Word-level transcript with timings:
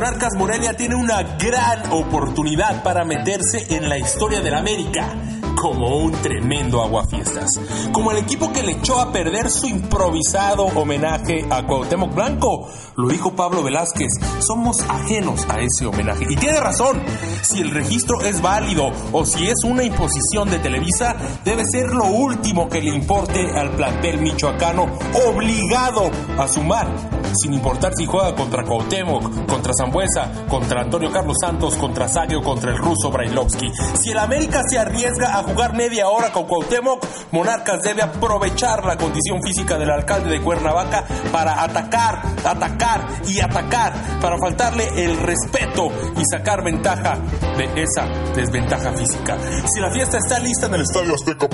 Monarcas 0.00 0.32
Morelia 0.34 0.72
tiene 0.72 0.94
una 0.94 1.22
gran 1.36 1.92
oportunidad 1.92 2.82
para 2.82 3.04
meterse 3.04 3.76
en 3.76 3.86
la 3.86 3.98
historia 3.98 4.40
de 4.40 4.50
la 4.50 4.56
América 4.56 5.14
como 5.60 5.98
un 5.98 6.12
tremendo 6.12 6.82
aguafiestas. 6.82 7.50
Como 7.92 8.10
el 8.12 8.18
equipo 8.18 8.50
que 8.50 8.62
le 8.62 8.72
echó 8.72 8.98
a 8.98 9.12
perder 9.12 9.50
su 9.50 9.66
improvisado 9.66 10.64
homenaje 10.64 11.46
a 11.50 11.66
Cuauhtémoc 11.66 12.14
Blanco. 12.14 12.66
Lo 12.96 13.08
dijo 13.08 13.36
Pablo 13.36 13.62
Velázquez, 13.62 14.08
somos 14.38 14.80
ajenos 14.88 15.46
a 15.50 15.60
ese 15.60 15.84
homenaje. 15.84 16.24
Y 16.30 16.36
tiene 16.36 16.60
razón, 16.60 17.02
si 17.42 17.60
el 17.60 17.72
registro 17.72 18.22
es 18.22 18.40
válido 18.40 18.90
o 19.12 19.26
si 19.26 19.48
es 19.48 19.62
una 19.64 19.84
imposición 19.84 20.48
de 20.48 20.60
Televisa, 20.60 21.14
debe 21.44 21.64
ser 21.70 21.90
lo 21.90 22.06
último 22.06 22.68
que 22.70 22.80
le 22.80 22.94
importe 22.94 23.50
al 23.54 23.70
plantel 23.72 24.20
michoacano 24.22 24.86
obligado 25.28 26.10
a 26.38 26.48
sumar 26.48 27.20
sin 27.34 27.54
importar 27.54 27.92
si 27.94 28.06
juega 28.06 28.34
contra 28.34 28.64
Cuauhtémoc, 28.64 29.46
contra 29.46 29.72
Zambuesa, 29.72 30.46
contra 30.48 30.82
Antonio 30.82 31.10
Carlos 31.10 31.36
Santos, 31.40 31.76
contra 31.76 32.08
Sagio, 32.08 32.42
contra 32.42 32.72
el 32.72 32.78
ruso 32.78 33.10
Brailovsky. 33.10 33.70
Si 33.94 34.10
el 34.10 34.18
América 34.18 34.62
se 34.68 34.78
arriesga 34.78 35.38
a 35.38 35.49
jugar 35.50 35.74
media 35.74 36.08
hora 36.08 36.32
con 36.32 36.46
Cuauhtémoc, 36.46 37.04
Monarcas 37.32 37.82
debe 37.82 38.02
aprovechar 38.02 38.84
la 38.84 38.96
condición 38.96 39.42
física 39.42 39.76
del 39.78 39.90
alcalde 39.90 40.30
de 40.30 40.40
Cuernavaca 40.40 41.04
para 41.32 41.62
atacar, 41.62 42.22
atacar 42.44 43.06
y 43.26 43.40
atacar, 43.40 43.92
para 44.20 44.38
faltarle 44.38 44.88
el 45.04 45.16
respeto 45.18 45.90
y 46.16 46.22
sacar 46.30 46.62
ventaja 46.64 47.18
de 47.56 47.82
esa 47.82 48.06
desventaja 48.34 48.92
física. 48.92 49.36
Si 49.72 49.80
la 49.80 49.90
fiesta 49.90 50.18
está 50.18 50.38
lista 50.38 50.66
en 50.66 50.74
el 50.74 50.82
Estadio 50.82 51.14
Azteca 51.14 51.48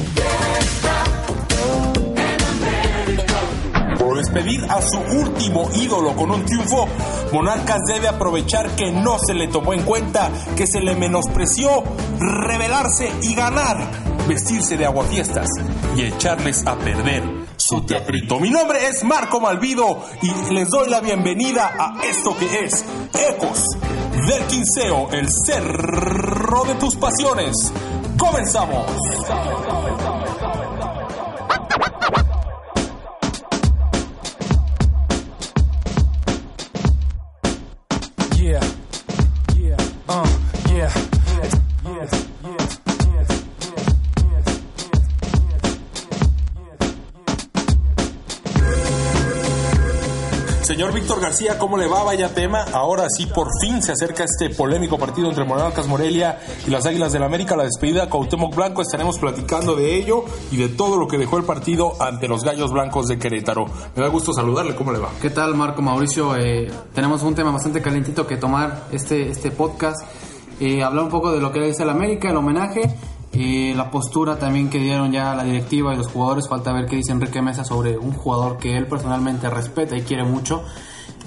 despedir 4.36 4.66
a 4.68 4.80
su 4.82 4.98
último 4.98 5.68
ídolo 5.74 6.14
con 6.14 6.30
un 6.30 6.44
triunfo, 6.44 6.86
Monarcas 7.32 7.80
debe 7.86 8.08
aprovechar 8.08 8.70
que 8.76 8.92
no 8.92 9.16
se 9.18 9.34
le 9.34 9.48
tomó 9.48 9.72
en 9.72 9.82
cuenta, 9.82 10.30
que 10.56 10.66
se 10.66 10.80
le 10.80 10.94
menospreció, 10.94 11.82
rebelarse 12.18 13.10
y 13.22 13.34
ganar, 13.34 13.88
vestirse 14.28 14.76
de 14.76 14.84
aguafiestas 14.84 15.48
y 15.96 16.02
echarles 16.02 16.66
a 16.66 16.76
perder 16.76 17.22
su 17.56 17.82
teatrito. 17.82 18.38
Mi 18.38 18.50
nombre 18.50 18.86
es 18.86 19.04
Marco 19.04 19.40
Malvido 19.40 20.04
y 20.22 20.52
les 20.52 20.68
doy 20.68 20.90
la 20.90 21.00
bienvenida 21.00 21.72
a 21.78 22.02
esto 22.04 22.36
que 22.36 22.64
es 22.64 22.84
Ecos 23.30 23.62
del 24.26 24.42
Quinceo, 24.48 25.08
el 25.12 25.28
cerro 25.30 26.64
de 26.64 26.74
tus 26.74 26.96
pasiones. 26.96 27.72
¡Comenzamos! 28.18 28.86
Señor 50.66 50.92
Víctor 50.92 51.20
García, 51.20 51.60
¿cómo 51.60 51.76
le 51.78 51.86
va? 51.86 52.02
Vaya 52.02 52.34
tema. 52.34 52.64
Ahora 52.72 53.06
sí, 53.08 53.26
por 53.26 53.46
fin 53.60 53.80
se 53.80 53.92
acerca 53.92 54.24
este 54.24 54.50
polémico 54.50 54.98
partido 54.98 55.28
entre 55.28 55.44
Monarcas 55.44 55.86
Morelia 55.86 56.40
y 56.66 56.70
las 56.70 56.84
Águilas 56.86 57.12
del 57.12 57.20
la 57.20 57.28
América. 57.28 57.54
La 57.54 57.62
despedida 57.62 58.02
de 58.02 58.10
Cuauhtémoc 58.10 58.52
Blanco. 58.52 58.82
Estaremos 58.82 59.16
platicando 59.16 59.76
de 59.76 59.94
ello 59.94 60.24
y 60.50 60.56
de 60.56 60.68
todo 60.68 60.96
lo 60.96 61.06
que 61.06 61.18
dejó 61.18 61.36
el 61.36 61.44
partido 61.44 61.92
ante 62.02 62.26
los 62.26 62.42
Gallos 62.42 62.72
Blancos 62.72 63.06
de 63.06 63.16
Querétaro. 63.16 63.66
Me 63.94 64.02
da 64.02 64.08
gusto 64.08 64.32
saludarle. 64.32 64.74
¿Cómo 64.74 64.90
le 64.90 64.98
va? 64.98 65.10
¿Qué 65.22 65.30
tal, 65.30 65.54
Marco 65.54 65.82
Mauricio? 65.82 66.34
Eh, 66.34 66.68
tenemos 66.92 67.22
un 67.22 67.36
tema 67.36 67.52
bastante 67.52 67.80
calentito 67.80 68.26
que 68.26 68.36
tomar 68.36 68.88
este, 68.90 69.30
este 69.30 69.52
podcast. 69.52 70.04
Eh, 70.58 70.82
hablar 70.82 71.04
un 71.04 71.10
poco 71.10 71.30
de 71.30 71.40
lo 71.40 71.52
que 71.52 71.60
dice 71.60 71.84
el 71.84 71.90
América, 71.90 72.30
el 72.30 72.36
homenaje 72.36 72.92
y 73.36 73.74
la 73.74 73.90
postura 73.90 74.38
también 74.38 74.70
que 74.70 74.78
dieron 74.78 75.12
ya 75.12 75.34
la 75.34 75.44
directiva 75.44 75.92
y 75.92 75.98
los 75.98 76.06
jugadores. 76.06 76.48
Falta 76.48 76.72
ver 76.72 76.86
qué 76.86 76.96
dice 76.96 77.12
Enrique 77.12 77.42
Mesa 77.42 77.64
sobre 77.64 77.98
un 77.98 78.12
jugador 78.12 78.56
que 78.56 78.76
él 78.76 78.86
personalmente 78.86 79.50
respeta 79.50 79.94
y 79.94 80.02
quiere 80.02 80.24
mucho. 80.24 80.64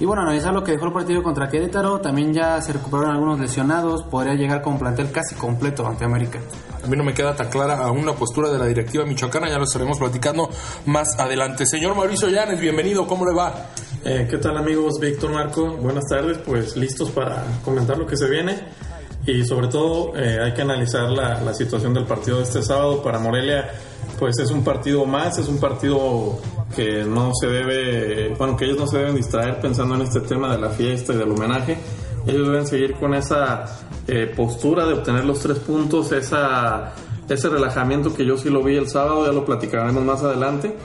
Y 0.00 0.06
bueno, 0.06 0.22
analizar 0.22 0.52
lo 0.52 0.64
que 0.64 0.72
dejó 0.72 0.86
el 0.86 0.92
partido 0.92 1.22
contra 1.22 1.48
Querétaro. 1.48 2.00
También 2.00 2.32
ya 2.32 2.60
se 2.62 2.72
recuperaron 2.72 3.14
algunos 3.14 3.38
lesionados. 3.38 4.02
Podría 4.02 4.34
llegar 4.34 4.60
con 4.60 4.72
un 4.72 4.78
plantel 4.80 5.12
casi 5.12 5.36
completo 5.36 5.86
ante 5.86 6.04
América. 6.04 6.40
A 6.82 6.86
mí 6.88 6.96
no 6.96 7.04
me 7.04 7.14
queda 7.14 7.36
tan 7.36 7.48
clara 7.48 7.78
aún 7.78 8.04
la 8.04 8.14
postura 8.14 8.50
de 8.50 8.58
la 8.58 8.66
directiva 8.66 9.04
michoacana. 9.04 9.48
Ya 9.48 9.58
lo 9.58 9.64
estaremos 9.64 9.98
platicando 9.98 10.48
más 10.86 11.16
adelante. 11.20 11.64
Señor 11.64 11.94
Mauricio 11.94 12.28
Llanes, 12.28 12.58
bienvenido. 12.58 13.06
¿Cómo 13.06 13.24
le 13.24 13.36
va? 13.36 13.66
Eh, 14.04 14.26
¿Qué 14.28 14.38
tal 14.38 14.56
amigos? 14.56 14.94
Víctor 14.98 15.30
Marco. 15.30 15.76
Buenas 15.76 16.04
tardes. 16.08 16.38
Pues 16.38 16.76
listos 16.76 17.10
para 17.10 17.44
comentar 17.62 17.96
lo 17.98 18.06
que 18.06 18.16
se 18.16 18.28
viene 18.28 18.89
y 19.26 19.44
sobre 19.44 19.68
todo 19.68 20.16
eh, 20.16 20.38
hay 20.42 20.54
que 20.54 20.62
analizar 20.62 21.10
la, 21.10 21.40
la, 21.40 21.52
situación 21.52 21.92
del 21.92 22.04
partido 22.04 22.38
de 22.38 22.44
este 22.44 22.62
sábado. 22.62 23.02
Para 23.02 23.18
Morelia 23.18 23.70
pues 24.18 24.38
es 24.38 24.50
un 24.50 24.64
partido 24.64 25.04
más 25.04 25.38
es 25.38 25.48
un 25.48 25.58
partido 25.58 26.38
que 26.74 27.04
no 27.04 27.32
se 27.34 27.46
debe 27.46 28.34
bueno 28.36 28.56
que 28.56 28.66
ellos 28.66 28.78
no 28.78 28.86
se 28.86 28.98
deben 28.98 29.16
distraer 29.16 29.60
pensando 29.60 29.94
en 29.94 30.02
este 30.02 30.20
tema 30.20 30.54
de 30.54 30.60
la 30.60 30.70
fiesta 30.70 31.12
y 31.12 31.16
del 31.16 31.30
homenaje. 31.30 31.78
Ellos 32.26 32.48
deben 32.48 32.66
seguir 32.66 32.94
con 32.94 33.14
esa 33.14 33.64
eh, 34.06 34.32
postura 34.34 34.86
de 34.86 34.94
obtener 34.94 35.24
los 35.24 35.40
tres 35.40 35.58
puntos 35.58 36.12
esa 36.12 36.92
ese 37.28 37.48
relajamiento 37.48 38.12
que 38.12 38.26
yo 38.26 38.36
sí 38.36 38.50
lo 38.50 38.62
vi 38.62 38.76
el 38.76 38.88
sábado 38.88 39.26
ya 39.26 39.32
lo 39.32 39.44
platicaremos 39.44 40.02
más 40.02 40.22
adelante. 40.22 40.76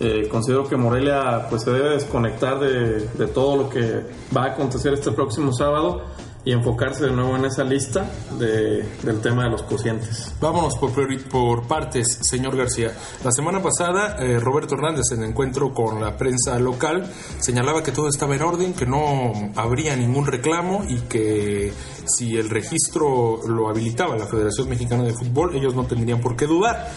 Eh, 0.00 0.28
considero 0.30 0.68
que 0.68 0.76
Morelia 0.76 1.46
pues 1.50 1.62
se 1.62 1.72
debe 1.72 1.90
desconectar 1.90 2.60
de, 2.60 3.00
de 3.00 3.26
todo 3.26 3.56
lo 3.56 3.68
que 3.68 4.04
va 4.36 4.44
a 4.44 4.46
acontecer 4.52 4.94
este 4.94 5.10
próximo 5.10 5.52
sábado 5.52 6.02
y 6.48 6.52
enfocarse 6.52 7.04
de 7.04 7.12
nuevo 7.12 7.36
en 7.36 7.44
esa 7.44 7.62
lista 7.62 8.10
de, 8.38 8.82
del 9.02 9.20
tema 9.20 9.44
de 9.44 9.50
los 9.50 9.64
cocientes. 9.64 10.32
Vámonos 10.40 10.78
por, 10.78 10.92
por 11.28 11.68
partes, 11.68 12.20
señor 12.22 12.56
García. 12.56 12.90
La 13.22 13.30
semana 13.32 13.62
pasada, 13.62 14.16
eh, 14.18 14.40
Roberto 14.40 14.74
Hernández, 14.74 15.12
en 15.12 15.24
encuentro 15.24 15.74
con 15.74 16.00
la 16.00 16.16
prensa 16.16 16.58
local, 16.58 17.12
señalaba 17.38 17.82
que 17.82 17.92
todo 17.92 18.08
estaba 18.08 18.34
en 18.34 18.40
orden, 18.40 18.72
que 18.72 18.86
no 18.86 19.50
habría 19.56 19.94
ningún 19.94 20.26
reclamo 20.26 20.84
y 20.88 21.00
que 21.00 21.70
si 22.06 22.38
el 22.38 22.48
registro 22.48 23.46
lo 23.46 23.68
habilitaba 23.68 24.16
la 24.16 24.24
Federación 24.24 24.70
Mexicana 24.70 25.02
de 25.02 25.12
Fútbol, 25.12 25.54
ellos 25.54 25.74
no 25.74 25.84
tendrían 25.84 26.22
por 26.22 26.34
qué 26.34 26.46
dudar. 26.46 26.90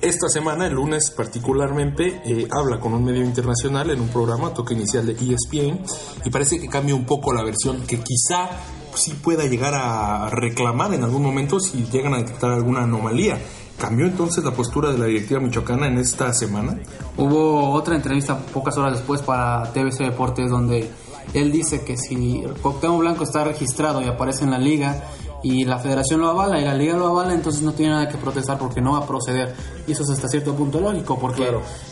Esta 0.00 0.28
semana, 0.28 0.66
el 0.66 0.74
lunes 0.74 1.10
particularmente, 1.10 2.22
eh, 2.24 2.48
habla 2.50 2.78
con 2.78 2.92
un 2.94 3.04
medio 3.04 3.22
internacional 3.22 3.90
en 3.90 4.00
un 4.00 4.08
programa, 4.08 4.54
toque 4.54 4.74
inicial 4.74 5.06
de 5.06 5.12
ESPN, 5.12 5.84
y 6.24 6.30
parece 6.30 6.60
que 6.60 6.68
cambia 6.68 6.94
un 6.94 7.04
poco 7.06 7.32
la 7.32 7.42
versión 7.42 7.86
que 7.86 8.00
quizá 8.00 8.48
sí 8.96 9.12
pueda 9.12 9.44
llegar 9.44 9.74
a 9.74 10.28
reclamar 10.30 10.94
en 10.94 11.04
algún 11.04 11.22
momento 11.22 11.60
si 11.60 11.84
llegan 11.84 12.14
a 12.14 12.18
detectar 12.18 12.52
alguna 12.52 12.82
anomalía. 12.82 13.38
¿Cambió 13.78 14.06
entonces 14.06 14.42
la 14.42 14.52
postura 14.52 14.90
de 14.90 14.98
la 14.98 15.04
directiva 15.04 15.38
michoacana 15.38 15.86
en 15.86 15.98
esta 15.98 16.32
semana? 16.32 16.78
Hubo 17.18 17.72
otra 17.72 17.94
entrevista 17.94 18.38
pocas 18.38 18.76
horas 18.78 18.94
después 18.94 19.20
para 19.20 19.70
TBC 19.72 19.98
Deportes 19.98 20.50
donde 20.50 20.90
él 21.34 21.52
dice 21.52 21.82
que 21.82 21.96
si 21.98 22.42
Cuauhtémoc 22.62 23.00
Blanco 23.00 23.24
está 23.24 23.44
registrado 23.44 24.00
y 24.00 24.06
aparece 24.06 24.44
en 24.44 24.50
la 24.50 24.58
liga 24.58 25.04
y 25.42 25.64
la 25.64 25.78
federación 25.78 26.20
lo 26.22 26.30
avala 26.30 26.58
y 26.58 26.64
la 26.64 26.74
liga 26.74 26.96
lo 26.96 27.06
avala, 27.06 27.34
entonces 27.34 27.62
no 27.62 27.72
tiene 27.72 27.92
nada 27.92 28.08
que 28.08 28.16
protestar 28.16 28.58
porque 28.58 28.80
no 28.80 28.92
va 28.92 29.00
a 29.00 29.06
proceder. 29.06 29.54
Y 29.86 29.92
eso 29.92 30.02
es 30.02 30.10
hasta 30.10 30.28
cierto 30.28 30.54
punto 30.54 30.80
lógico, 30.80 31.18
porque 31.18 31.46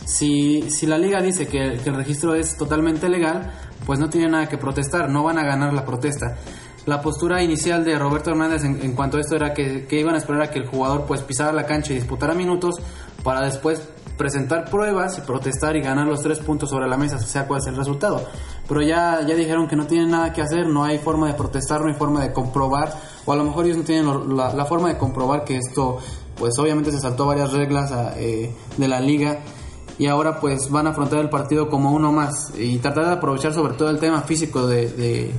si, 0.05 0.69
si 0.71 0.87
la 0.87 0.97
liga 0.97 1.21
dice 1.21 1.47
que, 1.47 1.79
que 1.83 1.89
el 1.89 1.95
registro 1.95 2.33
es 2.33 2.57
totalmente 2.57 3.07
legal, 3.07 3.53
pues 3.85 3.99
no 3.99 4.09
tiene 4.09 4.29
nada 4.29 4.49
que 4.49 4.57
protestar, 4.57 5.09
no 5.09 5.23
van 5.23 5.37
a 5.37 5.43
ganar 5.43 5.73
la 5.73 5.85
protesta 5.85 6.37
la 6.85 7.01
postura 7.01 7.41
inicial 7.41 7.83
de 7.83 7.97
Roberto 7.97 8.29
Hernández 8.29 8.63
en, 8.63 8.93
cuanto 8.93 9.17
a 9.17 9.21
esto 9.21 9.35
era 9.35 9.53
que, 9.53 9.87
iban 9.91 10.15
a 10.15 10.19
esperar 10.19 10.43
a 10.43 10.51
que 10.51 10.59
el 10.59 10.67
jugador 10.67 11.05
pues 11.05 11.21
pisara 11.21 11.51
la 11.51 11.65
cancha 11.65 11.93
y 11.93 11.95
disputara 11.95 12.33
minutos 12.33 12.75
para 13.23 13.41
después 13.41 13.81
presentar 14.17 14.69
pruebas 14.69 15.17
y 15.17 15.21
protestar 15.21 15.75
y 15.75 15.81
ganar 15.81 16.07
los 16.07 16.21
tres 16.21 16.39
puntos 16.39 16.69
sobre 16.69 16.87
la 16.87 16.95
mesa, 16.95 17.17
sea 17.19 17.47
cual 17.47 17.61
sea 17.61 17.71
el 17.71 17.77
resultado. 17.77 18.23
Pero 18.67 18.81
ya, 18.81 19.21
ya 19.27 19.35
dijeron 19.35 19.67
que 19.67 19.75
no 19.75 19.87
tienen 19.87 20.11
nada 20.11 20.31
que 20.31 20.41
hacer, 20.41 20.67
no 20.67 20.83
hay 20.83 20.99
forma 20.99 21.27
de 21.27 21.33
protestar, 21.33 21.81
no 21.81 21.87
hay 21.87 21.95
forma 21.95 22.21
de 22.21 22.31
comprobar, 22.31 22.93
o 23.25 23.33
a 23.33 23.35
lo 23.35 23.43
mejor 23.43 23.65
ellos 23.65 23.77
no 23.77 23.83
tienen 23.83 24.37
la, 24.37 24.65
forma 24.65 24.89
de 24.89 24.97
comprobar 24.97 25.43
que 25.43 25.57
esto, 25.57 25.97
pues 26.37 26.57
obviamente 26.59 26.91
se 26.91 26.99
saltó 26.99 27.25
varias 27.25 27.51
reglas 27.51 27.91
eh, 28.15 28.53
de 28.77 28.87
la 28.87 28.99
liga 29.01 29.39
y 29.97 30.07
ahora 30.07 30.39
pues 30.39 30.69
van 30.69 30.87
a 30.87 30.89
afrontar 30.91 31.19
el 31.19 31.29
partido 31.29 31.69
como 31.69 31.91
uno 31.91 32.11
más 32.11 32.53
y 32.57 32.77
tratar 32.79 33.05
de 33.05 33.11
aprovechar 33.13 33.53
sobre 33.53 33.75
todo 33.75 33.89
el 33.89 33.99
tema 33.99 34.21
físico 34.21 34.67
de 34.67 35.33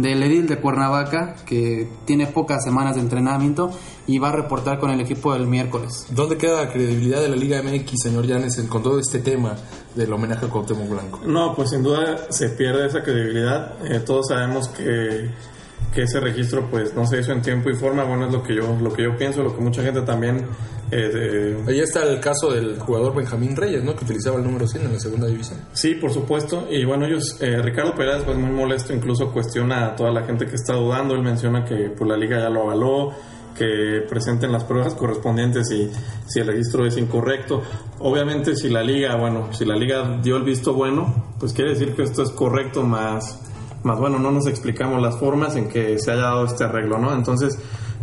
del 0.00 0.22
Edil 0.22 0.46
de 0.46 0.58
Cuernavaca, 0.58 1.36
que 1.46 1.88
tiene 2.04 2.26
pocas 2.26 2.64
semanas 2.64 2.96
de 2.96 3.02
entrenamiento 3.02 3.70
y 4.06 4.18
va 4.18 4.30
a 4.30 4.32
reportar 4.32 4.78
con 4.78 4.90
el 4.90 5.00
equipo 5.00 5.34
el 5.34 5.46
miércoles. 5.46 6.06
¿Dónde 6.10 6.36
queda 6.36 6.64
la 6.64 6.72
credibilidad 6.72 7.20
de 7.20 7.28
la 7.28 7.36
Liga 7.36 7.62
MX, 7.62 7.94
señor 8.02 8.26
Llanes, 8.26 8.60
con 8.68 8.82
todo 8.82 8.98
este 8.98 9.20
tema 9.20 9.56
del 9.94 10.12
homenaje 10.12 10.46
a 10.46 10.48
Cuauhtémoc 10.48 10.88
Blanco? 10.88 11.20
No, 11.26 11.54
pues 11.54 11.70
sin 11.70 11.82
duda 11.82 12.26
se 12.30 12.50
pierde 12.50 12.86
esa 12.86 13.02
credibilidad. 13.02 13.74
Eh, 13.84 14.00
todos 14.00 14.28
sabemos 14.28 14.68
que, 14.68 15.30
que 15.94 16.02
ese 16.02 16.20
registro 16.20 16.68
pues 16.70 16.94
no 16.94 17.06
se 17.06 17.20
hizo 17.20 17.32
en 17.32 17.42
tiempo 17.42 17.70
y 17.70 17.74
forma. 17.74 18.04
Bueno, 18.04 18.26
es 18.26 18.32
lo 18.32 18.42
que 18.42 18.54
yo, 18.54 18.76
lo 18.80 18.92
que 18.92 19.04
yo 19.04 19.16
pienso, 19.16 19.42
lo 19.42 19.54
que 19.54 19.60
mucha 19.60 19.82
gente 19.82 20.02
también 20.02 20.46
Eh, 20.92 21.56
Ahí 21.68 21.80
está 21.80 22.02
el 22.02 22.20
caso 22.20 22.52
del 22.52 22.78
jugador 22.78 23.14
Benjamín 23.14 23.54
Reyes, 23.56 23.84
¿no? 23.84 23.94
Que 23.94 24.04
utilizaba 24.04 24.36
el 24.38 24.44
número 24.44 24.66
100 24.66 24.86
en 24.86 24.92
la 24.92 24.98
segunda 24.98 25.26
división. 25.26 25.58
Sí, 25.72 25.94
por 25.94 26.12
supuesto. 26.12 26.66
Y 26.70 26.84
bueno, 26.84 27.06
ellos, 27.06 27.36
eh, 27.40 27.60
Ricardo 27.62 27.94
Pérez, 27.94 28.22
pues 28.24 28.36
muy 28.36 28.50
molesto, 28.50 28.92
incluso 28.92 29.32
cuestiona 29.32 29.86
a 29.86 29.96
toda 29.96 30.10
la 30.10 30.24
gente 30.24 30.46
que 30.46 30.56
está 30.56 30.74
dudando. 30.74 31.14
Él 31.14 31.22
menciona 31.22 31.64
que 31.64 31.90
pues, 31.96 32.08
la 32.08 32.16
liga 32.16 32.40
ya 32.40 32.48
lo 32.48 32.62
avaló, 32.62 33.12
que 33.56 34.02
presenten 34.08 34.52
las 34.52 34.64
pruebas 34.64 34.94
correspondientes 34.94 35.70
y 35.70 35.90
si 36.26 36.40
el 36.40 36.46
registro 36.46 36.86
es 36.86 36.96
incorrecto. 36.96 37.62
Obviamente, 37.98 38.56
si 38.56 38.68
la 38.68 38.82
liga, 38.82 39.16
bueno, 39.16 39.52
si 39.52 39.64
la 39.64 39.76
liga 39.76 40.18
dio 40.22 40.36
el 40.36 40.44
visto 40.44 40.72
bueno, 40.74 41.34
pues 41.38 41.52
quiere 41.52 41.70
decir 41.70 41.94
que 41.94 42.02
esto 42.02 42.22
es 42.22 42.30
correcto, 42.30 42.82
más, 42.82 43.38
más 43.82 43.98
bueno, 43.98 44.18
no 44.18 44.30
nos 44.30 44.46
explicamos 44.46 45.00
las 45.02 45.18
formas 45.18 45.56
en 45.56 45.68
que 45.68 45.98
se 45.98 46.10
haya 46.10 46.22
dado 46.22 46.46
este 46.46 46.64
arreglo, 46.64 46.98
¿no? 46.98 47.12
Entonces 47.14 47.58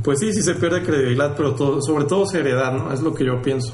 pues 0.07 0.19
sí, 0.19 0.31
sí 0.31 0.41
se 0.41 0.55
pierde 0.55 0.83
credibilidad, 0.83 1.35
pero 1.35 1.53
todo, 1.53 1.81
sobre 1.81 2.05
todo 2.05 2.25
seriedad, 2.25 2.71
¿no? 2.71 2.93
Es 2.93 3.01
lo 3.01 3.13
que 3.13 3.25
yo 3.25 3.41
pienso. 3.41 3.73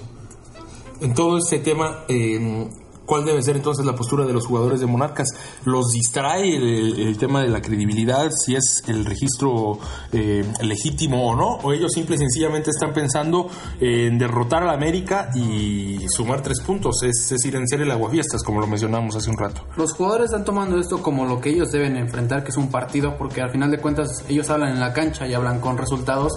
En 1.00 1.14
todo 1.14 1.38
este 1.38 1.60
tema, 1.60 2.06
eh, 2.08 2.68
¿cuál 3.06 3.26
debe 3.26 3.42
ser 3.42 3.56
entonces 3.56 3.86
la 3.86 3.96
postura 3.96 4.26
de 4.26 4.34
los 4.34 4.46
jugadores 4.46 4.80
de 4.80 4.86
Monarcas? 4.86 5.28
¿Los 5.66 5.92
distrae 5.92 6.56
el, 6.56 7.18
tema 7.18 7.42
de 7.42 7.50
la 7.50 7.62
credibilidad, 7.62 8.30
si 8.32 8.56
es 8.56 8.84
el 8.88 9.06
registro 9.06 9.78
eh, 10.12 10.44
legítimo 10.62 11.30
o 11.30 11.36
no? 11.36 11.58
¿O 11.64 11.74
ellos 11.74 11.92
simple 11.94 12.16
y 12.16 12.20
sencillamente 12.20 12.72
están 12.72 12.94
pensando 12.94 13.50
en 13.80 14.18
derrotar 14.18 14.64
a 14.64 14.74
América 14.74 15.30
y 15.36 16.00
sumar 16.10 16.42
tres 16.42 16.60
puntos? 16.62 17.04
Es 17.04 17.32
en 17.46 17.68
ser 17.68 17.82
el 17.82 17.92
aguafiestas, 17.92 18.44
como 18.44 18.60
lo 18.62 18.68
mencionamos 18.68 19.16
hace 19.16 19.30
un 19.30 19.38
rato. 19.38 19.62
Los 19.78 19.94
jugadores 19.94 20.26
están 20.26 20.46
tomando 20.46 20.80
esto 20.80 21.02
como 21.02 21.26
lo 21.26 21.40
que 21.40 21.50
ellos 21.50 21.72
deben 21.72 21.98
enfrentar, 21.98 22.44
que 22.44 22.50
es 22.50 22.58
un 22.58 22.70
partido, 22.70 23.18
porque 23.18 23.42
al 23.42 23.52
final 23.52 23.72
de 23.72 23.80
cuentas 23.80 24.24
ellos 24.28 24.50
hablan 24.50 24.72
en 24.72 24.80
la 24.80 24.94
cancha 24.94 25.28
y 25.28 25.34
hablan 25.34 25.60
con 25.60 25.78
resultados. 25.78 26.34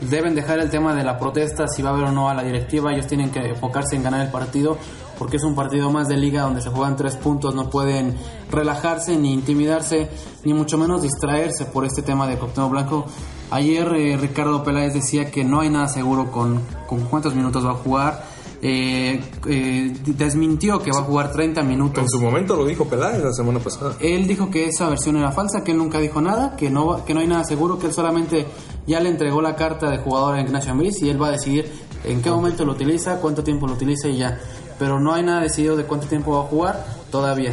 Deben 0.00 0.34
dejar 0.34 0.58
el 0.58 0.70
tema 0.70 0.94
de 0.94 1.04
la 1.04 1.18
protesta, 1.18 1.66
si 1.68 1.80
va 1.80 1.90
a 1.90 1.92
haber 1.94 2.06
o 2.06 2.12
no 2.12 2.28
a 2.28 2.34
la 2.34 2.42
directiva, 2.42 2.92
ellos 2.92 3.06
tienen 3.06 3.30
que 3.30 3.40
enfocarse 3.40 3.96
en 3.96 4.02
ganar 4.02 4.26
el 4.26 4.32
partido, 4.32 4.76
porque 5.18 5.36
es 5.36 5.44
un 5.44 5.54
partido 5.54 5.90
más 5.90 6.08
de 6.08 6.16
liga 6.16 6.42
donde 6.42 6.60
se 6.60 6.70
juegan 6.70 6.96
tres 6.96 7.16
puntos, 7.16 7.54
no 7.54 7.70
pueden 7.70 8.16
relajarse 8.50 9.16
ni 9.16 9.32
intimidarse, 9.32 10.08
ni 10.44 10.54
mucho 10.54 10.78
menos 10.78 11.02
distraerse 11.02 11.64
por 11.66 11.84
este 11.84 12.02
tema 12.02 12.26
de 12.26 12.38
Cocteau 12.38 12.68
Blanco. 12.68 13.06
Ayer 13.50 13.86
eh, 13.94 14.16
Ricardo 14.16 14.64
Peláez 14.64 14.94
decía 14.94 15.30
que 15.30 15.44
no 15.44 15.60
hay 15.60 15.70
nada 15.70 15.88
seguro 15.88 16.30
con, 16.30 16.60
con 16.86 17.00
cuántos 17.02 17.34
minutos 17.34 17.64
va 17.64 17.72
a 17.72 17.74
jugar. 17.74 18.34
Eh, 18.66 19.20
eh, 19.46 19.92
desmintió 20.06 20.78
que 20.78 20.90
va 20.90 21.00
a 21.00 21.02
jugar 21.02 21.30
30 21.30 21.62
minutos. 21.64 22.02
En 22.02 22.08
su 22.08 22.18
momento 22.18 22.56
lo 22.56 22.64
dijo 22.64 22.86
Peláez 22.86 23.22
la 23.22 23.32
semana 23.34 23.58
pasada. 23.58 23.94
Él 24.00 24.26
dijo 24.26 24.50
que 24.50 24.64
esa 24.64 24.88
versión 24.88 25.18
era 25.18 25.32
falsa, 25.32 25.62
que 25.62 25.72
él 25.72 25.76
nunca 25.76 25.98
dijo 25.98 26.22
nada, 26.22 26.56
que 26.56 26.70
no, 26.70 27.04
que 27.04 27.12
no 27.12 27.20
hay 27.20 27.26
nada 27.26 27.44
seguro, 27.44 27.78
que 27.78 27.88
él 27.88 27.92
solamente 27.92 28.46
ya 28.86 29.00
le 29.00 29.10
entregó 29.10 29.42
la 29.42 29.54
carta 29.54 29.90
de 29.90 29.98
jugador 29.98 30.36
a 30.36 30.40
Ignacio 30.40 30.72
Ambriz 30.72 31.02
y 31.02 31.10
él 31.10 31.20
va 31.20 31.28
a 31.28 31.32
decidir 31.32 31.70
en 32.04 32.22
qué 32.22 32.30
momento 32.30 32.64
lo 32.64 32.72
utiliza, 32.72 33.20
cuánto 33.20 33.44
tiempo 33.44 33.66
lo 33.66 33.74
utiliza 33.74 34.08
y 34.08 34.16
ya. 34.16 34.40
Pero 34.78 34.98
no 35.00 35.14
hay 35.14 35.22
nada 35.22 35.40
decidido 35.42 35.76
de 35.76 35.84
cuánto 35.84 36.06
tiempo 36.06 36.32
va 36.38 36.44
a 36.44 36.48
jugar 36.48 36.84
todavía. 37.10 37.52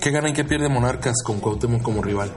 ¿Qué 0.00 0.10
gana 0.10 0.28
y 0.30 0.32
qué 0.32 0.44
pierde 0.44 0.68
Monarcas 0.68 1.22
con 1.24 1.40
Cuauhtémoc 1.40 1.82
como 1.82 2.02
rival? 2.02 2.30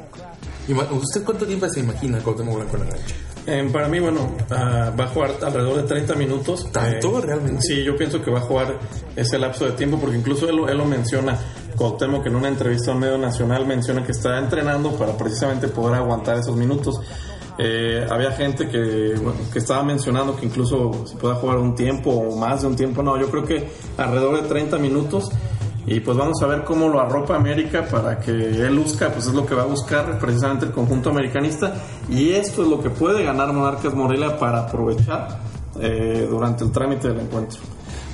¿Usted 0.91 1.23
cuánto 1.23 1.45
tiempo 1.47 1.67
se 1.69 1.79
imagina 1.79 2.19
Cuauhtémoc 2.19 2.55
Blanco 2.55 2.77
en 2.77 2.83
la 2.85 2.89
cancha? 2.95 3.15
Eh, 3.47 3.67
para 3.73 3.87
mí, 3.87 3.99
bueno, 3.99 4.29
ah, 4.51 4.91
va 4.99 5.05
a 5.05 5.07
jugar 5.07 5.31
alrededor 5.43 5.77
de 5.77 5.83
30 5.83 6.13
minutos. 6.13 6.71
¿Tanto, 6.71 7.19
realmente? 7.21 7.61
Sí, 7.63 7.83
yo 7.83 7.95
pienso 7.95 8.21
que 8.21 8.29
va 8.29 8.39
a 8.39 8.41
jugar 8.43 8.77
ese 9.15 9.39
lapso 9.39 9.65
de 9.65 9.71
tiempo 9.71 9.97
porque 9.99 10.17
incluso 10.17 10.47
él, 10.47 10.55
lo- 10.57 10.69
él 10.69 10.77
lo 10.77 10.85
menciona, 10.85 11.35
Cuauhtémoc 11.75 12.25
en 12.27 12.35
una 12.35 12.49
entrevista 12.49 12.91
a 12.91 12.93
un 12.93 12.99
medio 12.99 13.17
nacional 13.17 13.65
menciona 13.65 14.03
que 14.03 14.11
está 14.11 14.37
entrenando 14.37 14.91
para 14.97 15.17
precisamente 15.17 15.67
poder 15.69 15.95
aguantar 15.95 16.37
esos 16.37 16.55
minutos. 16.55 16.95
Eh, 17.61 18.07
había 18.09 18.31
gente 18.31 18.69
que, 18.69 19.15
que 19.51 19.59
estaba 19.59 19.83
mencionando 19.83 20.33
que 20.33 20.45
incluso 20.45 21.05
se 21.05 21.17
pueda 21.17 21.35
jugar 21.35 21.57
un 21.57 21.75
tiempo 21.75 22.09
o 22.09 22.37
más 22.37 22.61
de 22.61 22.67
un 22.67 22.75
tiempo. 22.77 23.03
No, 23.03 23.19
yo 23.19 23.29
creo 23.29 23.43
que 23.43 23.67
alrededor 23.97 24.41
de 24.41 24.47
30 24.47 24.77
minutos. 24.77 25.29
Y 25.85 25.99
pues 26.01 26.15
vamos 26.15 26.41
a 26.41 26.45
ver 26.45 26.63
cómo 26.63 26.87
lo 26.87 27.01
arropa 27.01 27.35
América 27.35 27.85
para 27.89 28.19
que 28.19 28.31
él 28.31 28.75
luzca, 28.75 29.09
pues 29.09 29.25
es 29.25 29.33
lo 29.33 29.45
que 29.45 29.55
va 29.55 29.63
a 29.63 29.65
buscar 29.65 30.19
precisamente 30.19 30.65
el 30.65 30.71
conjunto 30.71 31.09
americanista. 31.09 31.73
Y 32.09 32.31
esto 32.31 32.61
es 32.61 32.69
lo 32.69 32.79
que 32.79 32.91
puede 32.91 33.23
ganar 33.23 33.51
Monarcas 33.51 33.93
Morelia 33.93 34.37
para 34.37 34.59
aprovechar 34.61 35.39
eh, 35.81 36.27
durante 36.29 36.63
el 36.63 36.71
trámite 36.71 37.09
del 37.09 37.21
encuentro. 37.21 37.59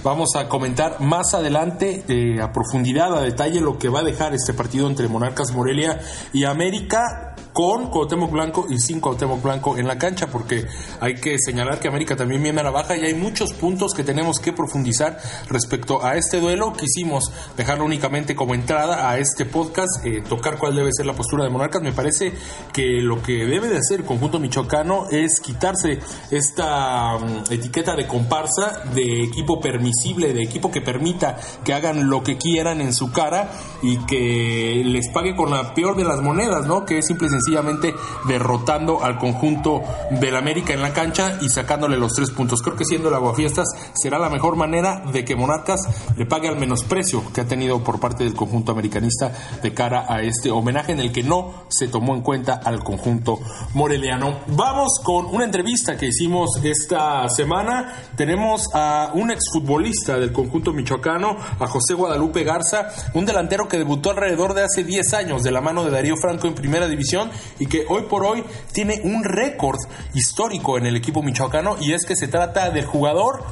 Vamos 0.03 0.29
a 0.35 0.47
comentar 0.47 1.01
más 1.01 1.33
adelante 1.33 2.03
eh, 2.07 2.41
a 2.41 2.51
profundidad, 2.51 3.13
a 3.15 3.21
detalle, 3.21 3.59
lo 3.59 3.77
que 3.77 3.89
va 3.89 3.99
a 3.99 4.03
dejar 4.03 4.33
este 4.33 4.53
partido 4.53 4.87
entre 4.87 5.07
Monarcas 5.07 5.51
Morelia 5.51 5.99
y 6.31 6.45
América 6.45 7.34
con 7.55 7.89
Cuauhtémoc 7.89 8.31
Blanco 8.31 8.65
y 8.69 8.77
sin 8.79 8.99
Cuauhtémoc 8.99 9.41
Blanco 9.41 9.77
en 9.77 9.87
la 9.87 9.97
cancha, 9.97 10.27
porque 10.27 10.65
hay 10.99 11.15
que 11.15 11.39
señalar 11.39 11.79
que 11.79 11.87
América 11.87 12.17
también 12.17 12.43
viene 12.43 12.59
a 12.59 12.63
la 12.65 12.69
baja 12.69 12.97
y 12.97 13.05
hay 13.05 13.13
muchos 13.13 13.53
puntos 13.53 13.93
que 13.93 14.03
tenemos 14.03 14.39
que 14.39 14.51
profundizar 14.51 15.17
respecto 15.47 16.03
a 16.03 16.17
este 16.17 16.41
duelo. 16.41 16.73
Quisimos 16.73 17.31
dejarlo 17.55 17.85
únicamente 17.85 18.35
como 18.35 18.55
entrada 18.55 19.09
a 19.09 19.19
este 19.19 19.45
podcast, 19.45 20.05
eh, 20.05 20.21
tocar 20.27 20.57
cuál 20.57 20.75
debe 20.75 20.89
ser 20.91 21.05
la 21.05 21.13
postura 21.13 21.45
de 21.45 21.49
Monarcas. 21.49 21.81
Me 21.81 21.93
parece 21.93 22.33
que 22.73 23.01
lo 23.01 23.21
que 23.21 23.45
debe 23.45 23.69
de 23.69 23.77
hacer 23.77 24.01
el 24.01 24.05
conjunto 24.05 24.37
michoacano 24.37 25.07
es 25.09 25.39
quitarse 25.39 25.99
esta 26.31 27.17
mm, 27.17 27.53
etiqueta 27.53 27.95
de 27.95 28.05
comparsa, 28.05 28.83
de 28.93 29.23
equipo 29.23 29.61
permisible, 29.61 30.33
de 30.33 30.43
equipo 30.43 30.71
que 30.71 30.81
permita 30.81 31.37
que 31.63 31.73
hagan 31.73 32.09
lo 32.09 32.21
que 32.21 32.37
quieran 32.37 32.81
en 32.81 32.93
su 32.93 33.13
cara 33.13 33.49
y 33.81 33.97
que 33.99 34.81
les 34.83 35.07
pague 35.07 35.37
con 35.37 35.51
la 35.51 35.73
peor 35.73 35.95
de 35.95 36.03
las 36.03 36.21
monedas, 36.21 36.67
¿no? 36.67 36.83
Que 36.83 36.97
es 36.97 37.05
simple 37.07 37.29
sencillamente 37.45 37.95
derrotando 38.27 39.03
al 39.03 39.19
conjunto 39.19 39.83
del 40.09 40.35
América 40.35 40.73
en 40.73 40.81
la 40.81 40.93
cancha 40.93 41.37
y 41.41 41.49
sacándole 41.49 41.97
los 41.97 42.13
tres 42.13 42.31
puntos. 42.31 42.61
Creo 42.61 42.75
que 42.75 42.85
siendo 42.85 43.09
el 43.09 43.15
Aguafiestas 43.15 43.67
será 43.93 44.17
la 44.17 44.29
mejor 44.29 44.55
manera 44.55 45.03
de 45.11 45.23
que 45.23 45.35
Monarcas 45.35 45.81
le 46.17 46.25
pague 46.25 46.47
al 46.47 46.57
menosprecio 46.57 47.23
que 47.33 47.41
ha 47.41 47.45
tenido 47.45 47.83
por 47.83 47.99
parte 47.99 48.23
del 48.23 48.33
conjunto 48.33 48.71
americanista 48.71 49.31
de 49.61 49.73
cara 49.73 50.05
a 50.09 50.21
este 50.21 50.49
homenaje 50.49 50.93
en 50.93 50.99
el 50.99 51.11
que 51.11 51.23
no 51.23 51.65
se 51.69 51.87
tomó 51.87 52.15
en 52.15 52.21
cuenta 52.21 52.53
al 52.63 52.83
conjunto 52.83 53.39
moreliano. 53.73 54.39
Vamos 54.47 54.99
con 55.03 55.27
una 55.27 55.45
entrevista 55.45 55.97
que 55.97 56.07
hicimos 56.07 56.59
esta 56.63 57.27
semana. 57.29 57.93
Tenemos 58.15 58.69
a 58.73 59.11
un 59.13 59.29
exfutbolista 59.29 60.17
del 60.17 60.31
conjunto 60.31 60.73
michoacano, 60.73 61.37
a 61.59 61.67
José 61.67 61.93
Guadalupe 61.93 62.43
Garza, 62.43 62.89
un 63.13 63.25
delantero 63.25 63.67
que 63.67 63.77
debutó 63.77 64.11
alrededor 64.11 64.53
de 64.53 64.63
hace 64.63 64.83
10 64.83 65.13
años 65.13 65.43
de 65.43 65.51
la 65.51 65.61
mano 65.61 65.83
de 65.83 65.91
Darío 65.91 66.15
Franco 66.17 66.47
en 66.47 66.55
primera 66.55 66.87
división 66.87 67.29
y 67.59 67.67
que 67.67 67.85
hoy 67.89 68.03
por 68.03 68.25
hoy 68.25 68.43
tiene 68.71 69.01
un 69.03 69.23
récord 69.23 69.77
histórico 70.13 70.77
en 70.77 70.85
el 70.85 70.95
equipo 70.95 71.21
michoacano 71.21 71.77
y 71.79 71.93
es 71.93 72.05
que 72.05 72.15
se 72.15 72.27
trata 72.27 72.69
del 72.69 72.85
jugador 72.85 73.43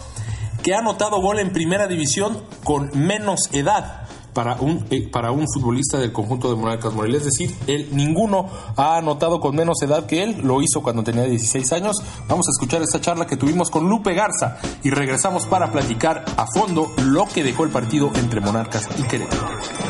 que 0.62 0.74
ha 0.74 0.80
anotado 0.80 1.22
gol 1.22 1.40
en 1.40 1.52
primera 1.52 1.88
división 1.88 2.42
con 2.64 2.90
menos 2.94 3.50
edad 3.52 4.04
para 4.34 4.56
un, 4.56 4.86
eh, 4.90 5.08
para 5.08 5.32
un 5.32 5.46
futbolista 5.48 5.98
del 5.98 6.12
conjunto 6.12 6.50
de 6.50 6.56
Monarcas 6.56 6.94
Morelia. 6.94 7.18
Es 7.18 7.26
decir, 7.26 7.56
él, 7.68 7.90
ninguno 7.92 8.50
ha 8.76 8.98
anotado 8.98 9.40
con 9.40 9.56
menos 9.56 9.82
edad 9.82 10.06
que 10.06 10.24
él. 10.24 10.42
Lo 10.44 10.62
hizo 10.62 10.82
cuando 10.82 11.04
tenía 11.04 11.24
16 11.24 11.72
años. 11.74 11.98
Vamos 12.28 12.48
a 12.48 12.52
escuchar 12.52 12.82
esta 12.82 13.00
charla 13.00 13.28
que 13.28 13.38
tuvimos 13.38 13.70
con 13.70 13.88
Lupe 13.88 14.14
Garza 14.14 14.58
y 14.84 14.90
regresamos 14.90 15.46
para 15.46 15.72
platicar 15.72 16.26
a 16.38 16.46
fondo 16.48 16.92
lo 16.98 17.26
que 17.26 17.44
dejó 17.44 17.64
el 17.64 17.70
partido 17.70 18.12
entre 18.16 18.42
Monarcas 18.42 18.90
y 18.98 19.04
Querétaro. 19.04 19.83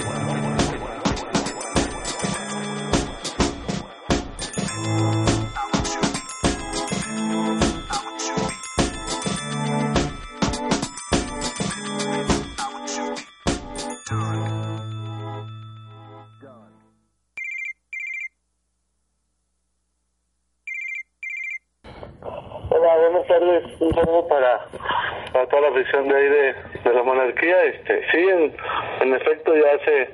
Afición 25.73 26.07
de 26.07 26.15
ahí 26.15 26.29
de, 26.29 26.55
de 26.83 26.93
la 26.93 27.03
monarquía. 27.03 27.63
Este, 27.65 28.01
sí, 28.11 28.17
en, 28.17 28.55
en 29.01 29.13
efecto, 29.13 29.53
ya 29.55 29.75
hace 29.75 30.09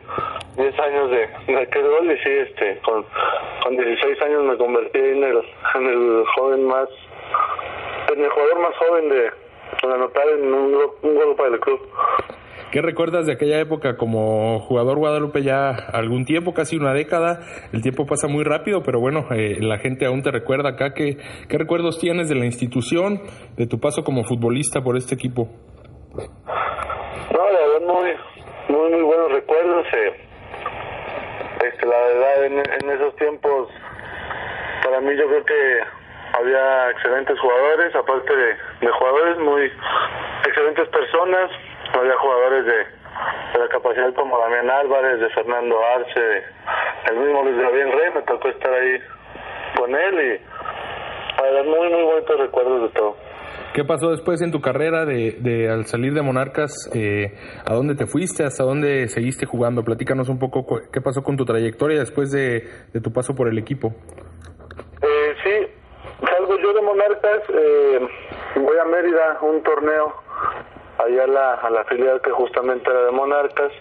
10 0.58 0.80
años 0.80 1.12
de, 1.12 1.30
de 1.48 1.62
aquel 1.62 1.88
gol 1.88 2.12
y 2.12 2.18
sí, 2.18 2.30
este, 2.30 2.80
con, 2.80 3.06
con 3.64 3.78
16 3.78 4.22
años 4.22 4.44
me 4.44 4.58
convertí 4.58 5.00
en 5.00 5.24
el, 5.24 5.44
en 5.76 5.86
el 5.88 6.26
joven 6.36 6.66
más, 6.66 6.90
en 8.14 8.24
el 8.24 8.30
jugador 8.30 8.60
más 8.60 8.76
joven 8.78 9.10
de, 9.10 9.32
anotar 9.84 10.28
en 10.30 10.54
un, 10.54 10.76
un 11.02 11.16
gol 11.16 11.36
para 11.36 11.50
el 11.50 11.60
club. 11.60 11.80
¿Qué 12.72 12.84
recuerdas 12.84 13.26
de 13.26 13.34
aquella 13.34 13.60
época 13.60 13.98
como 13.98 14.60
jugador 14.60 15.00
Guadalupe 15.00 15.42
ya 15.42 15.72
algún 15.72 16.26
tiempo, 16.26 16.54
casi 16.54 16.78
una 16.78 16.94
década? 16.94 17.40
El 17.74 17.82
tiempo 17.82 18.06
pasa 18.06 18.28
muy 18.28 18.44
rápido, 18.44 18.84
pero 18.84 19.00
bueno, 19.00 19.26
eh, 19.32 19.58
la 19.60 19.80
gente 19.80 20.06
aún 20.06 20.22
te 20.22 20.30
recuerda 20.30 20.70
acá. 20.70 20.94
¿Qué, 20.94 21.18
¿Qué 21.48 21.58
recuerdos 21.58 21.98
tienes 21.98 22.30
de 22.30 22.36
la 22.36 22.46
institución, 22.46 23.22
de 23.58 23.66
tu 23.66 23.80
paso 23.80 24.04
como 24.04 24.24
futbolista 24.24 24.82
por 24.82 24.98
este 24.98 25.16
equipo? 25.16 25.50
No, 26.14 27.44
la 27.52 27.60
verdad, 27.60 27.88
muy, 27.88 28.12
muy, 28.70 28.92
muy 28.92 29.02
buenos 29.02 29.32
recuerdos. 29.32 29.88
eh. 29.92 30.14
Este, 31.66 31.88
la 31.88 31.98
verdad, 31.98 32.46
en, 32.46 32.90
esos 32.92 33.16
tiempos, 33.16 33.68
para 34.84 35.02
mí 35.02 35.10
yo 35.18 35.26
creo 35.28 35.44
que 35.44 35.80
había 36.38 36.92
excelentes 36.92 37.40
jugadores, 37.40 37.96
aparte 37.96 38.36
de 38.36 38.88
jugadores, 38.90 39.40
muy 39.40 39.72
excelentes 40.46 40.88
personas, 40.90 41.50
había 41.94 42.18
jugadores 42.18 42.66
de, 42.66 42.78
de 43.54 43.60
la 43.60 43.68
capacidad 43.70 44.14
como 44.14 44.38
Damián 44.40 44.70
Álvarez, 44.70 45.20
de 45.20 45.30
Fernando 45.30 45.78
Arce, 45.96 46.44
el 47.10 47.18
mismo 47.18 47.44
Luis 47.44 47.58
Gabriel 47.58 47.92
Rey, 47.92 48.12
me 48.16 48.22
tocó 48.24 48.50
estar 48.50 48.74
ahí 48.74 49.00
con 49.78 49.96
él 49.96 50.16
y 50.20 51.40
para 51.40 51.64
muy, 51.64 51.90
muy 51.90 52.04
bonitos 52.04 52.40
recuerdos 52.40 52.82
de 52.84 52.90
todo. 52.90 53.16
¿Qué 53.74 53.84
pasó 53.86 54.10
después 54.10 54.42
en 54.42 54.52
tu 54.52 54.62
carrera 54.62 55.06
de, 55.06 55.38
de 55.40 55.70
al 55.70 55.86
salir 55.86 56.14
de 56.14 56.22
Monarcas? 56.22 56.90
Eh, 56.94 57.34
¿A 57.66 57.74
dónde 57.74 57.96
te 57.96 58.08
fuiste? 58.08 58.44
¿Hasta 58.44 58.64
dónde 58.64 59.08
seguiste 59.08 59.46
jugando? 59.46 59.84
Platícanos 59.84 60.28
un 60.28 60.40
poco 60.40 60.66
qué 60.92 61.02
pasó 61.02 61.22
con 61.22 61.38
tu 61.38 61.46
trayectoria 61.46 62.00
después 62.00 62.32
de, 62.32 62.68
de 62.92 63.00
tu 63.00 63.14
paso 63.14 63.36
por 63.36 63.48
el 63.48 63.58
equipo. 63.60 63.94
Eh, 65.02 65.36
sí, 65.44 65.68
salgo 66.26 66.58
yo 66.58 66.74
de 66.74 66.82
Monarcas, 66.82 67.42
eh, 67.50 68.00
voy 68.56 68.78
a 68.78 68.86
Mérida, 68.86 69.38
un 69.44 69.62
torneo, 69.62 70.14
allá 71.00 71.24
a 71.24 71.28
la, 71.28 71.54
a 71.54 71.70
la 71.70 71.84
filial 71.86 72.22
que 72.22 72.32
justamente 72.32 72.90
era 72.90 73.06
de 73.06 73.12
Monarcas. 73.12 73.72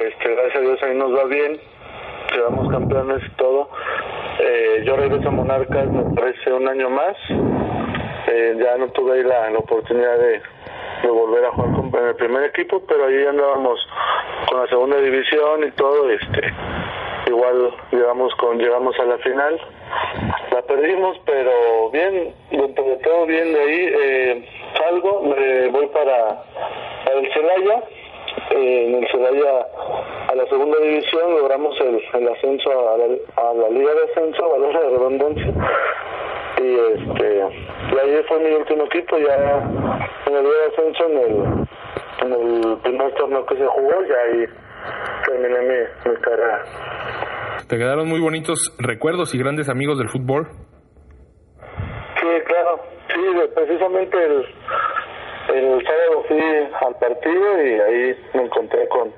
Este, 0.00 0.34
gracias 0.34 0.56
a 0.56 0.60
Dios 0.60 0.82
ahí 0.82 0.96
nos 0.96 1.14
va 1.14 1.24
bien, 1.24 1.60
quedamos 2.32 2.70
campeones 2.70 3.22
y 3.26 3.30
todo. 3.36 3.70
Eh, 4.40 4.82
yo 4.84 4.96
regreso 4.96 5.28
a 5.28 5.32
Monarcas, 5.32 5.86
me 5.88 6.14
parece 6.14 6.52
un 6.52 6.68
año 6.68 6.90
más. 6.90 7.16
Eh, 8.28 8.56
ya 8.62 8.76
no 8.76 8.88
tuve 8.88 9.14
ahí 9.18 9.24
la, 9.24 9.50
la 9.50 9.58
oportunidad 9.58 10.18
de, 10.18 10.42
de 11.02 11.08
volver 11.08 11.44
a 11.44 11.50
jugar 11.50 11.74
con, 11.74 12.00
en 12.00 12.08
el 12.08 12.14
primer 12.16 12.44
equipo, 12.44 12.82
pero 12.86 13.06
ahí 13.06 13.26
andábamos 13.26 13.80
con 14.48 14.60
la 14.60 14.66
segunda 14.68 14.98
división 14.98 15.64
y 15.66 15.70
todo. 15.72 16.10
Este, 16.10 16.52
igual 17.26 17.74
llegamos 17.90 18.34
con 18.36 18.58
llegamos 18.58 18.98
a 19.00 19.04
la 19.04 19.18
final 19.18 19.60
la 20.52 20.62
perdimos 20.62 21.18
pero 21.24 21.90
bien 21.90 22.34
dentro 22.50 22.84
de 22.84 22.96
todo 22.98 23.26
bien 23.26 23.52
de 23.52 23.60
ahí 23.60 23.94
eh, 24.02 24.48
salgo 24.76 25.22
me 25.22 25.68
voy 25.68 25.86
para, 25.88 26.42
el 27.14 27.32
Celaya 27.32 27.82
eh, 28.50 28.86
en 28.86 28.94
el 29.02 29.08
Celaya 29.10 29.66
a 30.28 30.34
la 30.34 30.46
segunda 30.46 30.78
división 30.78 31.36
logramos 31.36 31.80
el, 31.80 32.02
el 32.14 32.28
ascenso 32.28 32.70
a 32.70 33.54
la, 33.54 33.68
liga 33.70 33.94
de 33.94 34.10
ascenso 34.10 34.48
valor 34.48 34.72
de 34.72 34.90
redundancia 34.90 35.52
y 36.60 36.74
este 36.74 37.42
y 37.92 37.98
ahí 37.98 38.22
fue 38.28 38.38
mi 38.40 38.50
último 38.52 38.84
equipo 38.84 39.18
ya 39.18 39.62
en 40.26 40.34
el 40.34 40.44
liga 40.44 40.56
de 40.58 40.66
ascenso 40.66 41.04
en 41.06 41.18
el 41.18 41.68
en 42.20 42.32
el 42.32 42.76
primer 42.78 43.12
torneo 43.14 43.46
que 43.46 43.56
se 43.56 43.66
jugó 43.66 44.04
y 44.04 44.10
ahí 44.10 44.46
terminé 45.24 45.60
mi, 45.60 46.10
mi 46.10 46.16
carrera 46.16 46.64
Te 47.66 47.76
quedaron 47.76 48.08
muy 48.08 48.20
bonitos 48.20 48.74
recuerdos 48.78 49.34
y 49.34 49.38
grandes 49.38 49.68
amigos 49.68 49.98
del 49.98 50.08
fútbol. 50.08 50.48
Sí, 52.20 52.26
claro. 52.46 52.80
Sí, 53.08 53.20
precisamente 53.54 54.16
el, 54.16 54.44
el 55.54 55.84
sábado 55.84 56.24
fui 56.28 56.40
al 56.40 56.94
partido 56.98 57.62
y 57.62 57.80
ahí 57.80 58.16
me 58.34 58.42
encontré 58.44 58.86
con, 58.88 59.12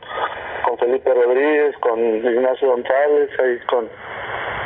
con 0.65 0.79
Felipe 0.79 1.13
Rodríguez, 1.13 1.75
con 1.81 1.99
Ignacio 1.99 2.69
González, 2.69 3.31
ahí 3.39 3.59
con 3.67 3.89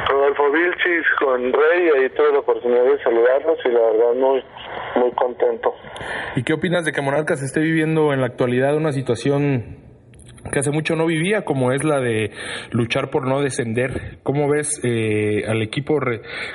Rodolfo 0.09 0.51
Vilchis, 0.51 1.07
con 1.19 1.53
Rey, 1.53 1.91
ahí 1.97 2.11
tuve 2.11 2.33
la 2.33 2.39
oportunidad 2.41 2.85
de 2.85 3.03
saludarlos 3.03 3.59
y 3.65 3.69
la 3.69 3.81
verdad 3.81 4.15
muy, 4.15 4.45
muy 4.97 5.11
contento. 5.13 5.75
¿Y 6.37 6.45
qué 6.45 6.53
opinas 6.53 6.85
de 6.85 6.93
que 6.93 7.01
Monarcas 7.01 7.43
esté 7.43 7.61
viviendo 7.61 8.13
en 8.13 8.21
la 8.21 8.27
actualidad 8.27 8.77
una 8.77 8.93
situación 8.93 9.84
que 10.55 10.61
hace 10.61 10.71
mucho 10.71 10.95
no 10.95 11.05
vivía, 11.07 11.43
como 11.45 11.73
es 11.73 11.83
la 11.83 11.99
de 11.99 12.31
luchar 12.71 13.11
por 13.11 13.27
no 13.27 13.43
descender? 13.43 14.19
¿Cómo 14.23 14.49
ves 14.49 14.81
eh, 14.85 15.43
al 15.49 15.61
equipo? 15.63 15.99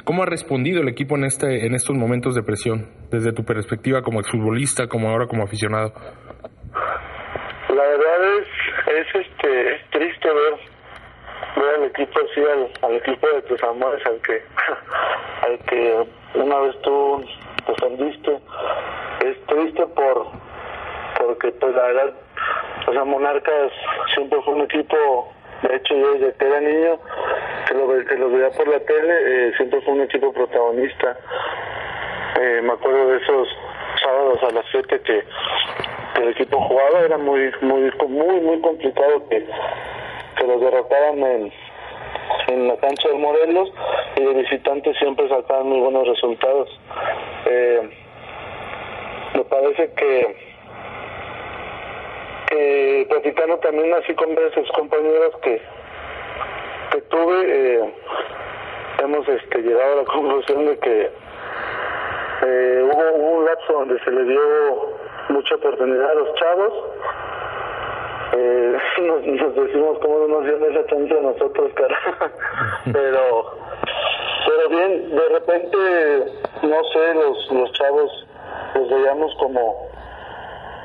¿Cómo 0.06 0.24
ha 0.24 0.26
respondido 0.26 0.82
el 0.82 0.88
equipo 0.88 1.18
en 1.18 1.26
este 1.26 1.66
en 1.66 1.76
estos 1.76 1.98
momentos 1.98 2.34
de 2.34 2.42
presión, 2.42 2.88
desde 3.12 3.34
tu 3.34 3.44
perspectiva 3.44 4.02
como 4.02 4.22
exfutbolista, 4.22 4.88
como 4.88 5.10
ahora 5.10 5.28
como 5.28 5.44
aficionado? 5.44 5.92
La 7.68 7.84
verdad 7.84 8.40
es, 8.40 8.48
es 8.88 9.26
este, 9.28 9.76
es 9.76 9.90
triste 9.90 10.30
ver, 10.30 10.54
ver 11.58 11.76
al 11.76 11.84
equipo 11.84 12.20
así, 12.20 12.40
al, 12.40 12.90
al 12.90 12.96
equipo 12.96 13.28
de 13.28 13.42
tus 13.42 13.62
amores, 13.64 14.02
al 14.06 14.22
que, 14.22 14.42
al 15.46 15.60
que 15.66 16.40
una 16.40 16.60
vez 16.60 16.82
tú 16.84 17.26
defendiste. 17.68 18.40
Es 19.26 19.46
triste 19.46 19.86
por, 19.88 20.28
porque 21.20 21.52
pues 21.52 21.76
la 21.76 21.84
verdad, 21.84 22.14
o 22.88 22.94
sea, 22.94 23.04
Monarcas 23.04 23.72
siempre 24.14 24.42
fue 24.42 24.56
un 24.56 24.62
equipo, 24.62 25.32
de 25.62 25.76
hecho 25.76 25.96
yo 25.96 26.14
desde 26.14 26.34
que 26.34 26.46
era 26.46 26.60
niño, 26.60 27.00
que 27.68 27.74
lo, 27.76 28.06
que 28.06 28.16
lo 28.16 28.30
veía 28.30 28.50
por 28.50 28.68
la 28.68 28.80
tele, 28.80 29.14
eh, 29.26 29.54
siempre 29.58 29.82
fue 29.82 29.94
un 29.94 30.02
equipo 30.02 30.34
protagonista. 30.34 31.18
Eh, 32.40 32.62
me 32.64 32.74
acuerdo 32.74 33.10
de 33.10 33.18
esos 33.18 33.48
sábados 34.02 34.40
a 34.44 34.54
las 34.54 34.66
7 34.72 35.02
que, 35.02 35.24
que 36.16 36.22
el 36.22 36.30
equipo 36.30 36.60
jugaba, 36.62 37.02
era 37.02 37.18
muy, 37.18 37.52
muy, 37.62 37.92
muy, 38.08 38.40
muy 38.42 38.62
complicado 38.62 39.28
que, 39.30 39.46
que 40.38 40.48
los 40.48 40.62
derrotaran 40.62 41.20
en, 41.20 41.54
en 42.48 42.68
la 42.68 42.78
cancha 42.78 43.10
de 43.10 43.16
Morelos 43.16 43.72
y 44.16 44.24
de 44.24 44.34
visitantes 44.34 44.98
siempre 44.98 45.30
sacaban 45.30 45.68
muy 45.68 45.80
buenos 45.80 46.08
resultados. 46.08 46.70
Eh, 47.46 47.90
me 49.36 49.44
parece 49.44 49.94
que 49.94 50.49
que 52.50 53.06
platicando 53.10 53.58
también 53.60 53.94
así 53.94 54.14
con 54.16 54.34
varios 54.36 54.72
compañeros 54.72 55.36
que 55.42 55.62
que 56.92 57.02
tuve 57.04 57.44
eh, 57.48 57.94
hemos 59.04 59.28
este 59.28 59.62
llegado 59.62 59.94
a 59.94 59.96
la 59.98 60.06
conclusión 60.06 60.66
de 60.66 60.78
que 60.80 61.12
eh, 62.42 62.82
hubo, 62.84 63.16
hubo 63.16 63.32
un 63.40 63.46
lapso 63.46 63.74
donde 63.74 64.00
se 64.04 64.12
le 64.12 64.24
dio 64.24 64.42
mucha 65.30 65.56
oportunidad 65.56 66.10
a 66.10 66.16
los 66.16 66.36
chavos. 66.36 66.74
Eh, 68.34 68.78
nos, 69.02 69.26
nos 69.26 69.56
decimos 69.56 70.00
cómo 70.00 70.20
no 70.20 70.28
nos 70.28 70.44
dieron 70.44 70.72
esa 70.72 70.86
chance 70.88 71.18
a 71.18 71.22
nosotros 71.22 71.72
cara. 71.76 71.98
Pero 72.92 73.60
pero 74.48 74.70
bien 74.70 75.16
de 75.16 75.30
repente 75.30 75.78
no 76.64 76.84
sé 76.86 77.14
los 77.14 77.52
los 77.52 77.72
chavos 77.74 78.28
los 78.74 78.90
veíamos 78.90 79.36
como 79.36 79.89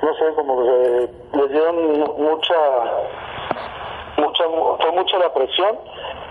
no 0.05 0.15
sé 0.15 0.35
como 0.37 0.63
que 0.63 1.39
les 1.39 1.51
dieron 1.51 1.77
mu- 1.99 2.15
mucha 2.19 2.55
mucha 4.19 4.45
fue 4.81 4.93
mucha 4.93 5.19
la 5.19 5.33
presión 5.33 5.79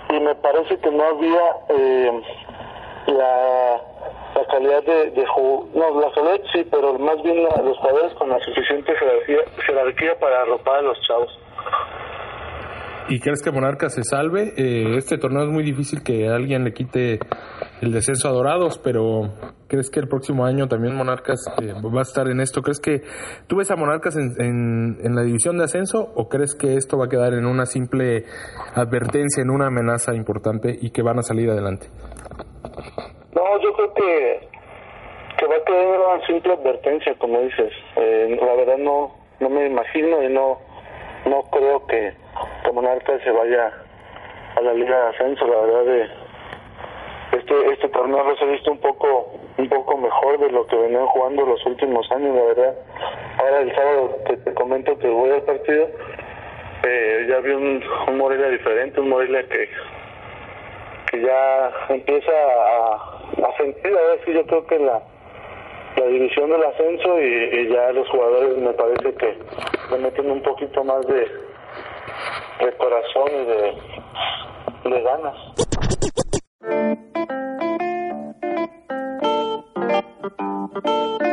y 0.09 0.19
me 0.19 0.35
parece 0.35 0.77
que 0.79 0.91
no 0.91 1.03
había 1.03 1.41
eh, 1.69 2.21
la, 3.07 3.81
la 4.35 4.45
calidad 4.47 4.83
de, 4.83 5.11
de 5.11 5.25
no 5.73 5.99
la 5.99 6.11
calidad 6.11 6.39
sí 6.53 6.65
pero 6.71 6.93
más 6.99 7.21
bien 7.23 7.43
la- 7.43 7.61
los 7.63 7.77
jugadores 7.79 8.13
con 8.15 8.29
la 8.29 8.39
suficiente 8.39 8.93
jerarquía, 8.95 9.39
jerarquía 9.65 10.19
para 10.19 10.41
arropar 10.43 10.75
a 10.77 10.81
los 10.81 10.99
chavos 11.07 11.39
¿Y 13.09 13.19
crees 13.19 13.43
que 13.43 13.51
Monarcas 13.51 13.93
se 13.95 14.03
salve? 14.05 14.53
Eh, 14.55 14.95
este 14.97 15.17
torneo 15.17 15.43
es 15.43 15.49
muy 15.49 15.61
difícil 15.63 16.01
que 16.03 16.29
alguien 16.29 16.63
le 16.63 16.73
quite 16.73 17.19
el 17.83 17.91
descenso 17.91 18.29
a 18.29 18.31
Dorados, 18.31 18.79
pero 18.79 19.29
¿crees 19.67 19.89
que 19.89 19.99
el 19.99 20.07
próximo 20.07 20.45
año 20.45 20.67
también 20.67 20.95
Monarcas 20.95 21.45
eh, 21.61 21.73
va 21.73 21.99
a 21.99 22.03
estar 22.03 22.27
en 22.29 22.39
esto? 22.39 22.61
¿Crees 22.61 22.79
que 22.79 23.01
tú 23.47 23.57
ves 23.57 23.69
a 23.71 23.75
Monarcas 23.75 24.15
en, 24.15 24.97
en, 25.03 25.15
la 25.15 25.21
división 25.23 25.57
de 25.57 25.65
ascenso 25.65 26.13
o 26.15 26.29
crees 26.29 26.55
que 26.55 26.75
esto 26.75 26.97
va 26.97 27.05
a 27.05 27.09
quedar 27.09 27.33
en 27.33 27.45
una 27.45 27.65
simple 27.65 28.23
advertencia, 28.73 29.43
en 29.43 29.49
una 29.49 29.67
amenaza 29.67 30.15
importante 30.15 30.73
y 30.79 30.91
que 30.91 31.01
van 31.01 31.19
a 31.19 31.23
salir 31.23 31.49
adelante? 31.49 31.87
No, 33.35 33.61
yo 33.61 33.73
creo 33.73 33.93
que, 33.93 34.47
que 35.37 35.45
va 35.45 35.55
a 35.55 35.65
quedar 35.65 35.99
una 35.99 36.25
simple 36.25 36.53
advertencia, 36.53 37.15
como 37.19 37.41
dices. 37.41 37.73
Eh, 37.97 38.37
la 38.39 38.55
verdad 38.55 38.77
no 38.77 39.23
no 39.39 39.49
me 39.49 39.67
imagino 39.67 40.23
y 40.23 40.31
no 40.31 40.57
no 41.25 41.41
creo 41.51 41.85
que, 41.87 42.13
que 42.63 42.71
Monarcas 42.71 43.21
se 43.23 43.31
vaya 43.31 43.73
a 44.55 44.61
la 44.61 44.73
Liga 44.73 44.97
de 44.97 45.09
Ascenso. 45.09 45.47
La 45.47 45.61
verdad, 45.61 45.85
de 45.85 46.22
este 47.37 47.73
este 47.73 47.89
torneo 47.89 48.23
los 48.23 48.41
he 48.41 48.45
visto 48.45 48.71
un 48.71 48.79
poco 48.79 49.31
un 49.57 49.69
poco 49.69 49.97
mejor 49.97 50.39
de 50.39 50.51
lo 50.51 50.65
que 50.67 50.75
venían 50.75 51.05
jugando 51.07 51.45
los 51.45 51.65
últimos 51.65 52.09
años, 52.11 52.35
la 52.35 52.43
verdad. 52.43 52.75
Ahora 53.37 53.59
el 53.61 53.75
sábado 53.75 54.17
que 54.27 54.37
te 54.37 54.53
comento 54.53 54.97
que 54.97 55.07
voy 55.07 55.31
al 55.31 55.41
partido, 55.43 55.87
eh, 56.83 57.25
ya 57.29 57.39
vi 57.39 57.51
un, 57.51 57.83
un 58.07 58.17
Morelia 58.17 58.49
diferente, 58.49 58.99
un 58.99 59.09
Morelia 59.09 59.43
que 59.47 59.69
que 61.11 61.21
ya 61.21 61.71
empieza 61.89 62.31
a, 62.31 62.95
a 63.47 63.57
sentir, 63.57 63.91
ahora 63.95 64.15
sí 64.25 64.33
yo 64.33 64.43
creo 64.47 64.65
que 64.65 64.79
la, 64.79 64.99
la 65.97 66.05
división 66.07 66.49
del 66.49 66.63
ascenso 66.63 67.21
y, 67.21 67.25
y 67.25 67.69
ya 67.69 67.91
los 67.91 68.09
jugadores 68.09 68.57
me 68.57 68.73
parece 68.73 69.13
que 69.13 69.37
le 69.91 69.97
meten 69.99 70.31
un 70.31 70.41
poquito 70.41 70.83
más 70.83 71.05
de, 71.05 71.27
de 72.65 72.71
corazón 72.77 73.27
y 73.31 73.45
de, 73.45 74.89
de 74.95 75.01
ganas. 75.03 75.35
Thank 76.63 76.99
you. 81.23 81.32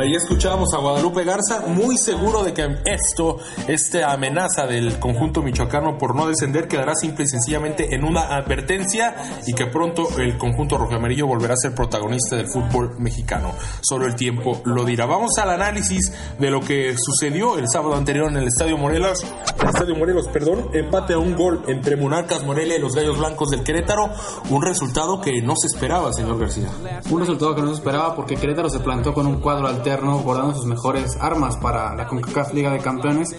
Ahí 0.00 0.14
escuchábamos 0.14 0.72
a 0.72 0.78
Guadalupe 0.78 1.24
Garza, 1.24 1.60
muy 1.66 1.98
seguro 1.98 2.42
de 2.42 2.54
que 2.54 2.66
esto, 2.86 3.36
esta 3.68 4.10
amenaza 4.10 4.66
del 4.66 4.98
conjunto 4.98 5.42
michoacano 5.42 5.98
por 5.98 6.14
no 6.14 6.26
descender, 6.26 6.68
quedará 6.68 6.94
simple 6.94 7.24
y 7.24 7.28
sencillamente 7.28 7.94
en 7.94 8.04
una 8.04 8.34
advertencia 8.34 9.14
y 9.46 9.52
que 9.52 9.66
pronto 9.66 10.08
el 10.18 10.38
conjunto 10.38 10.76
amarillo 10.76 11.26
volverá 11.26 11.52
a 11.52 11.58
ser 11.58 11.74
protagonista 11.74 12.34
del 12.34 12.48
fútbol 12.48 12.98
mexicano. 12.98 13.52
Solo 13.82 14.06
el 14.06 14.14
tiempo 14.14 14.62
lo 14.64 14.86
dirá. 14.86 15.04
Vamos 15.04 15.36
al 15.36 15.50
análisis 15.50 16.10
de 16.38 16.50
lo 16.50 16.60
que 16.60 16.96
sucedió 16.96 17.58
el 17.58 17.68
sábado 17.68 17.94
anterior 17.94 18.30
en 18.30 18.38
el 18.38 18.48
Estadio 18.48 18.78
Morelos. 18.78 19.22
El 19.60 19.68
Estadio 19.68 19.96
Morelos, 19.96 20.28
perdón, 20.28 20.70
empate 20.72 21.12
a 21.12 21.18
un 21.18 21.36
gol 21.36 21.62
entre 21.68 21.96
Monarcas 21.96 22.42
Morelia 22.42 22.78
y 22.78 22.80
los 22.80 22.94
Gallos 22.94 23.18
Blancos 23.18 23.50
del 23.50 23.62
Querétaro. 23.62 24.08
Un 24.48 24.62
resultado 24.62 25.20
que 25.20 25.42
no 25.42 25.52
se 25.56 25.66
esperaba, 25.66 26.10
señor 26.14 26.38
García. 26.38 26.70
Un 27.10 27.20
resultado 27.20 27.54
que 27.54 27.60
no 27.60 27.68
se 27.68 27.74
esperaba 27.74 28.16
porque 28.16 28.36
Querétaro 28.36 28.70
se 28.70 28.80
plantó 28.80 29.12
con 29.12 29.26
un 29.26 29.40
cuadro 29.40 29.68
alterno, 29.90 30.18
guardando 30.20 30.54
sus 30.54 30.66
mejores 30.66 31.16
armas 31.20 31.56
para 31.56 31.94
la 31.94 32.06
CONCACAF 32.06 32.54
Liga 32.54 32.72
de 32.72 32.78
Campeones 32.78 33.34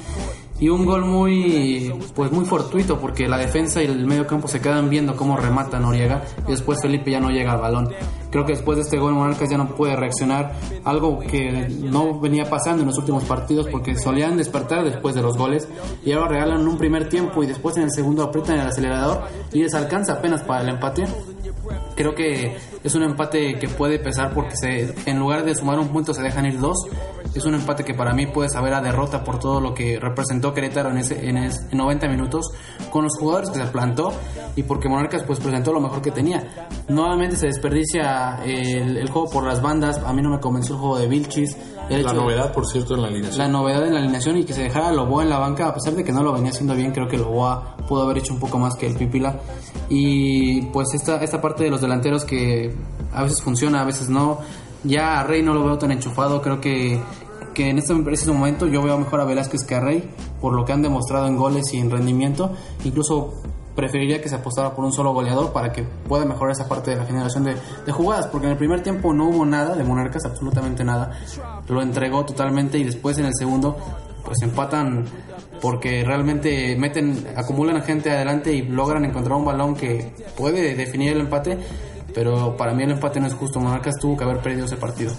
y 0.60 0.70
un 0.70 0.86
gol 0.86 1.06
muy 1.06 1.92
pues 2.14 2.32
muy 2.32 2.46
fortuito 2.46 3.00
porque 3.00 3.28
la 3.28 3.38
defensa 3.38 3.82
y 3.82 3.88
el 3.88 4.06
medio 4.06 4.28
campo 4.28 4.48
se 4.48 4.62
quedan 4.62 4.90
viendo 4.90 5.16
cómo 5.16 5.36
remata 5.36 5.80
Noriega 5.80 6.24
y 6.48 6.52
después 6.52 6.80
Felipe 6.82 7.10
ya 7.10 7.20
no 7.20 7.32
llega 7.32 7.54
al 7.54 7.62
balón. 7.62 7.90
Creo 8.30 8.46
que 8.46 8.54
después 8.54 8.78
de 8.78 8.84
este 8.84 8.98
gol 8.98 9.14
Monarcas 9.14 9.50
ya 9.50 9.58
no 9.58 9.76
puede 9.76 9.96
reaccionar, 9.96 10.54
algo 10.84 11.20
que 11.20 11.68
no 11.70 12.20
venía 12.20 12.50
pasando 12.50 12.84
en 12.84 12.90
los 12.90 12.98
últimos 12.98 13.24
partidos 13.24 13.68
porque 13.70 13.98
solían 13.98 14.38
despertar 14.38 14.84
después 14.84 15.16
de 15.16 15.22
los 15.24 15.36
goles 15.36 15.68
y 16.06 16.12
ahora 16.12 16.30
regalan 16.30 16.68
un 16.68 16.78
primer 16.78 17.10
tiempo 17.10 17.44
y 17.44 17.48
después 17.48 17.76
en 17.78 17.84
el 17.84 17.92
segundo 17.92 18.24
aprietan 18.24 18.60
el 18.60 18.68
acelerador 18.68 19.22
y 19.52 19.64
les 19.64 19.74
alcanza 19.74 20.14
apenas 20.14 20.44
para 20.44 20.62
el 20.62 20.70
empate. 20.70 21.06
Creo 21.96 22.14
que 22.14 22.56
es 22.84 22.96
un 22.96 23.04
empate 23.04 23.60
que 23.60 23.68
puede 23.68 24.00
pesar 24.00 24.34
porque 24.34 24.56
se, 24.56 24.94
en 25.06 25.20
lugar 25.20 25.46
de 25.46 25.56
sumar 25.56 25.80
un 25.80 25.90
punto 25.90 26.14
se 26.14 26.22
dejan 26.22 26.46
ir 26.46 26.60
dos. 26.60 26.78
Es 27.36 27.46
un 27.46 27.56
empate 27.56 27.86
que 27.86 27.94
para 27.94 28.14
mí 28.14 28.26
puede 28.28 28.50
saber 28.50 28.74
a 28.74 28.82
derrota 28.82 29.24
por 29.24 29.40
todo 29.40 29.62
lo 29.62 29.74
que 29.74 30.00
representó 30.00 30.54
Querétaro 30.54 30.90
en, 30.90 30.98
ese, 30.98 31.30
en, 31.30 31.50
90 31.72 32.08
minutos 32.10 32.52
con 32.90 33.04
los 33.06 33.18
jugadores 33.18 33.52
que 33.52 33.60
se 33.60 33.68
plantó 33.68 34.12
y 34.56 34.64
porque 34.64 34.90
Monarcas 34.90 35.24
pues 35.24 35.40
presentó 35.40 35.72
lo 35.72 35.80
mejor 35.80 36.02
que 36.02 36.12
tenía. 36.12 36.68
Nuevamente 36.90 37.38
se 37.38 37.48
desperdicia 37.48 38.44
el, 38.44 38.98
el 38.98 39.10
juego 39.10 39.30
por 39.30 39.46
las 39.46 39.62
bandas. 39.62 40.00
A 40.00 40.12
mí 40.12 40.22
no 40.22 40.30
me 40.30 40.40
convenció 40.40 40.76
el 40.76 40.82
juego 40.82 40.98
de 40.98 41.08
Vilchis 41.08 41.56
la 42.00 42.14
novedad, 42.14 42.54
por 42.54 42.66
cierto, 42.68 42.96
en 42.96 43.02
la 43.02 43.08
alineación. 43.08 43.38
La 43.38 43.48
novedad 43.48 43.86
en 43.86 43.94
la 43.94 44.00
alineación 44.00 44.38
y 44.38 44.46
que 44.46 44.54
se 44.54 44.64
dejara 44.64 44.92
Loboa 44.92 45.24
en 45.24 45.30
la 45.30 45.40
banca, 45.40 45.68
a 45.68 45.74
pesar 45.74 45.94
de 45.94 46.04
que 46.04 46.12
no 46.12 46.24
lo 46.24 46.32
venía 46.32 46.52
haciendo 46.52 46.76
bien, 46.76 46.92
creo 46.92 47.08
que 47.08 47.18
Loboa 47.18 47.76
pudo 47.88 48.04
haber 48.04 48.20
hecho 48.20 48.34
un 48.34 48.40
poco 48.40 48.58
más 48.58 48.76
que 48.76 48.88
el 48.88 48.96
Pipila. 48.96 49.40
Y 49.90 50.62
pues 50.68 50.94
esta, 50.94 51.22
esta 51.22 51.42
parte 51.42 51.64
de 51.64 51.70
los 51.70 51.82
delanteros 51.82 52.24
que 52.24 52.71
a 53.14 53.24
veces 53.24 53.42
funciona, 53.42 53.82
a 53.82 53.86
veces 53.86 54.10
no. 54.10 54.40
Ya 54.84 55.20
a 55.20 55.24
Rey 55.24 55.44
no 55.44 55.54
lo 55.54 55.64
veo 55.64 55.78
tan 55.78 55.92
enchufado, 55.92 56.42
creo 56.42 56.60
que, 56.60 57.00
que 57.54 57.70
en 57.70 57.78
este, 57.78 57.94
este 58.12 58.32
momento 58.32 58.68
yo 58.68 58.82
veo 58.82 58.98
mejor 58.98 59.22
a 59.22 59.26
Velázquez 59.26 59.64
que 59.64 59.76
a 59.76 59.80
Rey, 59.80 60.10
por 60.40 60.54
lo 60.54 60.66
que 60.66 60.74
han 60.74 60.82
demostrado 60.82 61.28
en 61.28 61.38
goles 61.38 61.74
y 61.74 61.78
en 61.78 61.92
rendimiento. 61.92 62.52
Incluso 62.84 63.42
preferiría 63.76 64.22
que 64.22 64.30
se 64.30 64.36
apostara 64.36 64.74
por 64.76 64.86
un 64.86 64.92
solo 64.92 65.14
goleador 65.14 65.54
para 65.54 65.72
que 65.72 65.84
pueda 65.84 66.26
mejorar 66.26 66.52
esa 66.52 66.68
parte 66.68 66.92
de 66.92 66.98
la 66.98 67.06
generación 67.06 67.44
de, 67.44 67.56
jugadas, 67.92 68.28
porque 68.28 68.48
en 68.48 68.54
el 68.54 68.58
primer 68.58 68.84
tiempo 68.84 69.14
no 69.14 69.30
hubo 69.30 69.46
nada 69.46 69.76
de 69.76 69.84
Monarcas, 69.84 70.26
absolutamente 70.26 70.84
nada. 70.84 71.12
Lo 71.68 71.82
entregó 71.82 72.26
totalmente 72.26 72.78
y 72.78 72.84
después 72.84 73.18
en 73.18 73.26
el 73.26 73.34
segundo 73.34 73.78
pues 74.24 74.42
empatan 74.44 75.06
porque 75.62 76.04
realmente 76.04 76.76
meten, 76.76 77.28
acumulan 77.36 77.82
gente 77.82 78.12
adelante 78.12 78.54
y 78.54 78.62
logran 78.62 79.04
encontrar 79.06 79.38
un 79.38 79.46
balón 79.46 79.76
que 79.76 80.14
puede 80.38 80.76
definir 80.76 81.14
el 81.14 81.22
empate 81.22 81.58
pero 82.14 82.56
para 82.58 82.74
mí 82.74 82.84
el 82.84 82.92
empate 82.92 83.20
no 83.20 83.28
es 83.28 83.34
justo. 83.34 83.60
Monarcas 83.60 83.96
tuvo 84.00 84.18
que 84.18 84.24
haber 84.24 84.42
perdido 84.42 84.66
ese 84.66 84.78
partido. 84.78 85.14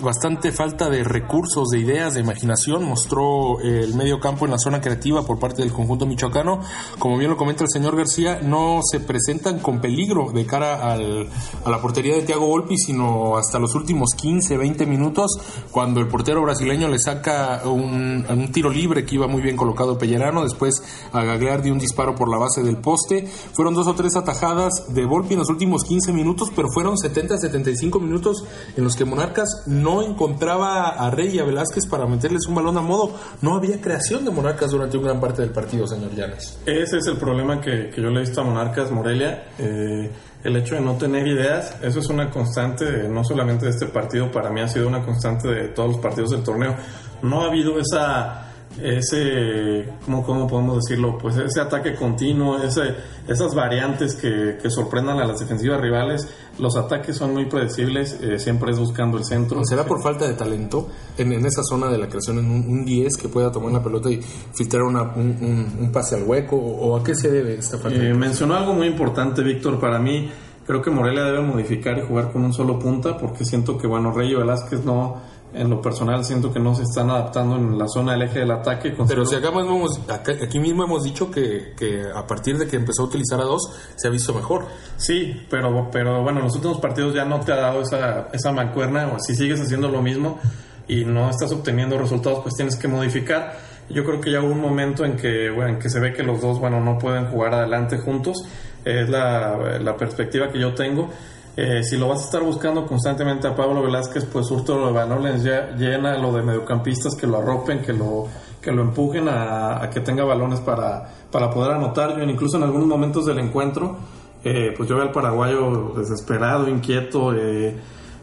bastante 0.00 0.52
falta 0.52 0.88
de 0.88 1.04
recursos, 1.04 1.68
de 1.68 1.80
ideas, 1.80 2.14
de 2.14 2.20
imaginación 2.20 2.84
mostró 2.84 3.60
el 3.60 3.94
medio 3.94 4.20
campo 4.20 4.44
en 4.44 4.52
la 4.52 4.58
zona 4.58 4.80
creativa 4.80 5.22
por 5.22 5.38
parte 5.38 5.62
del 5.62 5.72
conjunto 5.72 6.06
michoacano. 6.06 6.60
Como 6.98 7.16
bien 7.18 7.30
lo 7.30 7.36
comenta 7.36 7.64
el 7.64 7.70
señor 7.70 7.96
García, 7.96 8.40
no 8.42 8.80
se 8.82 9.00
presentan 9.00 9.58
con 9.60 9.80
peligro 9.80 10.30
de 10.32 10.46
cara 10.46 10.92
al, 10.92 11.28
a 11.64 11.70
la 11.70 11.80
portería 11.80 12.14
de 12.14 12.22
Thiago 12.22 12.46
Volpi, 12.46 12.76
sino 12.76 13.36
hasta 13.36 13.58
los 13.58 13.74
últimos 13.74 14.10
15, 14.14 14.56
20 14.56 14.86
minutos, 14.86 15.38
cuando 15.70 16.00
el 16.00 16.08
portero 16.08 16.42
brasileño 16.42 16.88
le 16.88 16.98
saca 16.98 17.62
un, 17.64 18.24
un 18.28 18.52
tiro 18.52 18.70
libre 18.70 19.04
que 19.04 19.14
iba 19.14 19.26
muy 19.26 19.42
bien 19.42 19.56
colocado 19.56 19.98
Pellerano, 19.98 20.42
después 20.42 20.82
a 21.12 21.22
Gagliardi 21.24 21.70
un 21.70 21.78
disparo 21.78 22.14
por 22.14 22.30
la 22.30 22.38
base 22.38 22.62
del 22.62 22.76
poste. 22.76 23.26
Fueron 23.52 23.74
dos 23.74 23.86
o 23.86 23.94
tres 23.94 24.16
atajadas 24.16 24.86
de 24.88 25.04
Volpi 25.04 25.34
en 25.34 25.40
los 25.40 25.50
últimos 25.50 25.84
15 25.84 26.12
minutos 26.12 26.17
minutos, 26.18 26.50
pero 26.54 26.68
fueron 26.68 26.98
70, 26.98 27.38
75 27.38 28.00
minutos 28.00 28.44
en 28.76 28.84
los 28.84 28.96
que 28.96 29.04
Monarcas 29.04 29.62
no 29.66 30.02
encontraba 30.02 30.88
a 30.88 31.10
Rey 31.10 31.36
y 31.36 31.38
a 31.38 31.44
Velázquez 31.44 31.86
para 31.86 32.06
meterles 32.06 32.46
un 32.48 32.54
balón 32.54 32.76
a 32.76 32.82
modo. 32.82 33.12
No 33.40 33.54
había 33.54 33.80
creación 33.80 34.24
de 34.24 34.30
Monarcas 34.30 34.70
durante 34.70 34.98
una 34.98 35.08
gran 35.08 35.20
parte 35.20 35.42
del 35.42 35.50
partido, 35.50 35.86
señor 35.86 36.14
Llanes. 36.14 36.58
Ese 36.66 36.98
es 36.98 37.06
el 37.06 37.16
problema 37.16 37.60
que, 37.60 37.92
yo 37.96 38.10
le 38.10 38.18
he 38.18 38.20
visto 38.20 38.40
a 38.40 38.44
Monarcas 38.44 38.90
Morelia. 38.90 39.48
Eh, 39.58 40.10
el 40.44 40.56
hecho 40.56 40.76
de 40.76 40.80
no 40.80 40.96
tener 40.96 41.26
ideas, 41.26 41.76
eso 41.82 41.98
es 41.98 42.08
una 42.08 42.30
constante, 42.30 43.08
no 43.08 43.24
solamente 43.24 43.64
de 43.64 43.72
este 43.72 43.86
partido, 43.86 44.30
para 44.30 44.50
mí 44.50 44.60
ha 44.60 44.68
sido 44.68 44.86
una 44.86 45.04
constante 45.04 45.48
de 45.48 45.68
todos 45.68 45.90
los 45.90 45.98
partidos 45.98 46.30
del 46.30 46.42
torneo. 46.42 46.76
No 47.22 47.42
ha 47.42 47.48
habido 47.48 47.78
esa 47.78 48.47
ese, 48.82 49.88
¿cómo, 50.04 50.24
¿cómo, 50.24 50.46
podemos 50.46 50.84
decirlo? 50.84 51.18
Pues 51.18 51.36
ese 51.36 51.60
ataque 51.60 51.94
continuo, 51.94 52.58
ese, 52.62 52.94
esas 53.26 53.54
variantes 53.54 54.14
que, 54.14 54.58
que, 54.60 54.70
sorprendan 54.70 55.18
a 55.18 55.26
las 55.26 55.40
defensivas 55.40 55.80
rivales. 55.80 56.28
Los 56.58 56.76
ataques 56.76 57.16
son 57.16 57.34
muy 57.34 57.46
predecibles, 57.46 58.18
eh, 58.20 58.38
siempre 58.38 58.72
es 58.72 58.78
buscando 58.78 59.18
el 59.18 59.24
centro. 59.24 59.64
¿Será 59.64 59.84
por 59.84 60.02
falta 60.02 60.26
de 60.26 60.34
talento 60.34 60.88
en, 61.16 61.32
en 61.32 61.46
esa 61.46 61.62
zona 61.62 61.88
de 61.88 61.98
la 61.98 62.08
creación, 62.08 62.38
en 62.38 62.50
un, 62.50 62.84
10 62.84 63.16
que 63.16 63.28
pueda 63.28 63.50
tomar 63.52 63.72
la 63.72 63.82
pelota 63.82 64.10
y 64.10 64.20
filtrar 64.54 64.82
una, 64.82 65.02
un, 65.02 65.76
un, 65.78 65.92
pase 65.92 66.16
al 66.16 66.24
hueco? 66.24 66.56
¿O, 66.56 66.96
a 66.96 67.02
qué 67.02 67.14
se 67.14 67.30
debe 67.30 67.54
esta 67.54 67.78
falta? 67.78 68.02
Eh, 68.02 68.14
mencionó 68.14 68.54
algo 68.54 68.74
muy 68.74 68.86
importante, 68.86 69.42
Víctor, 69.42 69.78
para 69.78 69.98
mí. 69.98 70.30
Creo 70.66 70.82
que 70.82 70.90
Morelia 70.90 71.24
debe 71.24 71.40
modificar 71.40 71.96
y 71.96 72.02
jugar 72.02 72.30
con 72.30 72.44
un 72.44 72.52
solo 72.52 72.78
punta 72.78 73.16
porque 73.16 73.44
siento 73.44 73.78
que, 73.78 73.86
bueno, 73.86 74.12
Rey 74.12 74.32
y 74.32 74.34
Velázquez 74.34 74.84
no 74.84 75.16
en 75.54 75.70
lo 75.70 75.80
personal 75.80 76.24
siento 76.24 76.52
que 76.52 76.60
no 76.60 76.74
se 76.74 76.82
están 76.82 77.10
adaptando 77.10 77.56
en 77.56 77.78
la 77.78 77.88
zona 77.88 78.12
del 78.12 78.22
eje 78.22 78.40
del 78.40 78.50
ataque. 78.50 78.94
Pero 79.06 79.24
si 79.24 79.34
acá 79.36 79.50
mismo 79.50 79.76
hemos, 79.76 80.00
aquí 80.10 80.58
mismo 80.58 80.84
hemos 80.84 81.04
dicho 81.04 81.30
que, 81.30 81.72
que, 81.76 82.02
a 82.14 82.26
partir 82.26 82.58
de 82.58 82.66
que 82.66 82.76
empezó 82.76 83.02
a 83.02 83.06
utilizar 83.06 83.40
a 83.40 83.44
dos 83.44 83.62
se 83.96 84.08
ha 84.08 84.10
visto 84.10 84.34
mejor. 84.34 84.66
Sí, 84.96 85.46
pero, 85.48 85.88
pero 85.90 86.22
bueno, 86.22 86.40
en 86.40 86.46
los 86.46 86.54
últimos 86.54 86.80
partidos 86.80 87.14
ya 87.14 87.24
no 87.24 87.40
te 87.40 87.52
ha 87.52 87.56
dado 87.56 87.82
esa, 87.82 88.28
esa 88.32 88.52
mancuerna 88.52 89.10
o 89.14 89.20
si 89.20 89.34
sigues 89.34 89.60
haciendo 89.60 89.88
lo 89.88 90.02
mismo 90.02 90.38
y 90.86 91.04
no 91.04 91.30
estás 91.30 91.52
obteniendo 91.52 91.98
resultados, 91.98 92.40
pues 92.42 92.54
tienes 92.54 92.76
que 92.76 92.88
modificar. 92.88 93.56
Yo 93.88 94.04
creo 94.04 94.20
que 94.20 94.30
ya 94.30 94.42
hubo 94.42 94.52
un 94.52 94.60
momento 94.60 95.04
en 95.04 95.16
que, 95.16 95.50
bueno, 95.50 95.70
en 95.70 95.78
que 95.78 95.88
se 95.88 95.98
ve 95.98 96.12
que 96.12 96.22
los 96.22 96.42
dos, 96.42 96.58
bueno, 96.58 96.80
no 96.80 96.98
pueden 96.98 97.26
jugar 97.26 97.54
adelante 97.54 97.98
juntos. 97.98 98.36
Es 98.84 99.08
la, 99.08 99.78
la 99.80 99.96
perspectiva 99.96 100.50
que 100.50 100.60
yo 100.60 100.74
tengo 100.74 101.10
eh, 101.60 101.82
si 101.82 101.96
lo 101.96 102.06
vas 102.06 102.20
a 102.20 102.24
estar 102.26 102.44
buscando 102.44 102.86
constantemente 102.86 103.48
a 103.48 103.56
Pablo 103.56 103.82
Velázquez, 103.82 104.26
pues 104.26 104.46
surto 104.46 104.86
de 104.86 104.92
balones 104.92 105.42
ya 105.42 105.74
llena 105.76 106.16
lo 106.16 106.32
de 106.32 106.44
mediocampistas 106.44 107.16
que 107.16 107.26
lo 107.26 107.38
arropen, 107.38 107.82
que 107.82 107.92
lo, 107.92 108.28
que 108.62 108.70
lo 108.70 108.82
empujen 108.82 109.26
a, 109.28 109.90
que 109.92 109.98
tenga 109.98 110.22
balones 110.22 110.60
para, 110.60 111.12
para 111.32 111.50
poder 111.50 111.72
anotar. 111.72 112.16
Yo 112.16 112.22
incluso 112.22 112.58
en 112.58 112.62
algunos 112.62 112.86
momentos 112.86 113.26
del 113.26 113.40
encuentro, 113.40 113.96
eh, 114.44 114.72
pues 114.76 114.88
yo 114.88 114.94
veo 114.94 115.06
al 115.06 115.10
paraguayo 115.10 115.94
desesperado, 115.96 116.68
inquieto, 116.68 117.34
eh, 117.34 117.74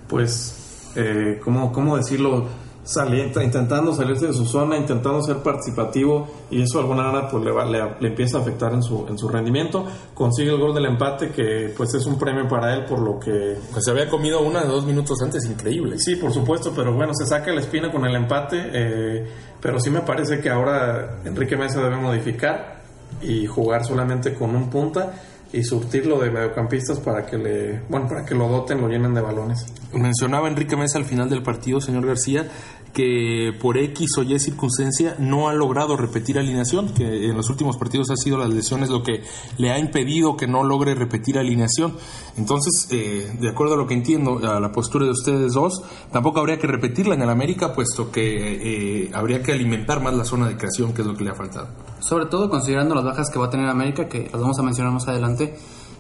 pues, 0.08 0.93
eh, 0.95 1.38
¿cómo, 1.43 1.74
¿cómo 1.74 1.98
decirlo? 1.98 2.45
Saliendo, 2.86 3.41
intentando 3.41 3.93
salirse 3.93 4.28
de 4.28 4.34
su 4.34 4.45
zona, 4.45 4.78
intentando 4.78 5.21
ser 5.21 5.38
participativo 5.38 6.28
y 6.52 6.62
eso 6.62 6.80
alguna 6.80 7.04
manera 7.04 7.28
pues 7.28 7.43
le, 7.43 7.52
le, 8.00 8.08
empieza 8.08 8.38
a 8.38 8.41
afectar 8.41 8.74
en 8.74 8.84
su, 8.84 9.06
en 9.10 9.17
su 9.17 9.28
rendimiento. 9.28 9.86
Consigue 10.13 10.52
el 10.52 10.60
gol 10.60 10.74
del 10.74 10.86
empate 10.86 11.32
que 11.32 11.74
pues 11.76 11.93
es 11.95 12.06
un 12.06 12.17
premio 12.17 12.48
para 12.48 12.74
él 12.74 12.86
por 12.86 13.00
lo 13.00 13.19
que... 13.19 13.58
Pues 13.71 13.84
se 13.84 13.91
había 13.91 14.08
comido 14.08 14.41
una 14.41 14.62
de 14.62 14.67
dos 14.67 14.86
minutos 14.86 15.21
antes, 15.21 15.43
increíble. 15.45 15.98
Sí, 16.00 16.15
por 16.15 16.32
supuesto, 16.32 16.71
pero 16.76 16.93
bueno, 16.93 17.13
se 17.13 17.26
saca 17.26 17.52
la 17.52 17.62
espina 17.62 17.91
con 17.91 18.06
el 18.06 18.15
empate, 18.15 18.69
eh, 18.71 19.28
pero 19.60 19.80
sí 19.80 19.89
me 19.89 20.02
parece 20.02 20.39
que 20.39 20.50
ahora 20.50 21.21
Enrique 21.26 21.58
Mesa 21.58 21.82
debe 21.82 21.98
modificar 21.98 22.84
y 23.21 23.48
jugar 23.48 23.84
solamente 23.84 24.36
con 24.36 24.56
un 24.56 24.69
punta 24.69 25.13
y 25.56 25.63
surtirlo 25.63 26.20
de 26.20 26.30
mediocampistas 26.30 27.00
para 27.00 27.26
que 27.26 27.38
le, 27.38 27.80
bueno, 27.88 28.10
para 28.10 28.26
que 28.26 28.36
lo 28.36 28.50
doten, 28.50 28.82
lo 28.82 28.89
llenen 28.89 29.13
de 29.13 29.22
balones. 29.22 29.65
Mencionaba 29.94 30.50
Enrique 30.50 30.76
Mesa 30.76 30.98
al 30.98 31.06
final 31.06 31.30
del 31.30 31.41
partido, 31.41 31.80
señor 31.80 32.06
García, 32.06 32.46
que 32.95 33.51
por 33.62 33.77
X 33.77 34.08
o 34.17 34.23
Y 34.23 34.39
circunstancia 34.39 35.17
no 35.19 35.49
ha 35.49 35.53
logrado 35.53 35.97
repetir 35.97 36.39
alineación, 36.39 36.93
que 36.93 37.25
en 37.25 37.36
los 37.36 37.49
últimos 37.49 37.75
partidos 37.75 38.10
ha 38.10 38.15
sido 38.15 38.38
las 38.38 38.49
lesiones 38.49 38.89
lo 38.89 39.03
que 39.03 39.21
le 39.58 39.69
ha 39.69 39.77
impedido 39.77 40.38
que 40.38 40.47
no 40.47 40.63
logre 40.63 40.95
repetir 40.95 41.38
alineación. 41.38 41.97
Entonces, 42.38 42.88
eh, 42.91 43.36
de 43.38 43.49
acuerdo 43.49 43.73
a 43.73 43.77
lo 43.77 43.86
que 43.86 43.95
entiendo, 43.95 44.39
a 44.49 44.62
la 44.62 44.71
postura 44.71 45.03
de 45.05 45.12
ustedes 45.12 45.51
dos, 45.51 45.84
tampoco 46.13 46.39
habría 46.39 46.58
que 46.58 46.67
repetirla 46.67 47.15
en 47.15 47.21
el 47.21 47.29
América, 47.29 47.73
puesto 47.73 48.10
que 48.10 49.03
eh, 49.03 49.12
habría 49.13 49.43
que 49.43 49.51
alimentar 49.51 50.01
más 50.01 50.13
la 50.13 50.23
zona 50.23 50.47
de 50.47 50.55
creación, 50.55 50.93
que 50.93 51.01
es 51.01 51.08
lo 51.08 51.17
que 51.17 51.25
le 51.25 51.31
ha 51.31 51.36
faltado. 51.36 51.67
Sobre 51.99 52.27
todo 52.27 52.49
considerando 52.49 52.95
las 52.95 53.03
bajas 53.03 53.29
que 53.29 53.38
va 53.38 53.47
a 53.47 53.49
tener 53.49 53.67
América, 53.67 54.08
que 54.08 54.29
las 54.31 54.41
vamos 54.41 54.58
a 54.58 54.63
mencionar 54.63 54.93
más 54.93 55.05
adelante 55.10 55.53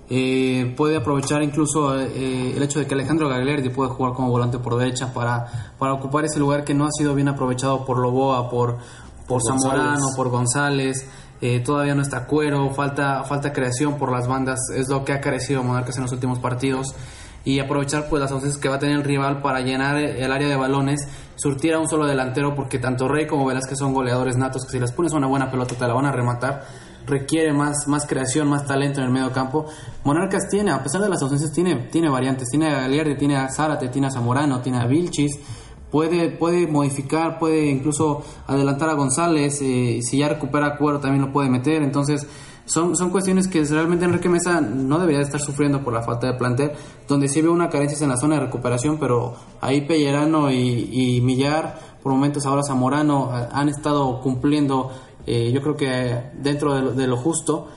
Eh, 0.07 0.73
puede 0.77 0.97
aprovechar 0.97 1.41
incluso 1.41 1.99
eh, 1.99 2.53
el 2.55 2.61
hecho 2.61 2.79
de 2.79 2.85
que 2.85 2.93
Alejandro 2.93 3.27
Gagliardi 3.27 3.69
puede 3.69 3.89
jugar 3.89 4.13
como 4.13 4.29
volante 4.29 4.59
por 4.59 4.77
derecha 4.77 5.11
para, 5.13 5.71
para 5.79 5.93
ocupar 5.93 6.25
ese 6.25 6.37
lugar 6.39 6.63
que 6.63 6.75
no 6.75 6.85
ha 6.85 6.91
sido 6.91 7.15
bien 7.15 7.27
aprovechado 7.27 7.85
por 7.85 7.97
Loboa, 7.97 8.49
por, 8.49 8.77
por 9.27 9.41
Zamorano, 9.41 10.05
por 10.15 10.29
González. 10.29 11.09
Eh, 11.41 11.59
todavía 11.59 11.95
no 11.95 12.03
está 12.03 12.27
cuero, 12.27 12.69
falta, 12.71 13.23
falta 13.23 13.51
creación 13.51 13.97
por 13.97 14.11
las 14.11 14.27
bandas, 14.27 14.59
es 14.73 14.89
lo 14.89 15.03
que 15.03 15.11
ha 15.11 15.19
carecido 15.19 15.63
Monarcas 15.63 15.97
en 15.97 16.03
los 16.03 16.11
últimos 16.11 16.39
partidos. 16.39 16.95
Y 17.43 17.59
aprovechar 17.59 18.07
pues 18.09 18.21
las 18.21 18.31
ausencias 18.31 18.59
que 18.59 18.69
va 18.69 18.75
a 18.75 18.79
tener 18.79 18.95
el 18.95 19.03
rival 19.03 19.41
para 19.41 19.61
llenar 19.61 19.97
el 19.97 20.31
área 20.31 20.47
de 20.47 20.55
balones, 20.55 21.07
surtir 21.35 21.73
a 21.73 21.79
un 21.79 21.87
solo 21.87 22.07
delantero, 22.07 22.55
porque 22.55 22.79
tanto 22.79 23.07
Rey 23.07 23.27
como 23.27 23.45
Velázquez 23.45 23.77
son 23.77 23.93
goleadores 23.93 24.35
natos, 24.35 24.65
que 24.65 24.71
si 24.71 24.79
les 24.79 24.91
pones 24.91 25.13
una 25.13 25.27
buena 25.27 25.51
pelota 25.51 25.75
te 25.75 25.87
la 25.87 25.93
van 25.93 26.07
a 26.07 26.11
rematar 26.11 26.65
requiere 27.05 27.53
más, 27.53 27.87
más 27.87 28.05
creación, 28.05 28.47
más 28.47 28.65
talento 28.65 28.99
en 28.99 29.07
el 29.07 29.11
medio 29.11 29.31
campo. 29.31 29.65
Monarcas 30.03 30.49
tiene, 30.49 30.71
a 30.71 30.83
pesar 30.83 31.01
de 31.01 31.09
las 31.09 31.21
ausencias, 31.21 31.51
tiene, 31.51 31.75
tiene 31.91 32.09
variantes. 32.09 32.49
Tiene 32.49 32.67
a 32.67 32.81
Galiardi, 32.81 33.17
tiene 33.17 33.37
a 33.37 33.49
Zárate, 33.49 33.89
tiene 33.89 34.07
a 34.07 34.11
Zamorano, 34.11 34.61
tiene 34.61 34.79
a 34.79 34.85
Vilchis. 34.85 35.39
Puede, 35.91 36.29
puede 36.29 36.67
modificar, 36.67 37.39
puede 37.39 37.67
incluso 37.67 38.23
adelantar 38.47 38.89
a 38.89 38.93
González. 38.93 39.59
Eh, 39.61 39.99
si 40.01 40.17
ya 40.17 40.29
recupera 40.29 40.77
cuero, 40.77 40.99
también 40.99 41.25
lo 41.25 41.31
puede 41.31 41.49
meter. 41.49 41.81
Entonces, 41.83 42.27
son, 42.65 42.95
son 42.95 43.11
cuestiones 43.11 43.47
que 43.47 43.63
realmente 43.63 44.05
Enrique 44.05 44.27
Mesa 44.27 44.59
no 44.59 44.97
debería 44.97 45.21
estar 45.21 45.39
sufriendo 45.39 45.83
por 45.83 45.93
la 45.93 46.01
falta 46.01 46.27
de 46.27 46.33
plantel, 46.33 46.71
donde 47.07 47.27
sí 47.27 47.41
veo 47.41 47.53
una 47.53 47.69
carencia 47.69 48.03
en 48.03 48.09
la 48.09 48.17
zona 48.17 48.35
de 48.35 48.41
recuperación, 48.41 48.97
pero 48.97 49.35
ahí 49.61 49.81
Pellerano 49.81 50.51
y, 50.51 50.89
y 50.91 51.21
Millar, 51.21 51.79
por 52.01 52.11
momentos 52.11 52.45
ahora 52.45 52.63
Zamorano, 52.63 53.29
eh, 53.37 53.47
han 53.51 53.69
estado 53.69 54.19
cumpliendo 54.19 54.91
eh, 55.25 55.51
yo 55.51 55.61
creo 55.61 55.75
que 55.75 56.21
dentro 56.33 56.91
de 56.91 57.07
lo, 57.07 57.17
justo, 57.17 57.67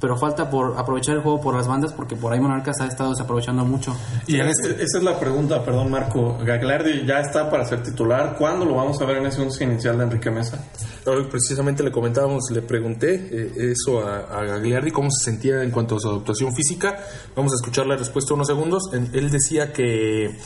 pero 0.00 0.16
falta 0.16 0.50
por 0.50 0.78
aprovechar 0.78 1.16
el 1.16 1.22
juego 1.22 1.40
por 1.40 1.54
las 1.54 1.66
bandas 1.66 1.92
porque 1.92 2.16
por 2.16 2.32
ahí 2.32 2.40
Monarcas 2.40 2.80
ha 2.80 2.86
estado 2.86 3.10
desaprovechando 3.10 3.64
mucho. 3.64 3.96
Y 4.26 4.38
este, 4.40 4.82
esa 4.82 4.98
es 4.98 5.04
la 5.04 5.18
pregunta, 5.18 5.64
perdón 5.64 5.90
Marco. 5.90 6.36
Gaglardi 6.44 7.06
ya 7.06 7.20
está 7.20 7.50
para 7.50 7.64
ser 7.64 7.82
titular. 7.82 8.36
¿Cuándo 8.36 8.64
lo 8.64 8.74
vamos 8.74 9.00
a 9.00 9.06
ver 9.06 9.18
en 9.18 9.26
ese 9.26 9.40
once 9.40 9.64
inicial 9.64 9.96
de 9.98 10.04
Enrique 10.04 10.30
Mesa? 10.30 10.62
precisamente 11.30 11.84
le 11.84 11.92
comentábamos, 11.92 12.50
le 12.50 12.62
pregunté 12.62 13.14
eh, 13.14 13.70
eso 13.70 14.00
a, 14.00 14.38
a, 14.38 14.44
Gagliardi, 14.44 14.90
cómo 14.90 15.08
se 15.08 15.30
sentía 15.30 15.62
en 15.62 15.70
cuanto 15.70 15.96
a 15.96 16.00
su 16.00 16.08
adaptación 16.08 16.52
física. 16.52 16.98
Vamos 17.36 17.52
a 17.52 17.54
escuchar 17.54 17.86
la 17.86 17.96
respuesta 17.96 18.34
unos 18.34 18.48
segundos. 18.48 18.90
él 18.92 19.30
decía 19.30 19.72
que 19.72 20.36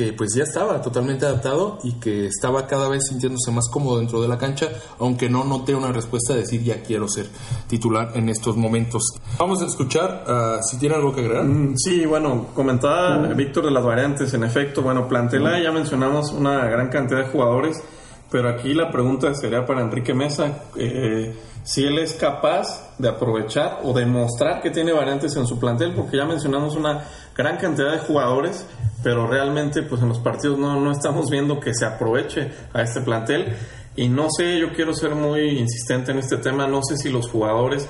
que 0.00 0.14
pues 0.14 0.34
ya 0.34 0.44
estaba 0.44 0.80
totalmente 0.80 1.26
adaptado 1.26 1.78
y 1.82 1.92
que 2.00 2.24
estaba 2.24 2.66
cada 2.66 2.88
vez 2.88 3.08
sintiéndose 3.08 3.50
más 3.50 3.68
cómodo 3.68 3.98
dentro 3.98 4.22
de 4.22 4.28
la 4.28 4.38
cancha, 4.38 4.70
aunque 4.98 5.28
no 5.28 5.44
noté 5.44 5.74
una 5.74 5.92
respuesta 5.92 6.32
de 6.32 6.40
decir 6.40 6.62
ya 6.62 6.82
quiero 6.82 7.06
ser 7.06 7.26
titular 7.66 8.12
en 8.14 8.30
estos 8.30 8.56
momentos. 8.56 9.02
Vamos 9.38 9.60
a 9.60 9.66
escuchar 9.66 10.24
uh, 10.26 10.62
si 10.62 10.78
tiene 10.78 10.94
algo 10.94 11.14
que 11.14 11.20
agregar. 11.20 11.44
Mm, 11.44 11.76
sí, 11.76 12.06
bueno, 12.06 12.46
comentaba 12.54 13.18
Víctor 13.34 13.66
de 13.66 13.72
las 13.72 13.84
variantes, 13.84 14.32
en 14.32 14.42
efecto, 14.42 14.80
bueno, 14.80 15.06
plantela 15.06 15.62
ya 15.62 15.70
mencionamos 15.70 16.32
una 16.32 16.64
gran 16.64 16.88
cantidad 16.88 17.18
de 17.18 17.28
jugadores, 17.28 17.82
pero 18.30 18.48
aquí 18.48 18.72
la 18.72 18.90
pregunta 18.90 19.34
sería 19.34 19.66
para 19.66 19.82
Enrique 19.82 20.14
Mesa. 20.14 20.62
Eh, 20.76 21.36
si 21.62 21.84
él 21.84 21.98
es 21.98 22.14
capaz 22.14 22.96
de 22.96 23.08
aprovechar 23.08 23.80
o 23.84 23.92
demostrar 23.92 24.62
que 24.62 24.70
tiene 24.70 24.92
variantes 24.92 25.36
en 25.36 25.46
su 25.46 25.58
plantel, 25.58 25.92
porque 25.94 26.16
ya 26.16 26.24
mencionamos 26.24 26.74
una 26.74 27.04
gran 27.36 27.58
cantidad 27.58 27.92
de 27.92 27.98
jugadores, 27.98 28.66
pero 29.02 29.26
realmente 29.26 29.82
pues 29.82 30.02
en 30.02 30.08
los 30.08 30.18
partidos 30.18 30.58
no, 30.58 30.80
no 30.80 30.92
estamos 30.92 31.30
viendo 31.30 31.60
que 31.60 31.74
se 31.74 31.86
aproveche 31.86 32.50
a 32.72 32.82
este 32.82 33.00
plantel. 33.00 33.54
Y 33.96 34.08
no 34.08 34.28
sé, 34.30 34.58
yo 34.58 34.72
quiero 34.72 34.94
ser 34.94 35.14
muy 35.14 35.58
insistente 35.58 36.12
en 36.12 36.18
este 36.18 36.36
tema, 36.36 36.66
no 36.66 36.80
sé 36.82 36.96
si 36.96 37.10
los 37.10 37.28
jugadores 37.28 37.88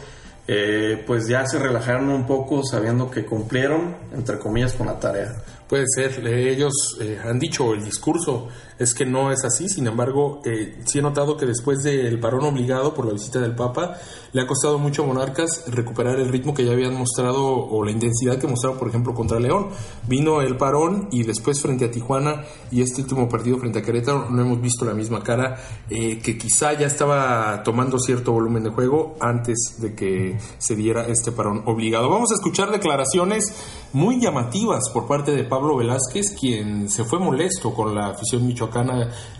eh, 0.53 1.05
pues 1.07 1.29
ya 1.29 1.47
se 1.47 1.61
relajaron 1.61 2.09
un 2.09 2.27
poco 2.27 2.65
sabiendo 2.65 3.09
que 3.09 3.25
cumplieron, 3.25 3.97
entre 4.13 4.39
comillas, 4.39 4.73
con 4.73 4.89
la 4.89 4.99
tarea. 4.99 5.33
Puede 5.69 5.85
ser, 5.95 6.27
ellos 6.27 6.99
eh, 7.01 7.21
han 7.23 7.39
dicho, 7.39 7.73
el 7.73 7.85
discurso 7.85 8.49
es 8.81 8.95
que 8.95 9.05
no 9.05 9.31
es 9.31 9.45
así, 9.45 9.69
sin 9.69 9.87
embargo, 9.87 10.41
eh, 10.47 10.75
sí 10.87 11.01
he 11.01 11.03
notado 11.03 11.37
que 11.37 11.45
después 11.45 11.83
del 11.83 12.19
parón 12.19 12.45
obligado 12.45 12.95
por 12.95 13.05
la 13.05 13.13
visita 13.13 13.39
del 13.39 13.55
Papa, 13.55 13.99
le 14.33 14.41
ha 14.41 14.47
costado 14.47 14.79
mucho 14.79 15.03
a 15.03 15.07
Monarcas 15.07 15.65
recuperar 15.67 16.19
el 16.19 16.29
ritmo 16.29 16.55
que 16.55 16.65
ya 16.65 16.73
habían 16.73 16.95
mostrado 16.95 17.45
o 17.45 17.85
la 17.85 17.91
intensidad 17.91 18.39
que 18.39 18.47
mostraron, 18.47 18.79
por 18.79 18.89
ejemplo, 18.89 19.13
contra 19.13 19.39
León. 19.39 19.69
Vino 20.09 20.41
el 20.41 20.57
parón 20.57 21.09
y 21.11 21.25
después 21.25 21.61
frente 21.61 21.85
a 21.85 21.91
Tijuana 21.91 22.45
y 22.71 22.81
este 22.81 23.03
último 23.03 23.29
partido 23.29 23.59
frente 23.59 23.81
a 23.81 23.83
Querétaro 23.83 24.31
no 24.31 24.41
hemos 24.41 24.63
visto 24.63 24.87
la 24.87 24.95
misma 24.95 25.23
cara 25.23 25.59
eh, 25.91 26.19
que 26.21 26.39
quizá 26.39 26.73
ya 26.73 26.87
estaba 26.87 27.63
tomando 27.63 27.99
cierto 27.99 28.33
volumen 28.33 28.63
de 28.63 28.71
juego 28.71 29.17
antes 29.21 29.77
de 29.79 29.95
que 29.95 30.39
se 30.57 30.75
diera 30.75 31.07
este 31.07 31.33
parón 31.33 31.65
obligado. 31.67 32.09
Vamos 32.09 32.31
a 32.31 32.37
escuchar 32.37 32.71
declaraciones 32.71 33.53
muy 33.93 34.21
llamativas 34.21 34.89
por 34.91 35.07
parte 35.07 35.33
de 35.33 35.45
Pablo 35.45 35.77
Velázquez, 35.77 36.35
quien 36.39 36.89
se 36.89 37.05
fue 37.05 37.19
molesto 37.19 37.75
con 37.75 37.95
la 37.95 38.11
afición 38.11 38.47
michoacana 38.47 38.70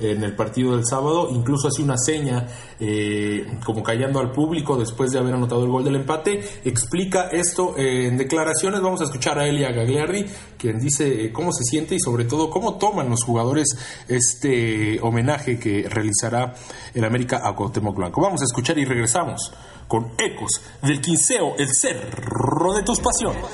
en 0.01 0.23
el 0.23 0.35
partido 0.35 0.77
del 0.77 0.85
sábado, 0.87 1.29
incluso 1.31 1.69
hace 1.69 1.83
una 1.83 1.97
seña 1.97 2.47
eh, 2.79 3.59
como 3.65 3.83
callando 3.83 4.21
al 4.21 4.31
público 4.31 4.77
después 4.77 5.11
de 5.11 5.19
haber 5.19 5.35
anotado 5.35 5.65
el 5.65 5.71
gol 5.71 5.85
del 5.85 5.97
empate, 5.97 6.43
explica 6.65 7.29
esto 7.31 7.75
en 7.77 8.17
declaraciones, 8.17 8.81
vamos 8.81 9.01
a 9.01 9.05
escuchar 9.05 9.39
a 9.39 9.47
Elia 9.47 9.71
Gagliardi, 9.71 10.27
quien 10.59 10.79
dice 10.79 11.25
eh, 11.25 11.33
cómo 11.33 11.53
se 11.53 11.65
siente 11.65 11.95
y 11.95 12.01
sobre 12.01 12.25
todo 12.25 12.51
cómo 12.51 12.79
toman 12.79 13.09
los 13.09 13.25
jugadores 13.25 13.69
este 14.09 15.01
homenaje 15.01 15.59
que 15.59 15.89
realizará 15.89 16.55
el 16.95 17.05
América 17.05 17.41
a 17.45 17.55
Cuauhtémoc 17.55 17.97
Blanco. 17.97 18.21
Vamos 18.21 18.43
a 18.43 18.45
escuchar 18.45 18.79
y 18.79 18.85
regresamos 18.85 19.53
con 19.91 20.13
ecos 20.19 20.61
del 20.83 21.01
quinceo, 21.01 21.57
el 21.59 21.69
cerro 21.75 22.75
de 22.75 22.83
tus 22.85 23.01
pasiones. 23.01 23.45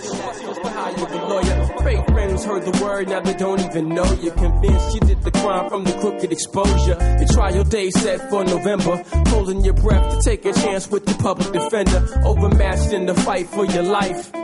Fake 1.86 2.04
friends 2.06 2.44
heard 2.44 2.64
the 2.64 2.84
word, 2.84 3.08
now 3.08 3.20
they 3.20 3.34
don't 3.34 3.60
even 3.60 3.90
know 3.90 4.04
you're 4.20 4.34
convinced 4.34 4.92
you 4.92 5.00
did 5.02 5.22
the 5.22 5.30
crime 5.30 5.68
from 5.68 5.84
the 5.84 5.92
crooked 6.00 6.32
exposure. 6.32 6.96
The 6.96 7.30
trial 7.32 7.62
day 7.62 7.90
set 7.90 8.28
for 8.28 8.42
November, 8.42 9.04
holding 9.28 9.64
your 9.64 9.74
breath 9.74 10.16
to 10.16 10.20
take 10.20 10.44
a 10.46 10.52
chance 10.52 10.90
with 10.90 11.06
the 11.06 11.14
public 11.22 11.52
defender. 11.52 12.04
Overmatched 12.24 12.92
in 12.92 13.06
the 13.06 13.14
fight 13.14 13.46
for 13.46 13.64
your 13.66 13.84
life. 13.84 14.34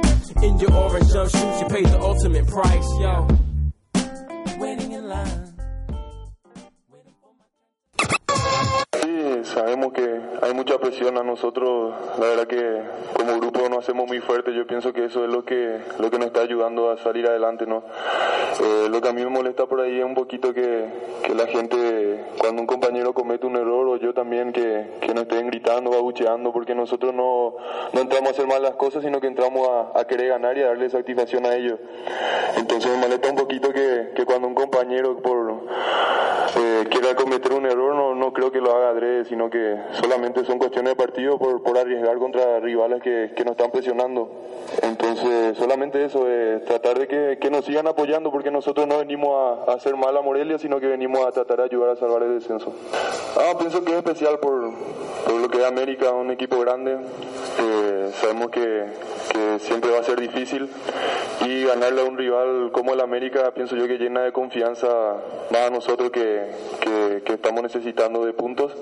In 0.40 0.60
your 0.60 0.72
orange 0.72 1.08
jumpsuit, 1.08 1.62
you 1.62 1.66
paid 1.66 1.86
the 1.86 2.00
ultimate 2.00 2.46
price, 2.46 2.88
yo. 3.00 3.26
Waiting 4.60 4.92
in 4.92 5.08
line. 5.08 5.51
Sabemos 9.44 9.92
que 9.92 10.20
hay 10.40 10.54
mucha 10.54 10.78
presión 10.78 11.16
a 11.18 11.22
nosotros, 11.22 11.94
la 12.18 12.26
verdad 12.26 12.46
que 12.46 12.82
como 13.12 13.38
grupo 13.38 13.68
no 13.68 13.78
hacemos 13.78 14.06
muy 14.06 14.20
fuerte, 14.20 14.54
yo 14.54 14.66
pienso 14.66 14.92
que 14.92 15.04
eso 15.04 15.24
es 15.24 15.30
lo 15.30 15.44
que, 15.44 15.80
lo 15.98 16.10
que 16.10 16.18
nos 16.18 16.28
está 16.28 16.40
ayudando 16.40 16.90
a 16.90 16.98
salir 16.98 17.26
adelante, 17.26 17.66
¿no? 17.66 17.82
Eh, 18.60 18.88
lo 18.90 19.00
que 19.00 19.08
a 19.08 19.12
mí 19.12 19.22
me 19.22 19.30
molesta 19.30 19.66
por 19.66 19.80
ahí 19.80 19.98
es 19.98 20.04
un 20.04 20.14
poquito 20.14 20.52
que, 20.52 20.86
que, 21.24 21.34
la 21.34 21.46
gente, 21.46 22.24
cuando 22.38 22.62
un 22.62 22.66
compañero 22.66 23.12
comete 23.12 23.46
un 23.46 23.56
error 23.56 23.88
o 23.88 23.96
yo 23.96 24.12
también, 24.14 24.52
que, 24.52 24.98
que 25.00 25.14
nos 25.14 25.24
estén 25.24 25.46
gritando, 25.48 25.90
babucheando, 25.90 26.52
porque 26.52 26.74
nosotros 26.74 27.14
no, 27.14 27.54
no 27.92 28.00
entramos 28.00 28.28
a 28.28 28.32
hacer 28.32 28.46
mal 28.46 28.62
las 28.62 28.74
cosas, 28.74 29.02
sino 29.02 29.20
que 29.20 29.26
entramos 29.26 29.68
a, 29.94 30.04
querer 30.04 30.28
ganar 30.28 30.58
y 30.58 30.62
a 30.62 30.66
darle 30.66 30.90
satisfacción 30.90 31.46
a 31.46 31.54
ellos. 31.54 31.78
Entonces 32.56 32.90
me 32.90 32.98
molesta 32.98 33.30
un 33.30 33.36
poquito 33.36 33.72
que, 33.72 34.10
que 34.14 34.24
cuando 34.26 34.48
un 34.48 34.54
compañero 34.54 35.16
por 35.18 35.62
eh, 36.54 36.84
quiera 36.90 37.14
cometer 37.14 37.52
un 37.52 37.66
error, 37.66 37.94
no, 37.94 38.14
no 38.14 38.32
creo 38.32 38.52
que 38.52 38.60
lo 38.60 38.76
haga 38.76 38.90
adrede, 38.90 39.24
sino 39.32 39.48
que 39.48 39.78
solamente 39.92 40.44
son 40.44 40.58
cuestiones 40.58 40.90
de 40.90 40.96
partido 40.96 41.38
por, 41.38 41.62
por 41.62 41.78
arriesgar 41.78 42.18
contra 42.18 42.60
rivales 42.60 43.00
que, 43.00 43.32
que 43.34 43.44
nos 43.44 43.52
están 43.52 43.70
presionando. 43.70 44.30
Entonces, 44.82 45.56
solamente 45.56 46.04
eso, 46.04 46.28
es 46.28 46.62
tratar 46.66 46.98
de 46.98 47.08
que, 47.08 47.38
que, 47.40 47.50
nos 47.50 47.64
sigan 47.64 47.86
apoyando, 47.86 48.30
porque 48.30 48.50
nosotros 48.50 48.86
no 48.86 48.98
venimos 48.98 49.30
a, 49.66 49.72
hacer 49.72 49.96
mal 49.96 50.14
a 50.18 50.20
Morelia, 50.20 50.58
sino 50.58 50.78
que 50.80 50.86
venimos 50.86 51.26
a 51.26 51.32
tratar 51.32 51.60
de 51.60 51.64
ayudar 51.64 51.88
a 51.88 51.96
salvar 51.96 52.24
el 52.24 52.40
descenso. 52.40 52.74
Ah, 53.38 53.56
pienso 53.58 53.82
que 53.82 53.92
es 53.92 53.96
especial 53.96 54.38
por, 54.38 54.70
por 55.24 55.40
lo 55.40 55.48
que 55.48 55.60
es 55.60 55.64
América, 55.64 56.10
un 56.12 56.30
equipo 56.30 56.60
grande. 56.60 56.98
Eh, 57.58 57.91
sabemos 58.10 58.50
que, 58.50 58.86
siempre 59.58 59.90
va 59.90 60.00
a 60.00 60.02
ser 60.02 60.20
difícil 60.20 60.68
y 61.46 61.64
ganarle 61.64 62.00
a 62.00 62.04
un 62.04 62.16
rival 62.16 62.70
como 62.72 62.92
el 62.92 63.00
América, 63.00 63.52
pienso 63.54 63.76
yo 63.76 63.86
que 63.86 63.98
llena 63.98 64.22
de 64.22 64.32
confianza 64.32 64.88
más 65.50 65.62
a 65.62 65.70
nosotros 65.70 66.10
que, 66.10 66.50
que, 67.24 67.32
estamos 67.32 67.62
necesitando 67.62 68.24
de 68.24 68.32
puntos. 68.32 68.72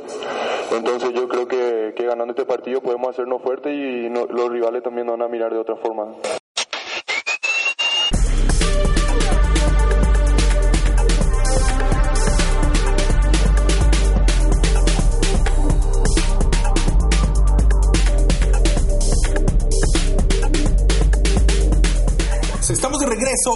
Entonces 0.73 1.13
yo 1.13 1.29
creo 1.29 1.47
que 1.47 1.95
ganando 1.99 2.33
este 2.33 2.45
partido 2.45 2.81
podemos 2.81 3.11
hacernos 3.11 3.43
fuertes 3.43 3.73
y 3.73 4.09
los 4.09 4.51
rivales 4.51 4.83
también 4.83 5.07
nos 5.07 5.19
van 5.19 5.29
a 5.29 5.31
mirar 5.31 5.53
de 5.53 5.59
otra 5.59 5.77
forma. 5.77 6.15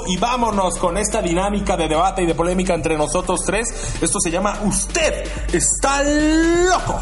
y 0.06 0.16
vámonos 0.16 0.78
con 0.78 0.96
esta 0.96 1.20
dinámica 1.20 1.76
de 1.76 1.88
debate 1.88 2.22
y 2.22 2.26
de 2.26 2.34
polémica 2.34 2.74
entre 2.74 2.96
nosotros 2.96 3.40
tres. 3.46 3.68
Esto 4.00 4.18
se 4.20 4.30
llama 4.30 4.60
Usted 4.64 5.26
está 5.52 6.02
loco. 6.02 7.00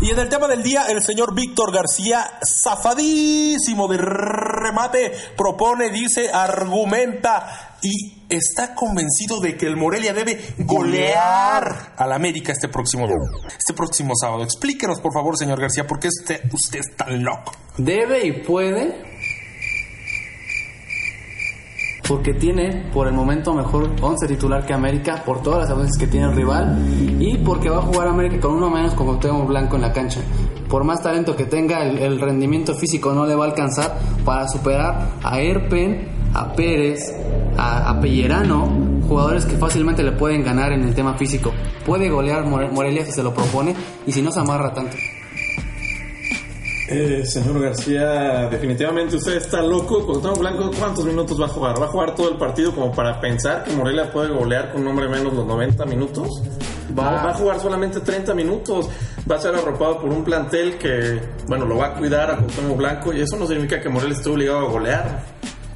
Y 0.00 0.10
en 0.10 0.18
el 0.18 0.28
tema 0.28 0.48
del 0.48 0.62
día, 0.62 0.86
el 0.88 1.02
señor 1.02 1.34
Víctor 1.34 1.72
García, 1.72 2.38
zafadísimo 2.42 3.88
de 3.88 3.98
remate, 3.98 5.12
propone, 5.36 5.90
dice, 5.90 6.30
argumenta 6.32 7.67
y 7.82 8.24
está 8.28 8.74
convencido 8.74 9.40
de 9.40 9.56
que 9.56 9.66
el 9.66 9.76
Morelia 9.76 10.12
debe 10.12 10.38
golear 10.58 11.94
al 11.96 12.12
América 12.12 12.52
este 12.52 12.68
próximo 12.68 13.06
este 13.58 13.74
próximo 13.74 14.12
sábado. 14.20 14.42
Explíquenos, 14.42 15.00
por 15.00 15.12
favor, 15.12 15.36
señor 15.36 15.60
García, 15.60 15.86
por 15.86 15.98
qué 15.98 16.08
usted, 16.08 16.42
usted 16.52 16.80
es 16.80 16.96
tan 16.96 17.22
loco. 17.22 17.52
Debe 17.76 18.26
y 18.26 18.32
puede 18.42 19.08
porque 22.08 22.32
tiene 22.32 22.90
por 22.92 23.06
el 23.06 23.12
momento 23.12 23.52
mejor 23.52 23.94
11 24.00 24.26
titular 24.26 24.64
que 24.64 24.72
América 24.72 25.22
por 25.24 25.42
todas 25.42 25.60
las 25.60 25.70
ausencias 25.70 25.98
que 25.98 26.06
tiene 26.06 26.26
el 26.26 26.34
rival 26.34 26.78
y 27.20 27.36
porque 27.38 27.68
va 27.68 27.78
a 27.78 27.82
jugar 27.82 28.08
América 28.08 28.40
con 28.40 28.54
uno 28.54 28.70
menos 28.70 28.94
como 28.94 29.18
tengo 29.18 29.44
Blanco 29.44 29.76
en 29.76 29.82
la 29.82 29.92
cancha. 29.92 30.20
Por 30.70 30.84
más 30.84 31.02
talento 31.02 31.36
que 31.36 31.44
tenga, 31.44 31.82
el, 31.82 32.20
rendimiento 32.20 32.74
físico 32.74 33.12
no 33.12 33.26
le 33.26 33.34
va 33.34 33.44
a 33.44 33.48
alcanzar 33.48 33.98
para 34.24 34.48
superar 34.48 35.12
a 35.22 35.40
Erpen, 35.40 36.17
a 36.34 36.52
Pérez, 36.52 37.14
a, 37.56 37.90
a, 37.90 38.00
Pellerano, 38.00 39.00
jugadores 39.08 39.44
que 39.44 39.56
fácilmente 39.56 40.02
le 40.02 40.12
pueden 40.12 40.42
ganar 40.42 40.72
en 40.72 40.82
el 40.82 40.94
tema 40.94 41.14
físico. 41.14 41.52
Puede 41.84 42.08
golear 42.10 42.44
Morelia 42.44 43.04
si 43.04 43.12
se 43.12 43.22
lo 43.22 43.34
propone 43.34 43.74
y 44.06 44.12
si 44.12 44.22
no 44.22 44.30
se 44.30 44.40
amarra 44.40 44.72
tanto. 44.72 44.96
Eh, 46.90 47.22
señor 47.26 47.60
García, 47.60 48.48
definitivamente 48.48 49.16
usted 49.16 49.36
está 49.36 49.60
loco. 49.60 50.06
Cuauhtémoc 50.06 50.38
Blanco, 50.38 50.70
¿cuántos 50.78 51.04
minutos 51.04 51.38
va 51.38 51.44
a 51.44 51.48
jugar? 51.48 51.80
¿Va 51.80 51.84
a 51.84 51.88
jugar 51.88 52.14
todo 52.14 52.30
el 52.30 52.38
partido 52.38 52.74
como 52.74 52.92
para 52.92 53.20
pensar 53.20 53.62
que 53.64 53.72
Morelia 53.72 54.10
puede 54.10 54.30
golear 54.30 54.72
con 54.72 54.80
un 54.80 54.88
hombre 54.88 55.06
menos 55.06 55.34
los 55.34 55.46
90 55.46 55.84
minutos? 55.84 56.42
Va. 56.98 57.22
va 57.22 57.30
a 57.30 57.34
jugar 57.34 57.60
solamente 57.60 58.00
30 58.00 58.32
minutos. 58.32 58.88
Va 59.30 59.36
a 59.36 59.38
ser 59.38 59.54
arropado 59.54 60.00
por 60.00 60.08
un 60.08 60.24
plantel 60.24 60.78
que, 60.78 61.20
bueno, 61.46 61.66
lo 61.66 61.76
va 61.76 61.88
a 61.88 61.94
cuidar 61.94 62.30
a 62.30 62.36
Cuauhtémoc 62.38 62.78
Blanco 62.78 63.12
y 63.12 63.20
eso 63.20 63.36
no 63.36 63.46
significa 63.46 63.82
que 63.82 63.90
Morelia 63.90 64.16
esté 64.16 64.30
obligado 64.30 64.60
a 64.60 64.70
golear. 64.70 65.24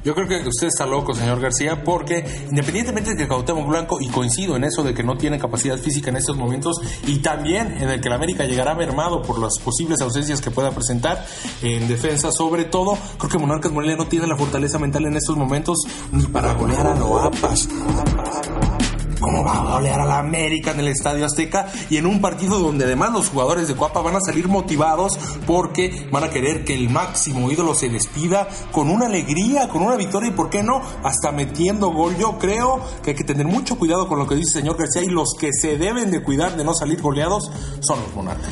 Yo 0.03 0.13
creo 0.13 0.27
que 0.27 0.47
usted 0.47 0.67
está 0.67 0.85
loco, 0.85 1.13
señor 1.13 1.39
García, 1.39 1.83
porque 1.83 2.25
independientemente 2.49 3.11
de 3.11 3.17
que 3.17 3.27
Cautemo 3.27 3.65
Blanco, 3.65 3.99
y 4.01 4.09
coincido 4.09 4.55
en 4.55 4.65
eso 4.65 4.83
de 4.83 4.93
que 4.93 5.03
no 5.03 5.15
tiene 5.15 5.39
capacidad 5.39 5.77
física 5.77 6.09
en 6.09 6.17
estos 6.17 6.35
momentos, 6.35 6.77
y 7.07 7.19
también 7.19 7.71
en 7.79 7.89
el 7.89 8.01
que 8.01 8.09
el 8.09 8.13
América 8.13 8.43
llegará 8.45 8.75
mermado 8.75 9.21
por 9.21 9.39
las 9.39 9.53
posibles 9.63 10.01
ausencias 10.01 10.41
que 10.41 10.51
pueda 10.51 10.71
presentar 10.71 11.25
en 11.61 11.87
defensa, 11.87 12.31
sobre 12.31 12.65
todo, 12.65 12.97
creo 13.17 13.31
que 13.31 13.37
Monarcas 13.37 13.71
Morelia 13.71 13.95
no 13.95 14.07
tiene 14.07 14.27
la 14.27 14.35
fortaleza 14.35 14.77
mental 14.77 15.05
en 15.05 15.15
estos 15.15 15.37
momentos 15.37 15.77
ni 16.11 16.25
para 16.25 16.53
golear 16.53 16.85
a 16.87 16.95
Loapas. 16.95 17.69
¿Cómo 19.23 19.41
va 19.41 19.53
a 19.53 19.77
golear 19.77 20.01
a 20.01 20.05
la 20.05 20.19
América 20.19 20.71
en 20.71 20.81
el 20.81 20.89
Estadio 20.89 21.25
Azteca? 21.25 21.71
Y 21.89 21.95
en 21.95 22.05
un 22.05 22.19
partido 22.19 22.59
donde 22.59 22.83
además 22.83 23.13
los 23.13 23.29
jugadores 23.29 23.69
de 23.69 23.75
Cuapa 23.75 24.01
van 24.01 24.17
a 24.17 24.19
salir 24.19 24.49
motivados 24.49 25.17
porque 25.47 26.09
van 26.11 26.25
a 26.25 26.29
querer 26.29 26.65
que 26.65 26.73
el 26.73 26.89
máximo 26.89 27.49
ídolo 27.49 27.73
se 27.73 27.87
despida 27.87 28.49
con 28.73 28.89
una 28.89 29.05
alegría, 29.05 29.69
con 29.69 29.81
una 29.81 29.95
victoria 29.95 30.27
y, 30.27 30.33
¿por 30.33 30.49
qué 30.49 30.61
no? 30.61 30.81
Hasta 31.03 31.31
metiendo 31.31 31.87
gol. 31.91 32.17
Yo 32.17 32.37
creo 32.37 32.81
que 33.01 33.11
hay 33.11 33.15
que 33.15 33.23
tener 33.23 33.47
mucho 33.47 33.77
cuidado 33.77 34.09
con 34.09 34.19
lo 34.19 34.27
que 34.27 34.35
dice 34.35 34.57
el 34.57 34.63
señor 34.63 34.77
García 34.77 35.03
y 35.03 35.07
los 35.09 35.35
que 35.39 35.53
se 35.53 35.77
deben 35.77 36.11
de 36.11 36.21
cuidar 36.21 36.57
de 36.57 36.65
no 36.65 36.73
salir 36.73 37.01
goleados 37.01 37.49
son 37.79 38.01
los 38.01 38.13
monarcas. 38.13 38.51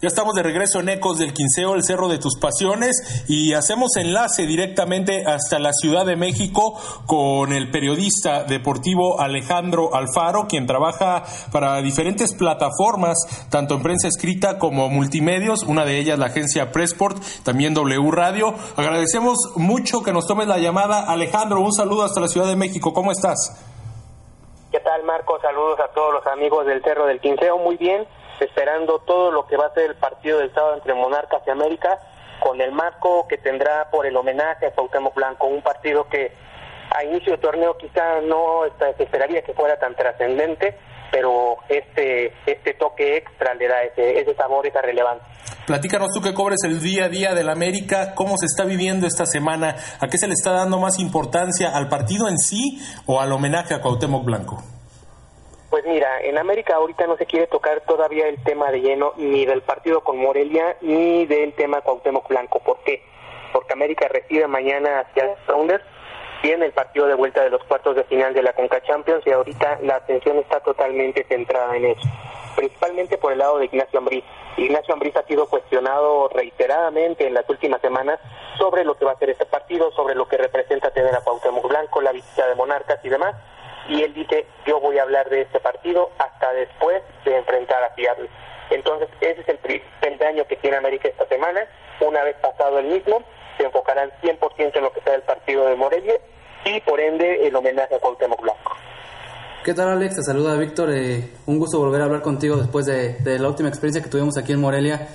Ya 0.00 0.06
estamos 0.06 0.36
de 0.36 0.44
regreso 0.44 0.78
en 0.78 0.90
Ecos 0.90 1.18
del 1.18 1.34
Quinceo, 1.34 1.74
el 1.74 1.82
Cerro 1.82 2.06
de 2.06 2.18
tus 2.18 2.38
Pasiones, 2.38 3.24
y 3.26 3.54
hacemos 3.54 3.96
enlace 3.96 4.46
directamente 4.46 5.24
hasta 5.26 5.58
la 5.58 5.72
Ciudad 5.72 6.06
de 6.06 6.14
México 6.14 6.78
con 7.04 7.52
el 7.52 7.68
periodista 7.72 8.44
deportivo 8.44 9.20
Alejandro 9.20 9.96
Alfaro, 9.96 10.46
quien 10.48 10.68
trabaja 10.68 11.24
para 11.50 11.82
diferentes 11.82 12.32
plataformas, 12.36 13.18
tanto 13.50 13.74
en 13.74 13.82
prensa 13.82 14.06
escrita 14.06 14.60
como 14.60 14.88
multimedios, 14.88 15.64
una 15.64 15.84
de 15.84 15.98
ellas 15.98 16.16
la 16.16 16.26
agencia 16.26 16.70
Pressport, 16.70 17.20
también 17.42 17.74
W 17.74 18.08
Radio. 18.12 18.54
Agradecemos 18.76 19.36
mucho 19.56 20.04
que 20.04 20.12
nos 20.12 20.28
tomes 20.28 20.46
la 20.46 20.58
llamada. 20.58 21.10
Alejandro, 21.10 21.60
un 21.60 21.72
saludo 21.72 22.04
hasta 22.04 22.20
la 22.20 22.28
Ciudad 22.28 22.46
de 22.46 22.54
México. 22.54 22.92
¿Cómo 22.92 23.10
estás? 23.10 23.64
¿Qué 24.70 24.78
tal, 24.78 25.02
Marco? 25.02 25.40
Saludos 25.40 25.80
a 25.80 25.88
todos 25.92 26.12
los 26.14 26.26
amigos 26.28 26.66
del 26.66 26.84
Cerro 26.84 27.06
del 27.06 27.18
Quinceo. 27.18 27.58
Muy 27.58 27.76
bien 27.78 28.06
esperando 28.40 29.00
todo 29.00 29.30
lo 29.30 29.46
que 29.46 29.56
va 29.56 29.66
a 29.66 29.74
ser 29.74 29.90
el 29.90 29.96
partido 29.96 30.38
del 30.38 30.52
sábado 30.52 30.74
entre 30.74 30.94
Monarcas 30.94 31.42
y 31.46 31.50
América, 31.50 31.98
con 32.40 32.60
el 32.60 32.72
marco 32.72 33.26
que 33.28 33.38
tendrá 33.38 33.90
por 33.90 34.06
el 34.06 34.16
homenaje 34.16 34.66
a 34.66 34.70
Cuauhtémoc 34.72 35.14
Blanco, 35.14 35.46
un 35.46 35.62
partido 35.62 36.08
que 36.08 36.32
a 36.96 37.04
inicio 37.04 37.32
de 37.32 37.38
torneo 37.38 37.76
quizá 37.76 38.20
no 38.22 38.62
se 38.96 39.02
esperaría 39.02 39.42
que 39.42 39.52
fuera 39.52 39.78
tan 39.78 39.94
trascendente, 39.94 40.78
pero 41.10 41.56
este 41.68 42.32
este 42.46 42.74
toque 42.74 43.16
extra 43.16 43.54
le 43.54 43.68
da 43.68 43.82
ese, 43.82 44.20
ese 44.20 44.34
sabor, 44.34 44.66
esa 44.66 44.80
relevancia. 44.80 45.26
Platícanos 45.66 46.08
tú 46.14 46.22
que 46.22 46.32
cobres 46.32 46.60
el 46.64 46.80
día 46.80 47.06
a 47.06 47.08
día 47.10 47.34
del 47.34 47.50
América, 47.50 48.14
cómo 48.14 48.38
se 48.38 48.46
está 48.46 48.64
viviendo 48.64 49.06
esta 49.06 49.26
semana, 49.26 49.76
a 50.00 50.08
qué 50.08 50.16
se 50.16 50.26
le 50.26 50.32
está 50.32 50.52
dando 50.52 50.78
más 50.78 50.98
importancia, 50.98 51.76
al 51.76 51.88
partido 51.88 52.28
en 52.28 52.38
sí 52.38 52.80
o 53.04 53.20
al 53.20 53.32
homenaje 53.32 53.74
a 53.74 53.82
Cuauhtémoc 53.82 54.24
Blanco. 54.24 54.62
Pues 55.70 55.84
mira, 55.84 56.20
en 56.22 56.38
América 56.38 56.76
ahorita 56.76 57.06
no 57.06 57.16
se 57.18 57.26
quiere 57.26 57.46
tocar 57.46 57.82
todavía 57.82 58.26
el 58.26 58.42
tema 58.42 58.70
de 58.70 58.80
lleno 58.80 59.12
ni 59.16 59.44
del 59.44 59.60
partido 59.60 60.02
con 60.02 60.16
Morelia 60.16 60.76
ni 60.80 61.26
del 61.26 61.52
tema 61.52 61.82
Cuauhtémoc 61.82 62.26
Blanco. 62.26 62.60
¿Por 62.60 62.78
qué? 62.84 63.02
Porque 63.52 63.74
América 63.74 64.08
recibe 64.08 64.46
mañana 64.46 65.00
hacia 65.00 65.36
Sounders 65.46 65.84
tiene 66.42 66.66
el 66.66 66.72
partido 66.72 67.06
de 67.06 67.14
vuelta 67.14 67.42
de 67.42 67.50
los 67.50 67.62
cuartos 67.64 67.96
de 67.96 68.04
final 68.04 68.32
de 68.32 68.42
la 68.42 68.52
Conca 68.52 68.80
Champions 68.82 69.26
y 69.26 69.30
ahorita 69.30 69.80
la 69.82 69.96
atención 69.96 70.38
está 70.38 70.60
totalmente 70.60 71.24
centrada 71.24 71.76
en 71.76 71.86
eso, 71.86 72.08
principalmente 72.54 73.18
por 73.18 73.32
el 73.32 73.38
lado 73.38 73.58
de 73.58 73.64
Ignacio 73.66 73.98
Ambriz. 73.98 74.24
Ignacio 74.56 74.94
Ambriz 74.94 75.16
ha 75.16 75.24
sido 75.24 75.48
cuestionado 75.48 76.28
reiteradamente 76.28 77.26
en 77.26 77.34
las 77.34 77.48
últimas 77.48 77.80
semanas 77.80 78.20
sobre 78.56 78.84
lo 78.84 78.96
que 78.96 79.04
va 79.04 79.12
a 79.12 79.18
ser 79.18 79.30
este 79.30 79.46
partido, 79.46 79.90
sobre 79.92 80.14
lo 80.14 80.28
que 80.28 80.36
representa 80.36 80.92
tener 80.92 81.14
a 81.14 81.20
Cuauhtémoc 81.20 81.68
Blanco, 81.68 82.00
la 82.00 82.12
visita 82.12 82.46
de 82.46 82.54
Monarcas 82.54 83.04
y 83.04 83.08
demás 83.08 83.34
y 83.88 84.02
él 84.02 84.14
dice 84.14 84.46
yo 84.66 84.80
voy 84.80 84.98
a 84.98 85.02
hablar 85.02 85.28
de 85.30 85.42
este 85.42 85.58
partido 85.60 86.10
hasta 86.18 86.52
después 86.52 87.02
de 87.24 87.36
enfrentar 87.36 87.82
a 87.82 87.94
Seattle. 87.94 88.28
Entonces 88.70 89.08
ese 89.20 89.40
es 89.40 89.48
el, 89.48 90.18
daño 90.18 90.44
que 90.46 90.56
tiene 90.56 90.76
América 90.76 91.08
esta 91.08 91.26
semana. 91.26 91.60
Una 92.00 92.22
vez 92.22 92.36
pasado 92.36 92.78
el 92.78 92.86
mismo, 92.86 93.22
se 93.56 93.64
enfocarán 93.64 94.10
100% 94.22 94.76
en 94.76 94.82
lo 94.82 94.92
que 94.92 95.00
sea 95.00 95.14
el 95.14 95.22
partido 95.22 95.66
de 95.66 95.74
Morelia 95.74 96.14
y 96.64 96.80
por 96.80 97.00
ende 97.00 97.46
el 97.46 97.56
homenaje 97.56 97.94
a 97.94 97.98
Cuauhtémoc 97.98 98.40
Blanco. 98.42 98.76
¿Qué 99.64 99.74
tal 99.74 99.88
Alex? 99.88 100.16
Te 100.16 100.22
saluda 100.22 100.56
Víctor. 100.56 100.90
Eh, 100.92 101.30
un 101.46 101.58
gusto 101.58 101.78
volver 101.78 102.02
a 102.02 102.04
hablar 102.04 102.22
contigo 102.22 102.56
después 102.56 102.86
de, 102.86 103.38
la 103.38 103.48
última 103.48 103.68
experiencia 103.68 104.02
que 104.02 104.10
tuvimos 104.10 104.36
aquí 104.36 104.52
en 104.52 104.60
Morelia. 104.60 105.08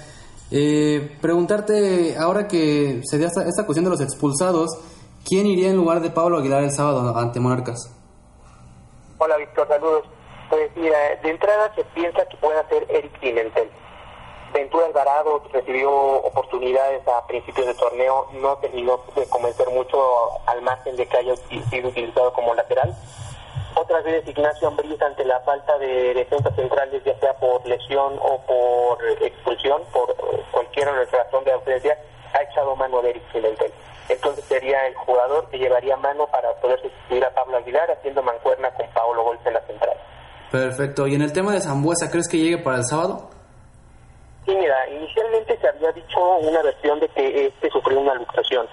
Eh, 0.51 1.17
preguntarte, 1.21 2.15
ahora 2.17 2.47
que 2.47 3.01
se 3.03 3.17
dio 3.17 3.27
esta, 3.27 3.47
esta 3.47 3.65
cuestión 3.65 3.85
de 3.85 3.91
los 3.91 4.01
expulsados, 4.01 4.69
¿quién 5.25 5.47
iría 5.47 5.69
en 5.69 5.77
lugar 5.77 6.01
de 6.01 6.09
Pablo 6.11 6.37
Aguilar 6.37 6.63
el 6.63 6.71
sábado 6.71 7.17
ante 7.17 7.39
Monarcas? 7.39 8.02
Hola 9.19 9.37
Víctor, 9.37 9.67
saludos. 9.67 10.05
Pues 10.49 10.75
mira, 10.75 10.97
de 11.21 11.29
entrada 11.29 11.71
se 11.75 11.83
piensa 11.85 12.25
que 12.25 12.37
puede 12.37 12.61
ser 12.67 12.85
Eric 12.89 13.19
Pimentel. 13.19 13.69
Ventura 14.53 14.87
Alvarado 14.87 15.43
recibió 15.51 15.91
oportunidades 15.91 17.07
a 17.07 17.25
principios 17.27 17.67
de 17.67 17.73
torneo, 17.75 18.27
no 18.33 18.57
terminó 18.57 18.99
de 19.15 19.27
convencer 19.29 19.69
mucho 19.69 19.97
al 20.47 20.61
margen 20.61 20.95
de 20.95 21.07
que 21.07 21.17
haya 21.17 21.35
sido 21.35 21.89
utilizado 21.89 22.33
como 22.33 22.53
lateral. 22.53 22.95
Otras 23.75 24.03
veces 24.03 24.27
Ignacio 24.27 24.67
Ambriz 24.67 25.01
ante 25.01 25.25
la 25.25 25.39
falta 25.41 25.77
de 25.77 26.13
defensas 26.13 26.55
centrales, 26.55 27.03
ya 27.03 27.17
sea 27.19 27.33
por 27.39 27.65
lesión 27.65 28.19
o 28.21 28.39
por 28.45 28.97
expulsión, 29.21 29.81
por 29.91 30.15
cualquier 30.51 30.87
razón 30.87 31.43
de 31.43 31.51
ausencia, 31.51 31.97
ha 32.33 32.41
echado 32.43 32.75
mano 32.75 33.01
de 33.01 33.11
Eric 33.11 33.23
Pimentel 33.31 33.71
entonces 34.09 34.43
sería 34.45 34.85
el 34.87 34.95
jugador 34.95 35.49
que 35.49 35.57
llevaría 35.57 35.95
mano 35.97 36.27
para 36.27 36.53
poder 36.55 36.81
sustituir 36.81 37.23
a 37.23 37.33
Pablo 37.33 37.57
Aguilar 37.57 37.89
haciendo 37.91 38.21
mancuerna 38.21 38.69
con 38.71 38.85
Paolo 38.93 39.23
Golpe 39.23 39.47
en 39.47 39.53
la 39.53 39.61
central. 39.61 39.97
Perfecto. 40.51 41.07
¿Y 41.07 41.15
en 41.15 41.21
el 41.21 41.33
tema 41.33 41.53
de 41.53 41.61
Zambuesa, 41.61 42.11
crees 42.11 42.27
que 42.27 42.37
llegue 42.37 42.57
para 42.57 42.77
el 42.77 42.83
sábado? 42.83 43.29
Sí, 44.45 44.53
mira, 44.53 44.89
inicialmente 44.89 45.57
se 45.57 45.67
había 45.67 45.91
dicho 45.93 46.19
una 46.39 46.61
versión 46.61 46.99
de 46.99 47.07
que 47.09 47.47
este 47.47 47.69
sufrió 47.69 48.01
una 48.01 48.13
luxación, 48.15 48.67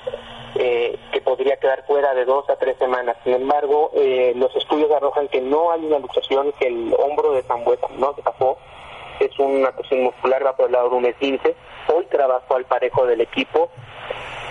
eh, 0.56 0.98
que 1.12 1.20
podría 1.20 1.56
quedar 1.58 1.86
fuera 1.86 2.12
de 2.12 2.24
dos 2.24 2.50
a 2.50 2.56
tres 2.56 2.76
semanas. 2.78 3.16
Sin 3.22 3.34
embargo, 3.34 3.92
eh, 3.94 4.32
los 4.34 4.54
estudios 4.56 4.90
arrojan 4.90 5.28
que 5.28 5.40
no 5.40 5.70
hay 5.70 5.86
una 5.86 6.00
luxación, 6.00 6.52
que 6.58 6.66
el 6.66 6.92
hombro 6.98 7.32
de 7.32 7.42
Zambuesa 7.42 7.86
no 7.96 8.12
se 8.14 8.22
tapó, 8.22 8.58
es 9.20 9.38
una 9.38 9.70
cuestión 9.72 10.02
muscular, 10.02 10.44
va 10.44 10.56
por 10.56 10.66
el 10.66 10.72
lado 10.72 10.90
de 10.90 10.96
un 10.96 11.12
15. 11.12 11.54
Hoy 11.94 12.06
trabajó 12.06 12.56
al 12.56 12.64
parejo 12.64 13.06
del 13.06 13.20
equipo, 13.20 13.70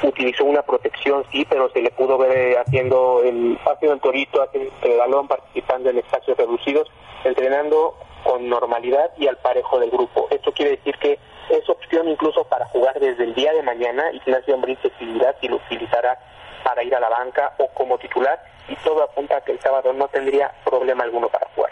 utilizó 0.03 0.45
una 0.45 0.61
protección, 0.61 1.25
sí, 1.31 1.45
pero 1.49 1.69
se 1.71 1.81
le 1.81 1.91
pudo 1.91 2.17
ver 2.17 2.31
eh, 2.31 2.57
haciendo 2.57 3.21
el, 3.23 3.57
haciendo 3.65 3.95
el 3.95 4.01
torito, 4.01 4.41
haciendo 4.41 4.71
el 4.83 4.97
balón, 4.97 5.27
participando 5.27 5.89
en 5.89 5.97
espacios 5.97 6.37
reducidos, 6.37 6.87
entrenando 7.23 7.95
con 8.23 8.47
normalidad 8.47 9.11
y 9.17 9.27
al 9.27 9.37
parejo 9.37 9.79
del 9.79 9.89
grupo. 9.89 10.27
Esto 10.29 10.51
quiere 10.51 10.71
decir 10.71 10.95
que 10.99 11.19
es 11.49 11.67
opción 11.67 12.07
incluso 12.07 12.43
para 12.43 12.65
jugar 12.67 12.99
desde 12.99 13.23
el 13.23 13.33
día 13.33 13.53
de 13.53 13.63
mañana. 13.63 14.11
Ignacio 14.11 14.53
Ambriz 14.53 14.77
decidirá 14.83 15.35
si 15.41 15.47
lo 15.47 15.55
utilizará 15.55 16.19
para 16.63 16.83
ir 16.83 16.93
a 16.93 16.99
la 16.99 17.09
banca 17.09 17.53
o 17.57 17.67
como 17.69 17.97
titular 17.97 18.39
y 18.67 18.75
todo 18.77 19.03
apunta 19.03 19.37
a 19.37 19.41
que 19.41 19.53
el 19.53 19.59
sábado 19.59 19.93
no 19.93 20.07
tendría 20.09 20.51
problema 20.63 21.03
alguno 21.03 21.29
para 21.29 21.47
jugar. 21.55 21.71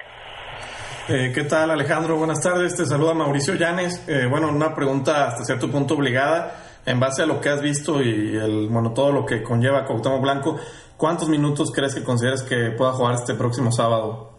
Eh, 1.09 1.31
¿Qué 1.33 1.45
tal 1.45 1.71
Alejandro? 1.71 2.17
Buenas 2.17 2.41
tardes, 2.41 2.75
te 2.75 2.85
saluda 2.85 3.13
Mauricio 3.13 3.53
Llanes. 3.53 4.05
Eh, 4.09 4.27
bueno, 4.29 4.49
una 4.49 4.75
pregunta 4.75 5.27
hasta 5.27 5.45
cierto 5.45 5.71
punto 5.71 5.93
obligada. 5.93 6.81
En 6.85 6.99
base 6.99 7.23
a 7.23 7.25
lo 7.25 7.39
que 7.39 7.47
has 7.47 7.61
visto 7.61 8.01
y 8.01 8.35
el, 8.35 8.67
bueno, 8.67 8.93
todo 8.93 9.13
lo 9.13 9.25
que 9.25 9.41
conlleva 9.41 9.85
Cuauhtémoc 9.85 10.21
Blanco, 10.21 10.59
¿cuántos 10.97 11.29
minutos 11.29 11.71
crees 11.73 11.95
que 11.95 12.03
consideras 12.03 12.43
que 12.43 12.71
pueda 12.77 12.91
jugar 12.91 13.15
este 13.15 13.35
próximo 13.35 13.71
sábado? 13.71 14.31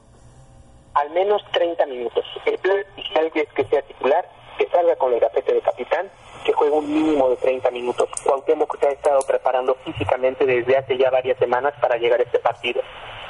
Al 0.92 1.08
menos 1.12 1.40
30 1.52 1.86
minutos. 1.86 2.22
El 2.44 2.58
plan 2.58 2.76
es 3.34 3.48
que 3.54 3.64
sea 3.64 3.80
titular, 3.80 4.28
que 4.58 4.68
salga 4.68 4.94
con 4.96 5.14
el 5.14 5.20
gafete 5.20 5.54
de 5.54 5.62
capitán, 5.62 6.10
que 6.44 6.52
juegue 6.52 6.76
un 6.76 6.92
mínimo 6.92 7.30
de 7.30 7.36
30 7.36 7.70
minutos. 7.70 8.10
Cuauhtémoc 8.22 8.78
se 8.78 8.88
ha 8.88 8.90
estado 8.90 9.20
preparando 9.26 9.74
físicamente 9.86 10.44
desde 10.44 10.76
hace 10.76 10.98
ya 10.98 11.08
varias 11.08 11.38
semanas 11.38 11.72
para 11.80 11.96
llegar 11.96 12.20
a 12.20 12.24
este 12.24 12.40
partido. 12.40 12.82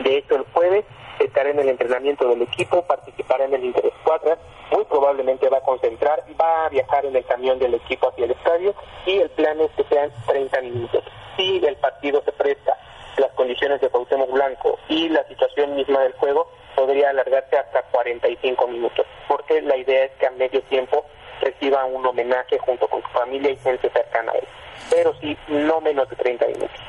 De 0.02 0.18
hecho, 0.18 0.34
el 0.34 0.44
jueves 0.52 0.84
estará 1.24 1.50
en 1.50 1.58
el 1.58 1.68
entrenamiento 1.68 2.28
del 2.28 2.42
equipo, 2.42 2.82
participará 2.82 3.44
en 3.44 3.54
el 3.54 3.64
Interescuadra, 3.64 4.38
muy 4.72 4.84
probablemente 4.84 5.48
va 5.48 5.58
a 5.58 5.62
concentrar, 5.62 6.24
va 6.40 6.66
a 6.66 6.68
viajar 6.68 7.04
en 7.06 7.16
el 7.16 7.24
camión 7.24 7.58
del 7.58 7.74
equipo 7.74 8.08
hacia 8.08 8.24
el 8.24 8.32
estadio 8.32 8.74
y 9.06 9.18
el 9.18 9.30
plan 9.30 9.60
es 9.60 9.70
que 9.72 9.84
sean 9.84 10.10
30 10.26 10.60
minutos. 10.62 11.04
Si 11.36 11.64
el 11.64 11.76
partido 11.76 12.22
se 12.24 12.32
presta 12.32 12.76
las 13.16 13.32
condiciones 13.32 13.80
de 13.80 13.88
Cuauhtémoc 13.88 14.30
Blanco 14.30 14.78
y 14.88 15.08
la 15.08 15.26
situación 15.28 15.74
misma 15.74 16.00
del 16.00 16.12
juego, 16.12 16.50
podría 16.74 17.10
alargarse 17.10 17.56
hasta 17.56 17.82
45 17.82 18.68
minutos, 18.68 19.06
porque 19.26 19.60
la 19.62 19.76
idea 19.76 20.04
es 20.04 20.12
que 20.12 20.26
a 20.26 20.30
medio 20.30 20.62
tiempo 20.62 21.04
reciba 21.40 21.84
un 21.84 22.04
homenaje 22.06 22.58
junto 22.58 22.86
con 22.88 23.02
su 23.02 23.08
familia 23.08 23.50
y 23.50 23.56
gente 23.56 23.90
cercana 23.90 24.32
a 24.32 24.36
él. 24.36 24.48
Pero 24.90 25.14
sí, 25.20 25.36
no 25.48 25.80
menos 25.80 26.08
de 26.08 26.16
30 26.16 26.46
minutos. 26.46 26.80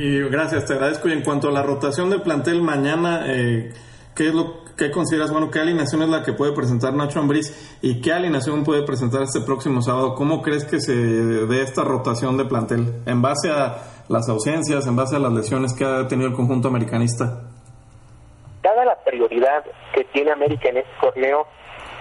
Y 0.00 0.20
gracias, 0.28 0.64
te 0.66 0.74
agradezco. 0.74 1.08
Y 1.08 1.12
en 1.12 1.22
cuanto 1.22 1.48
a 1.48 1.50
la 1.50 1.60
rotación 1.60 2.08
del 2.08 2.22
plantel 2.22 2.62
mañana, 2.62 3.24
eh, 3.26 3.72
¿qué 4.14 4.28
es 4.28 4.34
lo 4.34 4.62
que 4.76 4.92
consideras? 4.92 5.32
Bueno, 5.32 5.50
¿qué 5.50 5.58
alineación 5.58 6.02
es 6.02 6.08
la 6.08 6.22
que 6.22 6.32
puede 6.32 6.52
presentar 6.52 6.94
Nacho 6.94 7.18
Ambriz 7.18 7.78
y 7.82 8.00
qué 8.00 8.12
alineación 8.12 8.62
puede 8.62 8.84
presentar 8.84 9.22
este 9.22 9.40
próximo 9.40 9.82
sábado? 9.82 10.14
¿Cómo 10.14 10.40
crees 10.40 10.64
que 10.66 10.78
se 10.78 10.94
dé 10.94 11.62
esta 11.62 11.82
rotación 11.82 12.36
de 12.36 12.44
plantel 12.44 13.02
en 13.06 13.20
base 13.22 13.50
a 13.50 14.04
las 14.08 14.28
ausencias, 14.28 14.86
en 14.86 14.94
base 14.94 15.16
a 15.16 15.18
las 15.18 15.32
lesiones 15.32 15.74
que 15.74 15.84
ha 15.84 16.06
tenido 16.06 16.28
el 16.28 16.36
conjunto 16.36 16.68
americanista? 16.68 17.42
Dada 18.62 18.84
la 18.84 19.02
prioridad 19.04 19.64
que 19.92 20.04
tiene 20.12 20.30
América 20.30 20.68
en 20.68 20.76
este 20.76 20.92
torneo 21.00 21.44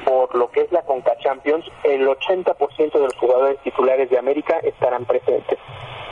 por 0.05 0.35
lo 0.35 0.51
que 0.51 0.61
es 0.61 0.71
la 0.71 0.83
Conca 0.83 1.17
Champions, 1.17 1.65
el 1.83 2.07
80% 2.07 2.93
de 2.93 2.99
los 2.99 3.15
jugadores 3.15 3.59
titulares 3.63 4.07
de 4.11 4.19
América 4.19 4.59
estarán 4.59 5.03
presentes. 5.05 5.57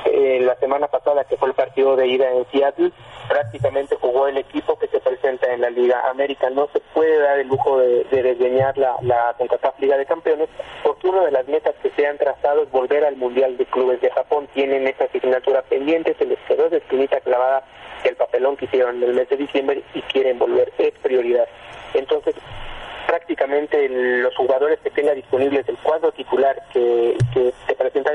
Eh, 0.05 0.39
la 0.41 0.55
semana 0.57 0.87
pasada, 0.87 1.23
que 1.23 1.35
fue 1.35 1.49
el 1.49 1.55
partido 1.55 1.95
de 1.95 2.07
ida 2.07 2.29
en 2.31 2.45
Seattle, 2.51 2.91
prácticamente 3.27 3.95
jugó 3.99 4.27
el 4.27 4.37
equipo 4.37 4.77
que 4.77 4.87
se 4.87 4.99
presenta 4.99 5.51
en 5.51 5.61
la 5.61 5.69
Liga 5.71 6.09
América. 6.09 6.49
No 6.51 6.69
se 6.71 6.79
puede 6.93 7.17
dar 7.19 7.39
el 7.39 7.47
lujo 7.47 7.79
de, 7.79 8.03
de 8.05 8.23
desdeñar 8.23 8.77
la, 8.77 8.95
la 9.01 9.35
Liga 9.79 9.97
de 9.97 10.05
Campeones, 10.05 10.47
porque 10.83 11.07
una 11.07 11.25
de 11.25 11.31
las 11.31 11.47
metas 11.47 11.75
que 11.81 11.89
se 11.89 12.07
han 12.07 12.17
trazado 12.17 12.63
es 12.63 12.71
volver 12.71 13.03
al 13.03 13.17
Mundial 13.17 13.57
de 13.57 13.65
Clubes 13.65 13.99
de 13.99 14.11
Japón. 14.11 14.47
Tienen 14.53 14.87
esta 14.87 15.05
asignatura 15.05 15.63
pendiente, 15.63 16.15
se 16.17 16.25
les 16.25 16.39
quedó 16.47 16.69
de 16.69 16.77
espinita 16.77 17.19
clavada 17.21 17.63
el 18.03 18.15
papelón 18.15 18.55
que 18.55 18.65
hicieron 18.65 18.97
en 18.97 19.09
el 19.09 19.15
mes 19.15 19.27
de 19.29 19.37
diciembre 19.37 19.83
y 19.93 20.01
quieren 20.03 20.37
volver. 20.37 20.71
Es 20.77 20.93
prioridad. 21.01 21.47
Entonces, 21.93 22.35
prácticamente 23.07 23.89
los 23.89 24.35
jugadores 24.35 24.79
que 24.79 24.91
tenga 24.91 25.13
disponibles 25.13 25.65
del 25.65 25.77
cuadro 25.77 26.11
titular 26.11 26.55
que, 26.71 27.17
que 27.33 27.53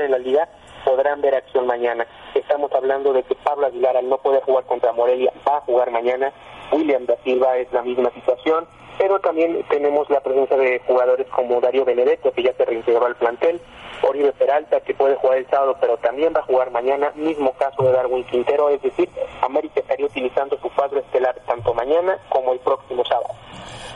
en 0.03 0.11
la 0.11 0.17
liga 0.17 0.49
podrán 0.83 1.21
ver 1.21 1.35
acción 1.35 1.67
mañana. 1.67 2.05
Estamos 2.33 2.71
hablando 2.73 3.13
de 3.13 3.23
que 3.23 3.35
Pablo 3.35 3.67
Aguilar, 3.67 3.97
al 3.97 4.09
no 4.09 4.17
poder 4.17 4.41
jugar 4.43 4.65
contra 4.65 4.93
Morelia, 4.93 5.31
va 5.47 5.57
a 5.57 5.61
jugar 5.61 5.91
mañana. 5.91 6.31
William 6.71 7.05
da 7.05 7.15
Silva 7.23 7.57
es 7.57 7.71
la 7.73 7.81
misma 7.81 8.09
situación, 8.11 8.65
pero 8.97 9.19
también 9.19 9.63
tenemos 9.69 10.09
la 10.09 10.21
presencia 10.21 10.57
de 10.57 10.79
jugadores 10.87 11.27
como 11.27 11.59
Darío 11.59 11.85
Benedetto, 11.85 12.31
que 12.31 12.43
ya 12.43 12.53
se 12.53 12.65
reintegró 12.65 13.05
al 13.05 13.15
plantel, 13.15 13.59
Oribe 14.07 14.31
Peralta, 14.31 14.79
que 14.81 14.93
puede 14.93 15.15
jugar 15.15 15.39
el 15.39 15.49
sábado, 15.49 15.75
pero 15.79 15.97
también 15.97 16.33
va 16.35 16.39
a 16.39 16.43
jugar 16.43 16.71
mañana, 16.71 17.11
mismo 17.15 17.53
caso 17.53 17.83
de 17.83 17.91
Darwin 17.91 18.23
Quintero, 18.25 18.69
es 18.69 18.81
decir, 18.81 19.09
América 19.41 19.81
estaría 19.81 20.05
utilizando 20.05 20.57
su 20.59 20.69
cuadro 20.69 20.99
estelar 20.99 21.35
tanto 21.45 21.73
mañana 21.73 22.17
como 22.29 22.53
el 22.53 22.59
próximo 22.59 23.03
sábado. 23.05 23.33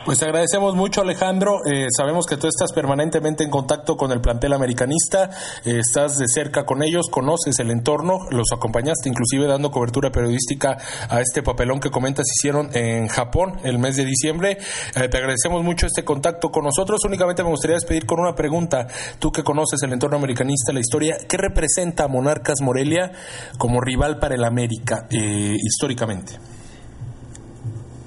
Pues 0.05 0.21
agradecemos 0.21 0.75
mucho 0.75 1.01
Alejandro, 1.01 1.65
eh, 1.65 1.87
sabemos 1.89 2.27
que 2.27 2.37
tú 2.37 2.45
estás 2.45 2.71
permanentemente 2.73 3.43
en 3.43 3.49
contacto 3.49 3.97
con 3.97 4.11
el 4.11 4.21
plantel 4.21 4.53
americanista, 4.53 5.31
eh, 5.65 5.79
estás 5.79 6.19
de 6.19 6.27
cerca 6.27 6.63
con 6.63 6.83
ellos, 6.83 7.07
conoces 7.09 7.57
el 7.57 7.71
entorno, 7.71 8.19
los 8.29 8.51
acompañaste 8.53 9.09
inclusive 9.09 9.47
dando 9.47 9.71
cobertura 9.71 10.11
periodística 10.11 10.77
a 11.09 11.21
este 11.21 11.41
papelón 11.41 11.79
que 11.79 11.89
comentas 11.89 12.27
hicieron 12.29 12.69
en 12.77 13.07
Japón 13.07 13.59
el 13.63 13.79
mes 13.79 13.95
de 13.95 14.05
diciembre. 14.05 14.59
Eh, 14.95 15.07
te 15.09 15.17
agradecemos 15.17 15.63
mucho 15.63 15.87
este 15.87 16.03
contacto 16.03 16.51
con 16.51 16.65
nosotros, 16.65 16.99
únicamente 17.03 17.41
me 17.41 17.49
gustaría 17.49 17.77
despedir 17.77 18.05
con 18.05 18.19
una 18.19 18.35
pregunta, 18.35 18.85
tú 19.17 19.31
que 19.31 19.41
conoces 19.41 19.81
el 19.81 19.91
entorno 19.91 20.17
americanista, 20.17 20.71
la 20.71 20.81
historia, 20.81 21.17
¿qué 21.27 21.37
representa 21.37 22.07
Monarcas 22.07 22.61
Morelia 22.61 23.11
como 23.57 23.81
rival 23.81 24.19
para 24.19 24.35
el 24.35 24.43
América 24.43 25.07
históricamente? 25.09 26.37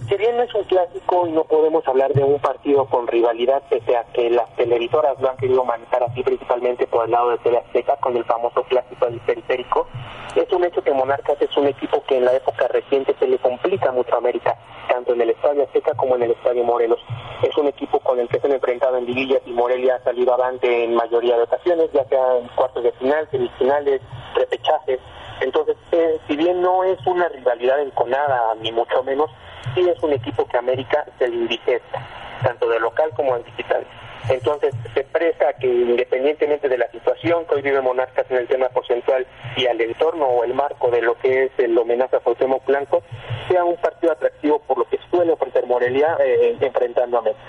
Si 0.09 0.16
bien 0.16 0.37
no 0.37 0.42
es 0.42 0.55
un 0.55 0.64
clásico 0.64 1.27
y 1.27 1.33
no 1.33 1.44
podemos 1.44 1.87
hablar 1.87 2.12
de 2.14 2.25
un 2.25 2.38
partido 2.40 2.87
con 2.87 3.07
rivalidad, 3.07 3.62
pese 3.68 3.97
a 3.97 4.05
que 4.05 4.31
las 4.31 4.49
televisoras 4.57 5.21
lo 5.21 5.31
han 5.31 5.37
querido 5.37 5.64
manejar 5.64 6.03
así 6.03 6.23
principalmente 6.23 6.87
por 6.87 7.05
el 7.05 7.11
lado 7.11 7.31
de 7.31 7.38
TV 7.38 7.59
Azteca 7.59 7.97
con 7.97 8.16
el 8.16 8.25
famoso 8.25 8.62
clásico 8.64 9.07
del 9.07 9.21
periférico, 9.21 9.87
es 10.35 10.53
un 10.53 10.64
hecho 10.64 10.83
que 10.83 10.92
Monarcas 10.92 11.40
es 11.40 11.55
un 11.57 11.66
equipo 11.66 12.03
que 12.05 12.16
en 12.16 12.25
la 12.25 12.35
época 12.35 12.68
reciente 12.68 13.14
se 13.18 13.27
le 13.27 13.38
complica 13.38 13.92
mucho 13.92 14.14
a 14.14 14.18
América, 14.18 14.57
tanto 14.88 15.12
en 15.12 15.21
el 15.21 15.31
Estadio 15.31 15.64
Azteca 15.64 15.94
como 15.94 16.16
en 16.16 16.23
el 16.23 16.31
Estadio 16.31 16.64
Morelos. 16.64 17.01
Es 17.42 17.57
un 17.57 17.66
equipo 17.66 17.99
con 18.01 18.18
el 18.18 18.29
que 18.29 18.40
se 18.40 18.47
han 18.47 18.53
enfrentado 18.53 18.97
en 18.97 19.07
liguillas 19.07 19.42
y 19.47 19.51
Morelia 19.51 19.97
ha 19.97 20.05
salido 20.05 20.33
avante 20.33 20.85
en 20.85 20.94
mayoría 20.94 21.37
de 21.37 21.42
ocasiones, 21.42 21.90
ya 21.92 22.05
sea 22.05 22.38
en 22.38 22.49
cuartos 22.49 22.83
de 22.83 22.92
final, 22.92 23.29
semifinales, 23.31 24.01
repechajes. 24.35 25.01
Entonces, 25.40 25.77
eh, 25.92 26.18
si 26.27 26.37
bien 26.37 26.61
no 26.62 26.85
es 26.85 26.99
una 27.07 27.29
rivalidad 27.29 27.81
enconada, 27.81 28.55
ni 28.61 28.73
mucho 28.73 29.03
menos, 29.03 29.31
sí 29.75 29.89
es 29.89 30.03
un 30.03 30.13
equipo 30.13 30.47
que 30.47 30.59
América 30.59 31.05
se 31.19 31.29
le 31.29 31.37
indigesta, 31.37 32.07
tanto 32.43 32.69
de 32.69 32.81
local 32.81 33.11
como 33.15 33.37
de 33.37 33.45
digital. 33.45 33.87
Entonces, 34.29 34.75
se 34.93 35.05
presta 35.05 35.55
que 35.55 35.67
independientemente 35.67 36.69
de 36.69 36.77
la 36.77 36.91
situación 36.91 37.47
que 37.47 37.55
hoy 37.55 37.63
vive 37.63 37.81
Monarcas 37.81 38.31
en 38.31 38.37
el 38.37 38.47
tema 38.47 38.69
porcentual 38.69 39.27
y 39.57 39.67
al 39.67 39.81
entorno 39.81 40.27
o 40.27 40.45
el 40.45 40.53
marco 40.53 40.91
de 40.91 41.01
lo 41.01 41.17
que 41.19 41.45
es 41.45 41.53
el 41.59 41.77
homenaje 41.79 42.17
a 42.17 42.21
Cuauhtémoc 42.21 42.65
Blanco, 42.67 43.03
sea 43.49 43.65
un 43.65 43.77
partido 43.77 44.13
atractivo 44.13 44.61
por 44.61 44.79
lo 44.79 44.85
que 44.85 44.99
suele 45.11 45.33
ofrecer 45.33 45.67
Morelia 45.67 46.17
eh, 46.21 46.57
enfrentando 46.61 47.17
a 47.17 47.21
América. 47.21 47.43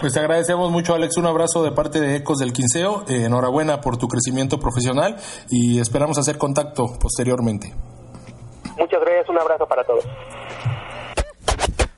Pues 0.00 0.14
te 0.14 0.20
agradecemos 0.20 0.70
mucho, 0.70 0.94
Alex. 0.94 1.16
Un 1.16 1.26
abrazo 1.26 1.62
de 1.62 1.70
parte 1.70 2.00
de 2.00 2.16
Ecos 2.16 2.38
del 2.38 2.52
Quinceo. 2.52 3.04
Eh, 3.08 3.24
enhorabuena 3.26 3.80
por 3.80 3.96
tu 3.96 4.08
crecimiento 4.08 4.58
profesional 4.58 5.16
y 5.48 5.80
esperamos 5.80 6.18
hacer 6.18 6.38
contacto 6.38 6.86
posteriormente. 7.00 7.68
Muchas 8.76 9.00
gracias, 9.00 9.28
un 9.28 9.38
abrazo 9.38 9.66
para 9.66 9.84
todos. 9.84 10.04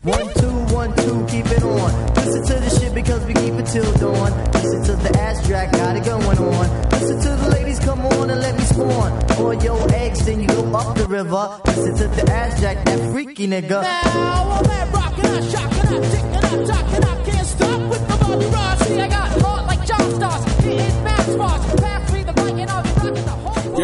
One, 0.04 0.34
two, 0.34 0.74
one, 0.74 0.94
two, 0.96 1.24
keep 1.30 1.46
it 1.46 1.62
on. 1.62 2.14
Listen 2.14 2.44
to 2.44 2.60
the 2.60 2.78
shit 2.78 2.94
because 2.94 3.24
we 3.24 3.32
keep 3.32 3.54
it 3.54 3.64
till 3.64 3.90
dawn. 3.94 4.52
Listen 4.52 4.84
to 4.84 4.96
the 4.96 5.18
ass 5.18 5.46
track, 5.46 5.72
got 5.72 5.96
it 5.96 6.04
going 6.04 6.38
on. 6.38 6.90
Listen 6.90 7.20
to 7.22 7.30
the 7.42 7.48
ladies, 7.48 7.78
come 7.80 8.00
on 8.00 8.28
and 8.28 8.38
let 8.38 8.54
me 8.54 8.64
spawn. 8.64 9.38
All 9.38 9.54
your 9.54 9.90
eggs, 9.94 10.26
then 10.26 10.42
you 10.42 10.46
go 10.46 10.76
up 10.76 10.94
the 10.94 11.06
river. 11.06 11.58
Listen 11.64 11.96
to 11.96 12.08
the 12.08 12.30
ass 12.30 12.60
jack, 12.60 12.84
that 12.84 13.12
freaky 13.12 13.48
nigga. 13.48 13.80
Now, 13.80 14.44
all 14.50 14.62
that 14.64 14.92
rockin' 14.92 15.24
up, 15.24 15.42
shockin' 15.44 15.94
up, 15.94 16.02
tickin' 16.12 16.34
up, 16.36 16.66
talkin' 16.68 17.04
up. 17.04 17.24
Can't 17.24 17.46
stop 17.46 17.80
with 17.88 18.06
the 18.06 18.16
Bobby 18.18 18.44
Ross. 18.44 18.86
See, 18.86 19.00
I 19.00 19.08
got 19.08 19.40
heart 19.40 19.66
like 19.66 19.86
John 19.86 20.14
Stars. 20.16 20.44
Hitting 20.62 21.02
Max 21.02 21.34
Bars. 21.34 21.73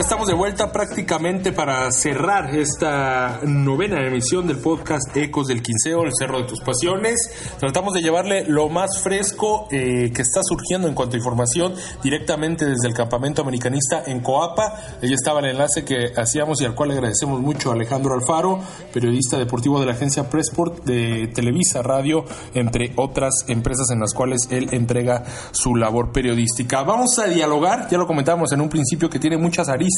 Estamos 0.00 0.28
de 0.28 0.34
vuelta 0.34 0.72
prácticamente 0.72 1.52
para 1.52 1.92
cerrar 1.92 2.56
esta 2.56 3.40
novena 3.44 4.00
emisión 4.00 4.46
del 4.46 4.56
podcast 4.56 5.14
Ecos 5.14 5.46
del 5.46 5.62
Quinceo, 5.62 6.04
el 6.04 6.12
Cerro 6.18 6.38
de 6.38 6.44
tus 6.44 6.62
Pasiones. 6.62 7.30
Tratamos 7.58 7.92
de 7.92 8.00
llevarle 8.00 8.46
lo 8.46 8.70
más 8.70 9.02
fresco 9.02 9.68
eh, 9.70 10.10
que 10.14 10.22
está 10.22 10.40
surgiendo 10.42 10.88
en 10.88 10.94
cuanto 10.94 11.16
a 11.16 11.18
información 11.18 11.74
directamente 12.02 12.64
desde 12.64 12.88
el 12.88 12.94
campamento 12.94 13.42
americanista 13.42 14.02
en 14.06 14.20
Coapa. 14.20 14.72
Ahí 15.02 15.12
estaba 15.12 15.40
el 15.40 15.50
enlace 15.50 15.84
que 15.84 16.14
hacíamos 16.16 16.62
y 16.62 16.64
al 16.64 16.74
cual 16.74 16.92
agradecemos 16.92 17.38
mucho 17.38 17.70
a 17.70 17.74
Alejandro 17.74 18.14
Alfaro, 18.14 18.58
periodista 18.94 19.36
deportivo 19.36 19.80
de 19.80 19.86
la 19.86 19.92
agencia 19.92 20.30
Pressport 20.30 20.82
de 20.82 21.28
Televisa 21.34 21.82
Radio, 21.82 22.24
entre 22.54 22.94
otras 22.96 23.44
empresas 23.48 23.90
en 23.90 24.00
las 24.00 24.14
cuales 24.14 24.48
él 24.50 24.68
entrega 24.72 25.24
su 25.50 25.76
labor 25.76 26.10
periodística. 26.10 26.84
Vamos 26.84 27.18
a 27.18 27.26
dialogar, 27.26 27.86
ya 27.90 27.98
lo 27.98 28.06
comentábamos 28.06 28.50
en 28.52 28.62
un 28.62 28.70
principio 28.70 29.10
que 29.10 29.18
tiene 29.18 29.36
muchas 29.36 29.68
aristas 29.68 29.89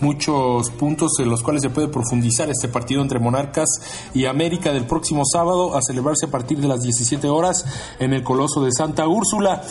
muchos 0.00 0.70
puntos 0.70 1.12
en 1.20 1.28
los 1.28 1.42
cuales 1.42 1.62
se 1.62 1.70
puede 1.70 1.88
profundizar 1.88 2.48
este 2.50 2.68
partido 2.68 3.02
entre 3.02 3.18
Monarcas 3.18 3.68
y 4.14 4.26
América 4.26 4.72
del 4.72 4.86
próximo 4.86 5.22
sábado 5.24 5.76
a 5.76 5.80
celebrarse 5.82 6.26
a 6.26 6.30
partir 6.30 6.58
de 6.58 6.68
las 6.68 6.80
17 6.80 7.28
horas 7.28 7.64
en 7.98 8.12
el 8.12 8.22
Coloso 8.22 8.64
de 8.64 8.72
Santa 8.72 9.06
Úrsula. 9.06 9.62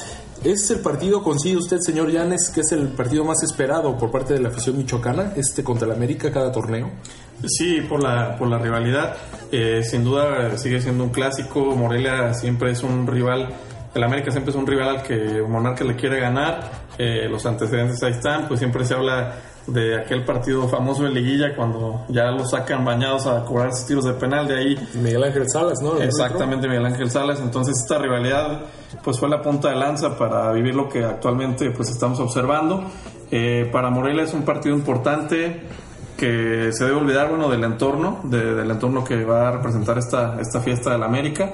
¿Es 0.44 0.72
el 0.72 0.80
partido, 0.80 1.22
consigue 1.22 1.58
usted, 1.58 1.80
señor 1.82 2.12
Llanes, 2.12 2.50
que 2.50 2.62
es 2.62 2.72
el 2.72 2.88
partido 2.90 3.26
más 3.26 3.44
esperado 3.44 3.98
por 3.98 4.10
parte 4.10 4.34
de 4.34 4.40
la 4.40 4.48
afición 4.48 4.78
michoacana, 4.78 5.34
este 5.36 5.66
contra 5.66 5.86
el 5.86 5.94
América 5.94 6.32
cada 6.32 6.50
torneo? 6.50 6.90
Sí, 7.46 7.82
por 7.82 8.02
la, 8.02 8.38
por 8.38 8.48
la 8.48 8.58
rivalidad. 8.58 9.18
Eh, 9.52 9.82
sin 9.84 10.04
duda 10.04 10.58
sigue 10.58 10.82
siendo 10.82 11.04
un 11.04 11.10
clásico. 11.10 11.76
Morelia 11.76 12.34
siempre 12.34 12.72
es 12.72 12.84
un 12.84 13.06
rival. 13.06 13.50
El 13.94 14.04
América 14.04 14.32
siempre 14.32 14.52
es 14.52 14.58
un 14.58 14.66
rival 14.66 14.90
al 14.90 15.04
que 15.04 15.42
Monarca 15.48 15.84
le 15.84 15.96
quiere 15.96 16.22
ganar. 16.22 16.89
Eh, 17.02 17.30
los 17.30 17.46
antecedentes 17.46 18.04
ahí 18.04 18.12
están. 18.12 18.48
Pues 18.50 18.60
siempre 18.60 18.84
se 18.84 18.94
habla 18.94 19.36
de 19.68 19.98
aquel 19.98 20.26
partido 20.26 20.68
famoso 20.68 21.04
de 21.04 21.12
Liguilla 21.12 21.56
cuando 21.56 22.04
ya 22.10 22.26
lo 22.32 22.44
sacan 22.46 22.84
bañados 22.84 23.26
a 23.28 23.46
cobrar 23.46 23.72
sus 23.74 23.86
tiros 23.88 24.04
de 24.06 24.14
penal. 24.14 24.48
De 24.48 24.58
ahí 24.58 24.76
Miguel 24.96 25.24
Ángel 25.24 25.46
Salas, 25.50 25.80
¿no? 25.82 25.98
Exactamente, 26.02 26.68
Miguel 26.68 26.86
Ángel 26.86 27.10
Salas. 27.10 27.40
Entonces 27.40 27.78
esta 27.82 27.98
rivalidad 28.00 28.60
pues 29.04 29.18
fue 29.18 29.30
la 29.30 29.42
punta 29.42 29.70
de 29.70 29.76
lanza 29.78 30.18
para 30.18 30.52
vivir 30.52 30.76
lo 30.76 30.90
que 30.90 31.06
actualmente 31.06 31.72
pues 31.72 31.90
estamos 31.90 32.20
observando. 32.20 32.84
Eh, 33.32 33.70
para 33.72 33.90
Morelia 33.90 34.24
es 34.24 34.34
un 34.34 34.42
partido 34.44 34.76
importante 34.76 35.62
que 36.18 36.72
se 36.74 36.84
debe 36.84 36.98
olvidar 36.98 37.30
bueno 37.30 37.48
del 37.50 37.64
entorno, 37.64 38.20
de- 38.24 38.56
del 38.56 38.70
entorno 38.72 39.06
que 39.06 39.24
va 39.24 39.48
a 39.48 39.52
representar 39.52 39.98
esta, 39.98 40.38
esta 40.42 40.60
fiesta 40.60 40.92
del 40.92 41.04
América. 41.04 41.54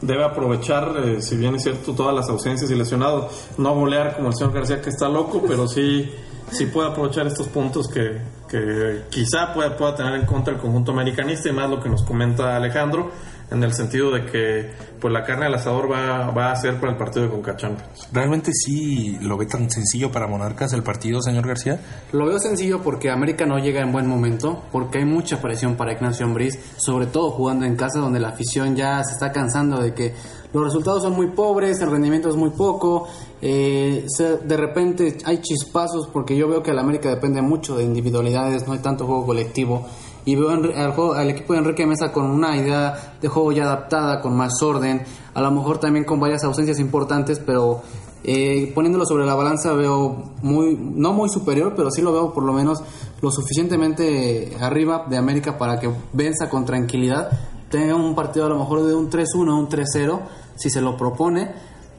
Debe 0.00 0.24
aprovechar, 0.24 0.94
eh, 1.04 1.22
si 1.22 1.36
bien 1.36 1.54
es 1.54 1.62
cierto, 1.62 1.92
todas 1.94 2.14
las 2.14 2.28
ausencias 2.28 2.70
y 2.70 2.74
lesionados, 2.74 3.48
no 3.58 3.74
golear 3.74 4.16
como 4.16 4.28
el 4.28 4.34
señor 4.34 4.52
García 4.52 4.82
que 4.82 4.90
está 4.90 5.08
loco, 5.08 5.42
pero 5.46 5.66
sí, 5.66 6.12
sí 6.50 6.66
puede 6.66 6.90
aprovechar 6.90 7.26
estos 7.26 7.48
puntos 7.48 7.88
que, 7.88 8.20
que 8.48 9.02
quizá 9.10 9.52
pueda, 9.54 9.76
pueda 9.76 9.94
tener 9.94 10.14
en 10.14 10.26
contra 10.26 10.54
el 10.54 10.60
conjunto 10.60 10.92
americanista 10.92 11.48
y 11.48 11.52
más 11.52 11.70
lo 11.70 11.82
que 11.82 11.88
nos 11.88 12.02
comenta 12.02 12.56
Alejandro 12.56 13.10
en 13.50 13.62
el 13.62 13.72
sentido 13.74 14.10
de 14.10 14.26
que 14.26 14.70
pues 15.00 15.12
la 15.12 15.22
carne 15.24 15.46
al 15.46 15.54
asador 15.54 15.90
va, 15.90 16.30
va 16.30 16.50
a 16.50 16.56
ser 16.56 16.80
para 16.80 16.92
el 16.92 16.98
partido 16.98 17.26
de 17.26 17.30
Conca 17.30 17.56
Champions. 17.56 18.08
¿Realmente 18.12 18.50
sí 18.52 19.18
lo 19.20 19.36
ve 19.36 19.46
tan 19.46 19.70
sencillo 19.70 20.10
para 20.10 20.26
Monarcas 20.26 20.72
el 20.72 20.82
partido, 20.82 21.22
señor 21.22 21.46
García? 21.46 21.78
Lo 22.12 22.26
veo 22.26 22.38
sencillo 22.38 22.82
porque 22.82 23.10
América 23.10 23.46
no 23.46 23.58
llega 23.58 23.80
en 23.82 23.92
buen 23.92 24.06
momento, 24.08 24.62
porque 24.72 24.98
hay 24.98 25.04
mucha 25.04 25.40
presión 25.40 25.76
para 25.76 25.92
Ignacio 25.92 26.26
Ambriz, 26.26 26.58
sobre 26.76 27.06
todo 27.06 27.30
jugando 27.30 27.66
en 27.66 27.76
casa 27.76 28.00
donde 28.00 28.18
la 28.18 28.30
afición 28.30 28.74
ya 28.74 29.02
se 29.04 29.12
está 29.12 29.30
cansando 29.32 29.80
de 29.80 29.94
que 29.94 30.14
los 30.52 30.64
resultados 30.64 31.02
son 31.02 31.12
muy 31.12 31.28
pobres, 31.28 31.80
el 31.82 31.90
rendimiento 31.90 32.28
es 32.30 32.36
muy 32.36 32.50
poco, 32.50 33.06
eh, 33.42 34.06
se- 34.08 34.38
de 34.38 34.56
repente 34.56 35.18
hay 35.24 35.38
chispazos 35.42 36.08
porque 36.08 36.34
yo 36.36 36.48
veo 36.48 36.62
que 36.62 36.70
el 36.70 36.78
América 36.78 37.10
depende 37.10 37.42
mucho 37.42 37.76
de 37.76 37.84
individualidades, 37.84 38.66
no 38.66 38.72
hay 38.72 38.78
tanto 38.80 39.06
juego 39.06 39.26
colectivo. 39.26 39.86
Y 40.26 40.34
veo 40.36 40.50
al, 40.50 40.92
juego- 40.92 41.14
al 41.14 41.30
equipo 41.30 41.54
de 41.54 41.60
Enrique 41.60 41.86
Mesa 41.86 42.12
con 42.12 42.26
una 42.26 42.54
idea 42.56 43.14
de 43.22 43.28
juego 43.28 43.52
ya 43.52 43.62
adaptada, 43.64 44.20
con 44.20 44.36
más 44.36 44.60
orden, 44.62 45.02
a 45.32 45.40
lo 45.40 45.50
mejor 45.52 45.78
también 45.78 46.04
con 46.04 46.20
varias 46.20 46.44
ausencias 46.44 46.78
importantes, 46.80 47.38
pero 47.38 47.80
eh, 48.24 48.72
poniéndolo 48.74 49.06
sobre 49.06 49.24
la 49.24 49.34
balanza 49.34 49.72
veo 49.72 50.32
muy, 50.42 50.76
no 50.76 51.12
muy 51.12 51.28
superior, 51.30 51.74
pero 51.76 51.90
sí 51.92 52.02
lo 52.02 52.12
veo 52.12 52.34
por 52.34 52.42
lo 52.42 52.52
menos 52.52 52.82
lo 53.22 53.30
suficientemente 53.30 54.56
arriba 54.60 55.06
de 55.08 55.16
América 55.16 55.58
para 55.58 55.78
que 55.78 55.90
venza 56.12 56.48
con 56.50 56.64
tranquilidad, 56.64 57.30
tenga 57.70 57.94
un 57.94 58.14
partido 58.14 58.46
a 58.46 58.48
lo 58.48 58.58
mejor 58.58 58.82
de 58.84 58.94
un 58.94 59.10
3-1, 59.10 59.24
un 59.58 59.68
3-0, 59.68 60.20
si 60.56 60.70
se 60.70 60.80
lo 60.80 60.96
propone. 60.96 61.52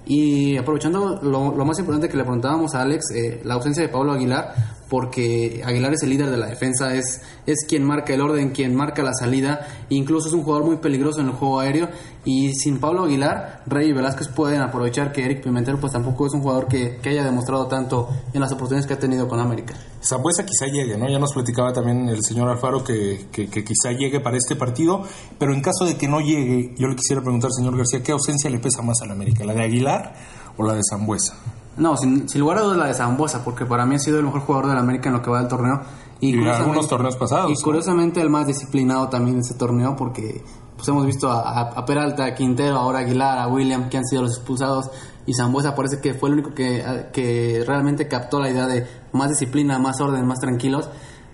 Y 0.05 0.55
aprovechando 0.57 1.19
lo, 1.21 1.53
lo 1.55 1.65
más 1.65 1.77
importante 1.79 2.07
que 2.07 2.15
le 2.15 2.23
preguntábamos 2.23 2.73
a 2.75 2.81
Alex, 2.81 3.11
eh, 3.13 3.41
la 3.43 3.55
ausencia 3.55 3.83
de 3.83 3.89
Pablo 3.89 4.13
Aguilar, 4.13 4.53
porque 4.89 5.61
Aguilar 5.65 5.93
es 5.93 6.03
el 6.03 6.09
líder 6.09 6.29
de 6.29 6.37
la 6.37 6.47
defensa, 6.47 6.93
es, 6.95 7.21
es 7.45 7.65
quien 7.67 7.83
marca 7.83 8.13
el 8.13 8.21
orden, 8.21 8.51
quien 8.51 8.75
marca 8.75 9.03
la 9.03 9.13
salida, 9.13 9.67
incluso 9.89 10.27
es 10.27 10.33
un 10.33 10.43
jugador 10.43 10.65
muy 10.65 10.77
peligroso 10.77 11.19
en 11.19 11.27
el 11.27 11.33
juego 11.33 11.59
aéreo. 11.59 11.89
Y 12.23 12.53
sin 12.55 12.79
Pablo 12.79 13.05
Aguilar, 13.05 13.63
Rey 13.67 13.89
y 13.89 13.93
Velázquez 13.93 14.27
pueden 14.27 14.61
aprovechar 14.61 15.13
que 15.13 15.23
Eric 15.23 15.43
Pimentel 15.43 15.77
pues 15.77 15.93
tampoco 15.93 16.27
es 16.27 16.33
un 16.33 16.41
jugador 16.41 16.67
que, 16.67 16.97
que 16.97 17.09
haya 17.09 17.23
demostrado 17.23 17.67
tanto 17.67 18.09
en 18.33 18.41
las 18.41 18.51
oportunidades 18.51 18.85
que 18.85 18.93
ha 18.93 18.99
tenido 18.99 19.29
con 19.29 19.39
América. 19.39 19.75
Zambuesa 20.03 20.45
quizá 20.45 20.65
llegue, 20.65 20.97
¿no? 20.97 21.09
Ya 21.09 21.19
nos 21.19 21.33
platicaba 21.33 21.71
también 21.71 22.09
el 22.09 22.23
señor 22.23 22.49
Alfaro 22.49 22.83
que, 22.83 23.27
que, 23.31 23.47
quizá 23.47 23.91
llegue 23.91 24.19
para 24.19 24.37
este 24.37 24.55
partido, 24.55 25.03
pero 25.39 25.53
en 25.53 25.61
caso 25.61 25.85
de 25.85 25.95
que 25.97 26.07
no 26.07 26.19
llegue, 26.19 26.75
yo 26.77 26.87
le 26.87 26.95
quisiera 26.95 27.21
preguntar, 27.21 27.51
señor 27.51 27.77
García, 27.77 28.03
¿qué 28.03 28.11
ausencia 28.11 28.49
le 28.49 28.59
pesa 28.59 28.81
más 28.81 29.01
a 29.01 29.05
la 29.05 29.13
América? 29.13 29.45
¿La 29.45 29.53
de 29.53 29.63
Aguilar 29.63 30.13
o 30.57 30.65
la 30.65 30.73
de 30.73 30.81
Zambuesa? 30.89 31.33
No, 31.77 31.95
sin, 31.97 32.27
sin 32.27 32.41
lugar 32.41 32.57
a 32.57 32.61
dudas 32.61 32.77
la 32.77 32.85
de 32.87 32.93
Zambosa, 32.93 33.43
porque 33.43 33.65
para 33.65 33.85
mí 33.85 33.95
ha 33.95 33.99
sido 33.99 34.17
el 34.19 34.25
mejor 34.25 34.41
jugador 34.41 34.67
de 34.69 34.73
la 34.75 34.79
América 34.81 35.09
en 35.09 35.15
lo 35.15 35.21
que 35.21 35.29
va 35.29 35.39
del 35.39 35.47
torneo. 35.47 35.81
Y 36.19 36.31
curiosamente- 36.33 36.63
algunos 36.63 36.87
torneos 36.87 37.15
pasados, 37.15 37.51
Y 37.51 37.53
¿no? 37.53 37.59
curiosamente 37.63 38.21
el 38.21 38.29
más 38.29 38.47
disciplinado 38.47 39.07
también 39.09 39.35
en 39.35 39.41
este 39.41 39.53
torneo, 39.53 39.95
porque 39.95 40.43
pues 40.75 40.87
hemos 40.89 41.05
visto 41.05 41.29
a, 41.31 41.41
a- 41.41 41.61
a 41.79 41.85
Peralta, 41.85 42.25
a 42.25 42.33
Quintero, 42.35 42.77
ahora 42.77 42.99
a 42.99 43.01
Aguilar, 43.01 43.37
a 43.39 43.47
William, 43.47 43.89
que 43.89 43.97
han 43.97 44.05
sido 44.05 44.23
los 44.23 44.31
expulsados. 44.37 44.89
Y 45.27 45.33
Zambuesa 45.33 45.75
parece 45.75 45.99
que 46.01 46.13
fue 46.13 46.29
el 46.29 46.33
único 46.35 46.53
que, 46.53 46.83
que 47.13 47.63
realmente 47.67 48.07
captó 48.07 48.39
la 48.39 48.49
idea 48.49 48.65
de 48.65 48.87
más 49.11 49.29
disciplina, 49.29 49.77
más 49.77 49.99
orden, 50.01 50.25
más 50.25 50.39
tranquilos. 50.39 50.89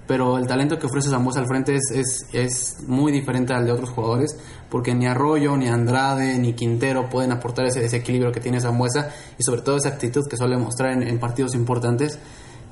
Pero 0.06 0.38
el 0.38 0.47
talento 0.47 0.78
que 0.78 0.88
ofrece 0.88 1.10
Zambuesa 1.10 1.39
al 1.39 1.47
frente 1.47 1.76
es, 1.76 1.91
es, 1.91 2.28
es 2.34 2.88
muy 2.88 3.12
diferente 3.12 3.54
al 3.54 3.66
de 3.66 3.72
otros 3.72 3.89
jugadores, 3.89 4.38
porque 4.70 4.93
ni 4.93 5.06
Arroyo, 5.08 5.56
ni 5.56 5.68
Andrade, 5.68 6.38
ni 6.39 6.54
Quintero 6.54 7.10
pueden 7.10 7.32
aportar 7.32 7.66
ese 7.66 7.80
desequilibrio 7.80 8.32
que 8.32 8.39
tiene 8.41 8.60
Zambuesa 8.60 9.10
y 9.38 9.43
sobre 9.43 9.62
todo 9.62 9.78
esa 9.78 9.89
actitud 9.89 10.28
que 10.30 10.36
suele 10.36 10.58
mostrar 10.58 10.91
en, 10.91 11.04
en 11.04 11.20
partidos 11.20 11.56
importantes. 11.56 12.20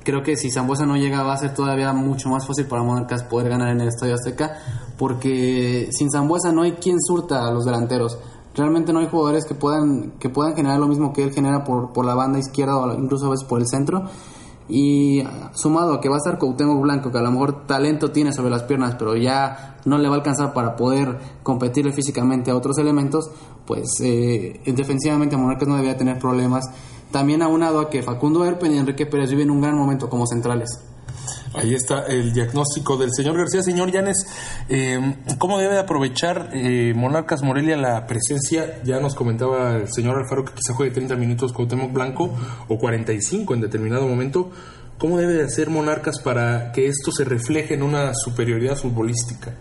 Creo 0.04 0.24
que 0.24 0.36
si 0.36 0.50
Zambuesa 0.50 0.86
no 0.86 0.98
llega 0.98 1.22
va 1.22 1.34
a 1.34 1.38
ser 1.38 1.54
todavía 1.54 1.94
mucho 1.94 2.28
más 2.30 2.48
fácil 2.48 2.66
para 2.66 2.82
Monarcas 2.82 3.24
poder 3.24 3.50
ganar 3.50 3.70
en 3.70 3.82
el 3.82 3.88
Estadio 3.88 4.16
Azteca, 4.16 4.58
porque 4.98 5.90
sin 5.92 6.10
Zambuesa 6.10 6.52
no 6.52 6.64
hay 6.64 6.74
quien 6.74 7.00
surta 7.00 7.48
a 7.48 7.52
los 7.52 7.66
delanteros. 7.66 8.18
Realmente 8.56 8.92
no 8.92 9.00
hay 9.00 9.08
jugadores 9.08 9.46
que 9.46 9.54
puedan, 9.54 10.14
que 10.20 10.30
puedan 10.30 10.56
generar 10.56 10.80
lo 10.80 10.88
mismo 10.88 11.14
que 11.14 11.24
él 11.24 11.32
genera 11.32 11.64
por, 11.64 11.94
por 11.94 12.04
la 12.04 12.16
banda 12.16 12.40
izquierda 12.40 12.78
o 12.78 12.94
incluso 12.94 13.28
a 13.28 13.30
veces 13.30 13.48
por 13.48 13.62
el 13.62 13.68
centro. 13.68 14.10
Y 14.74 15.22
sumado 15.54 15.94
a 15.94 16.00
que 16.00 16.08
va 16.08 16.16
a 16.16 16.20
estar 16.20 16.40
Cuauhtémoc 16.40 16.82
Blanco, 16.82 17.12
que 17.12 17.18
a 17.18 17.22
lo 17.22 17.30
mejor 17.30 17.68
talento 17.68 18.12
tiene 18.12 18.32
sobre 18.32 18.50
las 18.50 18.64
piernas, 18.64 18.96
pero 18.98 19.18
ya 19.18 19.76
no 19.84 19.98
le 19.98 20.08
va 20.08 20.16
a 20.16 20.18
alcanzar 20.20 20.54
para 20.54 20.78
poder 20.78 21.20
competirle 21.44 21.92
físicamente 21.92 22.52
a 22.52 22.56
otros 22.56 22.78
elementos, 22.78 23.30
pues 23.66 23.90
eh, 24.02 24.62
defensivamente 24.66 25.36
Monarcas 25.36 25.68
no 25.68 25.76
debería 25.76 25.98
tener 25.98 26.20
problemas. 26.20 26.64
También 27.12 27.42
aunado 27.42 27.82
a 27.82 27.90
que 27.90 28.02
Facundo 28.02 28.46
Erpen 28.46 28.74
y 28.74 28.78
Enrique 28.78 29.06
Pérez 29.06 29.30
viven 29.30 29.52
un 29.52 29.60
gran 29.60 29.76
momento 29.76 30.10
como 30.10 30.26
centrales. 30.26 30.80
Ahí 31.54 31.74
está 31.74 32.06
el 32.08 32.32
diagnóstico 32.32 32.96
del 32.96 33.10
señor 33.14 33.38
García. 33.38 33.62
Señor 33.62 33.92
Llanes, 33.92 34.26
eh, 34.70 35.16
¿cómo 35.38 35.60
debe 35.60 35.80
aprovechar 35.80 36.50
eh, 36.54 36.94
Monarcas 36.96 37.44
Morelia 37.44 37.76
la 37.76 38.08
presencia? 38.08 38.82
Ya 38.84 39.00
nos 39.00 39.16
comentaba 39.16 39.76
el 39.76 39.92
señor 39.92 40.18
Alfaro 40.18 40.46
que 40.46 40.54
quizá 40.54 40.74
juegue 40.74 40.94
30 40.94 41.16
minutos 41.16 41.52
Cuauhtémoc 41.52 41.92
Blanco 41.92 42.34
o 42.68 42.78
45 42.78 43.54
en 43.54 43.62
determinado 43.62 44.08
momento. 44.08 44.50
¿Cómo 44.98 45.18
debe 45.18 45.34
de 45.34 45.44
hacer 45.44 45.70
Monarcas 45.70 46.20
para 46.20 46.72
que 46.72 46.88
esto 46.88 47.12
se 47.12 47.26
refleje 47.26 47.74
en 47.74 47.84
una 47.84 48.14
superioridad 48.14 48.78
futbolística? 48.78 49.54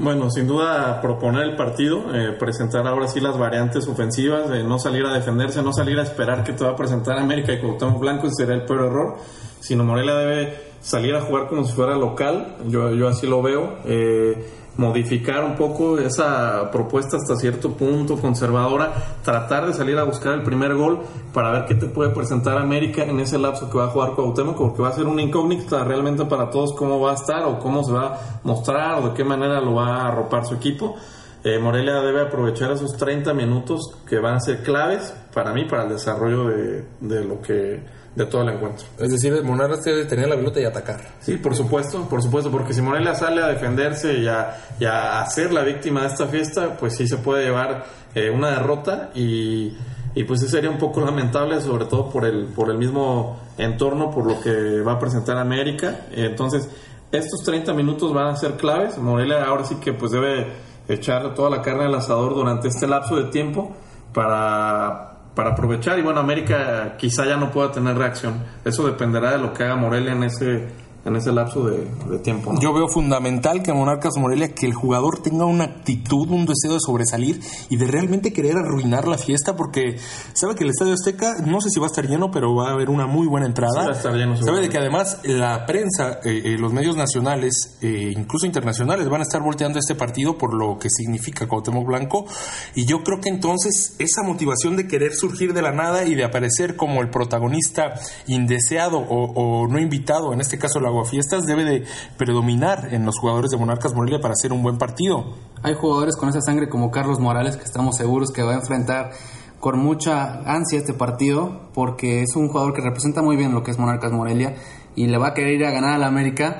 Bueno, 0.00 0.30
sin 0.30 0.46
duda 0.46 1.00
proponer 1.00 1.42
el 1.42 1.56
partido, 1.56 2.14
eh, 2.14 2.30
presentar 2.38 2.86
ahora 2.86 3.08
sí 3.08 3.18
las 3.18 3.36
variantes 3.36 3.88
ofensivas, 3.88 4.48
de 4.48 4.62
no 4.62 4.78
salir 4.78 5.04
a 5.04 5.12
defenderse, 5.12 5.60
no 5.60 5.72
salir 5.72 5.98
a 5.98 6.02
esperar 6.02 6.44
que 6.44 6.52
te 6.52 6.62
va 6.62 6.70
a 6.70 6.76
presentar 6.76 7.18
América 7.18 7.52
y 7.52 7.60
Cuauhtémoc 7.60 7.98
Blanco, 7.98 8.28
ese 8.28 8.44
sería 8.44 8.54
el 8.54 8.64
peor 8.64 8.86
error, 8.86 9.16
sino 9.58 9.82
Morelia 9.82 10.14
debe 10.14 10.67
salir 10.80 11.14
a 11.14 11.20
jugar 11.20 11.48
como 11.48 11.64
si 11.64 11.72
fuera 11.72 11.96
local, 11.96 12.56
yo, 12.66 12.92
yo 12.94 13.08
así 13.08 13.26
lo 13.26 13.42
veo, 13.42 13.76
eh, 13.84 14.50
modificar 14.78 15.42
un 15.44 15.56
poco 15.56 15.98
esa 15.98 16.70
propuesta 16.70 17.16
hasta 17.16 17.34
cierto 17.36 17.72
punto 17.72 18.16
conservadora, 18.16 18.92
tratar 19.24 19.66
de 19.66 19.74
salir 19.74 19.98
a 19.98 20.04
buscar 20.04 20.34
el 20.34 20.44
primer 20.44 20.76
gol 20.76 21.00
para 21.34 21.50
ver 21.50 21.66
qué 21.66 21.74
te 21.74 21.86
puede 21.86 22.10
presentar 22.10 22.56
América 22.56 23.02
en 23.02 23.18
ese 23.18 23.38
lapso 23.38 23.68
que 23.68 23.76
va 23.76 23.86
a 23.86 23.88
jugar 23.88 24.12
Cuauhtémoc, 24.14 24.56
porque 24.56 24.80
va 24.80 24.88
a 24.90 24.92
ser 24.92 25.06
una 25.06 25.20
incógnita 25.20 25.82
realmente 25.82 26.24
para 26.26 26.48
todos 26.48 26.72
cómo 26.74 27.00
va 27.00 27.10
a 27.10 27.14
estar 27.14 27.44
o 27.44 27.58
cómo 27.58 27.82
se 27.82 27.92
va 27.92 28.06
a 28.06 28.40
mostrar 28.44 29.02
o 29.02 29.08
de 29.08 29.14
qué 29.14 29.24
manera 29.24 29.60
lo 29.60 29.74
va 29.74 29.96
a 29.96 30.08
arropar 30.08 30.46
su 30.46 30.54
equipo. 30.54 30.94
Eh, 31.42 31.58
Morelia 31.58 31.94
debe 31.94 32.22
aprovechar 32.22 32.70
esos 32.70 32.96
30 32.96 33.34
minutos 33.34 33.92
que 34.08 34.20
van 34.20 34.36
a 34.36 34.40
ser 34.40 34.62
claves 34.62 35.12
para 35.34 35.52
mí, 35.52 35.64
para 35.64 35.84
el 35.84 35.88
desarrollo 35.88 36.44
de, 36.48 36.84
de 37.00 37.24
lo 37.24 37.40
que 37.40 37.97
de 38.18 38.26
todo 38.26 38.42
el 38.42 38.48
encuentro. 38.48 38.84
Es 38.98 39.10
decir, 39.12 39.42
Monarcas 39.44 39.84
debe 39.84 40.04
tener 40.04 40.28
la 40.28 40.34
pelota 40.34 40.60
y 40.60 40.64
atacar. 40.64 41.00
Sí, 41.20 41.36
por 41.36 41.54
supuesto, 41.54 42.02
por 42.08 42.20
supuesto, 42.20 42.50
porque 42.50 42.74
si 42.74 42.82
Morelia 42.82 43.14
sale 43.14 43.40
a 43.40 43.46
defenderse 43.46 44.12
y 44.14 44.26
a, 44.26 44.56
y 44.80 44.84
a 44.84 45.24
ser 45.26 45.52
la 45.52 45.62
víctima 45.62 46.00
de 46.00 46.08
esta 46.08 46.26
fiesta, 46.26 46.76
pues 46.76 46.96
sí 46.96 47.06
se 47.06 47.18
puede 47.18 47.44
llevar 47.44 47.84
eh, 48.16 48.28
una 48.28 48.50
derrota 48.50 49.10
y, 49.14 49.72
y 50.16 50.24
pues 50.24 50.40
sí 50.40 50.48
sería 50.48 50.68
un 50.68 50.78
poco 50.78 51.00
lamentable, 51.00 51.60
sobre 51.60 51.84
todo 51.84 52.10
por 52.10 52.26
el, 52.26 52.46
por 52.46 52.70
el 52.70 52.76
mismo 52.76 53.38
entorno, 53.56 54.10
por 54.10 54.26
lo 54.26 54.40
que 54.40 54.80
va 54.80 54.94
a 54.94 54.98
presentar 54.98 55.36
América. 55.38 56.06
Entonces, 56.10 56.68
estos 57.12 57.44
30 57.44 57.72
minutos 57.72 58.12
van 58.12 58.26
a 58.26 58.36
ser 58.36 58.54
claves. 58.54 58.98
Morelia 58.98 59.44
ahora 59.44 59.64
sí 59.64 59.76
que 59.76 59.92
pues 59.92 60.10
debe 60.10 60.48
echar 60.88 61.36
toda 61.36 61.50
la 61.50 61.62
carne 61.62 61.84
al 61.84 61.94
asador 61.94 62.34
durante 62.34 62.66
este 62.66 62.88
lapso 62.88 63.14
de 63.14 63.30
tiempo 63.30 63.76
para 64.12 65.07
para 65.38 65.50
aprovechar. 65.50 65.96
Y 66.00 66.02
bueno, 66.02 66.18
América 66.18 66.96
quizá 66.98 67.24
ya 67.24 67.36
no 67.36 67.52
pueda 67.52 67.70
tener 67.70 67.96
reacción. 67.96 68.42
Eso 68.64 68.84
dependerá 68.84 69.30
de 69.30 69.38
lo 69.38 69.52
que 69.52 69.62
haga 69.62 69.76
Morelia 69.76 70.10
en 70.10 70.24
ese 70.24 70.66
en 71.08 71.16
ese 71.16 71.32
lapso 71.32 71.64
de, 71.64 71.88
de 72.10 72.18
tiempo. 72.18 72.52
¿no? 72.52 72.60
Yo 72.60 72.72
veo 72.72 72.88
fundamental 72.88 73.62
que 73.62 73.72
Monarcas 73.72 74.16
Morelia 74.16 74.54
que 74.54 74.66
el 74.66 74.74
jugador 74.74 75.18
tenga 75.22 75.44
una 75.44 75.64
actitud, 75.64 76.28
un 76.30 76.46
deseo 76.46 76.74
de 76.74 76.80
sobresalir 76.80 77.40
y 77.68 77.76
de 77.76 77.86
realmente 77.86 78.32
querer 78.32 78.56
arruinar 78.56 79.08
la 79.08 79.18
fiesta 79.18 79.56
porque 79.56 79.96
sabe 80.32 80.54
que 80.54 80.64
el 80.64 80.70
Estadio 80.70 80.94
Azteca 80.94 81.36
no 81.44 81.60
sé 81.60 81.70
si 81.70 81.80
va 81.80 81.86
a 81.86 81.88
estar 81.88 82.06
lleno, 82.06 82.30
pero 82.30 82.54
va 82.54 82.70
a 82.70 82.72
haber 82.72 82.90
una 82.90 83.06
muy 83.06 83.26
buena 83.26 83.46
entrada. 83.46 83.80
Sí, 83.80 83.86
va 83.86 83.92
a 83.92 83.96
estar 83.96 84.14
lleno, 84.14 84.36
sabe 84.36 84.60
de 84.60 84.68
que 84.68 84.78
además 84.78 85.20
la 85.24 85.66
prensa, 85.66 86.20
eh, 86.24 86.42
eh, 86.44 86.56
los 86.58 86.72
medios 86.72 86.96
nacionales, 86.96 87.78
eh, 87.82 88.12
incluso 88.16 88.46
internacionales, 88.46 89.08
van 89.08 89.20
a 89.20 89.24
estar 89.24 89.42
volteando 89.42 89.78
este 89.78 89.94
partido 89.94 90.38
por 90.38 90.54
lo 90.54 90.78
que 90.78 90.88
significa 90.90 91.46
Cuauhtémoc 91.46 91.86
Blanco 91.86 92.26
y 92.74 92.86
yo 92.86 93.02
creo 93.02 93.20
que 93.20 93.28
entonces 93.28 93.96
esa 93.98 94.22
motivación 94.22 94.76
de 94.76 94.86
querer 94.86 95.14
surgir 95.14 95.54
de 95.54 95.62
la 95.62 95.72
nada 95.72 96.04
y 96.04 96.14
de 96.14 96.24
aparecer 96.24 96.76
como 96.76 97.00
el 97.00 97.10
protagonista 97.10 97.94
indeseado 98.26 98.98
o, 98.98 99.32
o 99.32 99.68
no 99.68 99.78
invitado, 99.78 100.32
en 100.32 100.40
este 100.40 100.58
caso 100.58 100.78
el 100.78 100.86
Aguafiestas, 100.98 101.46
debe 101.46 101.64
de 101.64 101.84
predominar 102.16 102.88
en 102.92 103.04
los 103.04 103.18
jugadores 103.18 103.50
de 103.50 103.56
Monarcas 103.56 103.94
Morelia 103.94 104.20
para 104.20 104.32
hacer 104.32 104.52
un 104.52 104.62
buen 104.62 104.78
partido. 104.78 105.34
Hay 105.62 105.74
jugadores 105.74 106.16
con 106.16 106.28
esa 106.28 106.40
sangre 106.40 106.68
como 106.68 106.90
Carlos 106.90 107.20
Morales 107.20 107.56
que 107.56 107.64
estamos 107.64 107.96
seguros 107.96 108.30
que 108.32 108.42
va 108.42 108.52
a 108.52 108.56
enfrentar 108.56 109.12
con 109.60 109.78
mucha 109.78 110.40
ansia 110.44 110.78
este 110.78 110.94
partido 110.94 111.68
porque 111.72 112.22
es 112.22 112.34
un 112.34 112.48
jugador 112.48 112.74
que 112.74 112.80
representa 112.80 113.22
muy 113.22 113.36
bien 113.36 113.52
lo 113.52 113.62
que 113.62 113.70
es 113.70 113.78
Monarcas 113.78 114.12
Morelia 114.12 114.56
y 114.96 115.06
le 115.06 115.18
va 115.18 115.28
a 115.28 115.34
querer 115.34 115.54
ir 115.54 115.64
a 115.66 115.70
ganar 115.70 115.94
a 115.94 115.98
la 115.98 116.08
América, 116.08 116.58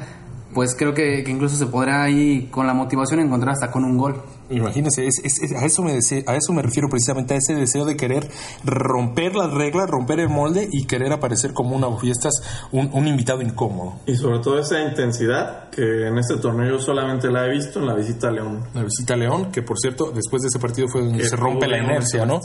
pues 0.55 0.77
creo 0.77 0.95
que, 0.95 1.25
que 1.25 1.31
incluso 1.31 1.57
se 1.57 1.67
podrá 1.67 2.05
ahí 2.05 2.49
con 2.51 2.67
la 2.67 2.75
motivación 2.75 3.19
encontrar 3.21 3.55
hasta 3.55 3.73
con 3.73 3.85
un 3.85 3.99
gol. 3.99 4.23
Imagínense, 4.51 5.07
es- 5.07 5.21
es- 5.23 5.43
es- 5.43 5.53
a, 5.53 5.65
eso 5.67 5.83
me 5.83 5.93
dese- 5.95 6.25
a 6.27 6.35
eso 6.37 6.53
me 6.53 6.63
refiero 6.63 6.89
precisamente, 6.89 7.35
a 7.35 7.37
ese 7.37 7.55
deseo 7.55 7.85
de 7.85 7.97
querer 7.97 8.29
romper 8.65 9.35
las 9.35 9.53
reglas, 9.53 9.89
romper 9.91 10.21
el 10.21 10.29
molde 10.29 10.69
y 10.71 10.87
querer 10.87 11.13
aparecer 11.13 11.53
como 11.53 11.77
una 11.77 11.89
fiestas, 11.99 12.35
un, 12.73 12.91
un 12.93 13.07
invitado 13.09 13.43
incómodo. 13.43 13.95
Y 14.07 14.15
sobre 14.17 14.39
todo 14.41 14.59
esa 14.59 14.81
intensidad 14.81 15.69
que 15.71 16.07
en 16.07 16.19
este 16.19 16.37
torneo 16.37 16.77
yo 16.77 16.81
solamente 16.81 17.31
la 17.31 17.47
he 17.47 17.51
visto 17.51 17.79
en 17.81 17.87
la 17.87 17.95
visita 17.95 18.29
a 18.29 18.31
León. 18.31 18.65
La 18.75 18.83
visita 18.85 19.15
a 19.15 19.17
León, 19.17 19.51
que 19.51 19.63
por 19.63 19.79
cierto, 19.79 20.13
después 20.15 20.43
de 20.43 20.49
ese 20.49 20.59
partido 20.59 20.87
fue 20.89 21.01
donde 21.03 21.19
Que 21.23 21.29
se 21.29 21.37
rompe 21.37 21.67
la 21.67 21.79
inercia, 21.79 22.25
¿no? 22.27 22.41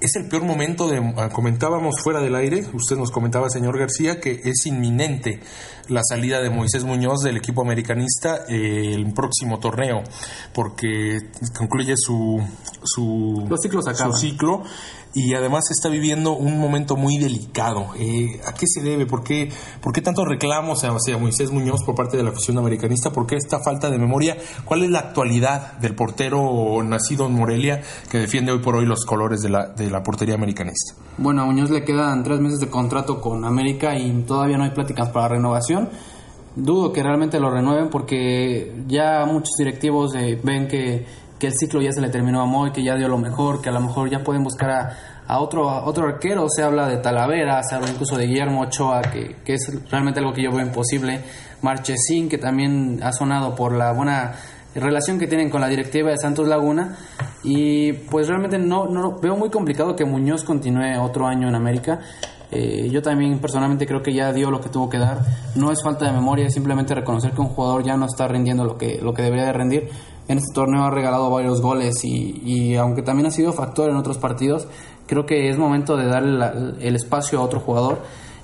Es 0.00 0.14
el 0.14 0.28
peor 0.28 0.44
momento 0.44 0.88
de, 0.88 0.98
ah, 1.16 1.28
comentábamos 1.28 2.00
fuera 2.00 2.20
del 2.20 2.36
aire, 2.36 2.64
usted 2.72 2.96
nos 2.96 3.10
comentaba, 3.10 3.50
señor 3.50 3.76
García, 3.76 4.20
que 4.20 4.42
es 4.44 4.64
inminente 4.66 5.40
la 5.88 6.02
salida 6.08 6.40
de 6.40 6.50
Moisés 6.50 6.84
Muñoz 6.84 7.22
del 7.22 7.36
equipo 7.36 7.62
americanista 7.62 8.44
eh, 8.48 8.94
el 8.94 9.12
próximo 9.12 9.58
torneo, 9.58 10.04
porque 10.52 11.18
concluye 11.56 11.94
su, 11.96 12.40
su, 12.84 13.44
Los 13.48 13.60
ciclos 13.60 13.86
su 13.86 14.12
ciclo 14.12 14.62
y 15.14 15.34
además 15.34 15.70
está 15.70 15.88
viviendo 15.88 16.32
un 16.32 16.58
momento 16.58 16.96
muy 16.96 17.18
delicado. 17.18 17.88
Eh, 17.98 18.40
¿A 18.46 18.52
qué 18.52 18.66
se 18.66 18.82
debe? 18.82 19.06
¿Por 19.06 19.22
qué, 19.22 19.50
¿Por 19.80 19.92
qué 19.92 20.00
tantos 20.00 20.26
reclamos 20.26 20.84
hacia 20.84 21.18
Moisés 21.18 21.50
Muñoz 21.50 21.82
por 21.84 21.94
parte 21.94 22.16
de 22.16 22.22
la 22.22 22.30
afición 22.30 22.58
americanista? 22.58 23.10
¿Por 23.10 23.26
qué 23.26 23.36
esta 23.36 23.60
falta 23.60 23.90
de 23.90 23.98
memoria? 23.98 24.36
¿Cuál 24.64 24.84
es 24.84 24.90
la 24.90 25.00
actualidad 25.00 25.78
del 25.78 25.94
portero 25.94 26.82
nacido 26.82 27.26
en 27.26 27.34
Morelia 27.34 27.82
que 28.10 28.18
defiende 28.18 28.52
hoy 28.52 28.60
por 28.60 28.76
hoy 28.76 28.86
los 28.86 29.04
colores 29.04 29.40
de 29.40 29.48
la, 29.48 29.68
de 29.68 29.90
la 29.90 30.02
portería 30.02 30.34
americanista? 30.34 30.94
Bueno, 31.16 31.42
a 31.42 31.46
Muñoz 31.46 31.70
le 31.70 31.84
quedan 31.84 32.22
tres 32.22 32.40
meses 32.40 32.60
de 32.60 32.68
contrato 32.68 33.20
con 33.20 33.44
América 33.44 33.96
y 33.98 34.22
todavía 34.22 34.58
no 34.58 34.64
hay 34.64 34.70
pláticas 34.70 35.08
para 35.08 35.28
renovación. 35.28 35.88
Dudo 36.54 36.92
que 36.92 37.02
realmente 37.02 37.38
lo 37.38 37.50
renueven 37.50 37.88
porque 37.88 38.74
ya 38.88 39.24
muchos 39.26 39.54
directivos 39.58 40.14
eh, 40.16 40.40
ven 40.42 40.66
que, 40.66 41.06
que 41.38 41.46
el 41.46 41.52
ciclo 41.54 41.80
ya 41.80 41.92
se 41.92 42.00
le 42.00 42.08
terminó 42.08 42.40
a 42.40 42.46
Moy, 42.46 42.72
que 42.72 42.82
ya 42.82 42.96
dio 42.96 43.08
lo 43.08 43.18
mejor, 43.18 43.60
que 43.60 43.68
a 43.68 43.72
lo 43.72 43.80
mejor 43.80 44.10
ya 44.10 44.20
pueden 44.20 44.42
buscar 44.42 44.96
a, 45.26 45.40
otro, 45.40 45.66
otro 45.84 46.06
arquero. 46.06 46.46
Se 46.48 46.62
habla 46.62 46.88
de 46.88 46.98
Talavera, 46.98 47.62
se 47.62 47.74
habla 47.74 47.90
incluso 47.90 48.16
de 48.16 48.26
Guillermo 48.26 48.62
Ochoa, 48.62 49.02
que, 49.02 49.36
que 49.44 49.54
es 49.54 49.90
realmente 49.90 50.20
algo 50.20 50.32
que 50.32 50.42
yo 50.42 50.50
veo 50.50 50.64
imposible. 50.64 51.20
Marchesín, 51.62 52.28
que 52.28 52.38
también 52.38 53.00
ha 53.02 53.12
sonado 53.12 53.54
por 53.54 53.72
la 53.72 53.92
buena 53.92 54.34
relación 54.74 55.18
que 55.18 55.26
tienen 55.26 55.50
con 55.50 55.60
la 55.60 55.68
directiva 55.68 56.10
de 56.10 56.18
Santos 56.18 56.46
Laguna 56.46 56.96
y 57.42 57.92
pues 57.92 58.28
realmente 58.28 58.58
no, 58.58 58.86
no 58.86 59.18
veo 59.18 59.36
muy 59.36 59.50
complicado 59.50 59.96
que 59.96 60.04
Muñoz 60.04 60.44
continúe 60.44 61.00
otro 61.00 61.26
año 61.26 61.48
en 61.48 61.54
América. 61.54 62.00
Eh, 62.50 62.88
yo 62.90 63.02
también 63.02 63.38
personalmente 63.40 63.86
creo 63.86 64.02
que 64.02 64.12
ya 64.14 64.32
dio 64.32 64.50
lo 64.50 64.60
que 64.60 64.68
tuvo 64.68 64.88
que 64.88 64.98
dar. 64.98 65.18
No 65.54 65.70
es 65.70 65.82
falta 65.82 66.06
de 66.06 66.12
memoria, 66.12 66.46
es 66.46 66.54
simplemente 66.54 66.94
reconocer 66.94 67.32
que 67.32 67.40
un 67.40 67.48
jugador 67.48 67.84
ya 67.84 67.96
no 67.96 68.06
está 68.06 68.26
rindiendo 68.26 68.64
lo 68.64 68.78
que, 68.78 69.00
lo 69.02 69.12
que 69.12 69.22
debería 69.22 69.46
de 69.46 69.52
rendir. 69.52 69.90
En 70.28 70.38
este 70.38 70.52
torneo 70.54 70.84
ha 70.84 70.90
regalado 70.90 71.30
varios 71.30 71.60
goles 71.62 72.04
y, 72.04 72.40
y 72.44 72.76
aunque 72.76 73.02
también 73.02 73.26
ha 73.26 73.30
sido 73.30 73.52
factor 73.52 73.90
en 73.90 73.96
otros 73.96 74.18
partidos, 74.18 74.68
creo 75.06 75.24
que 75.26 75.48
es 75.48 75.56
momento 75.58 75.96
de 75.96 76.06
darle 76.06 76.38
la- 76.38 76.52
el 76.80 76.94
espacio 76.96 77.38
a 77.38 77.42
otro 77.42 77.60
jugador. 77.60 78.02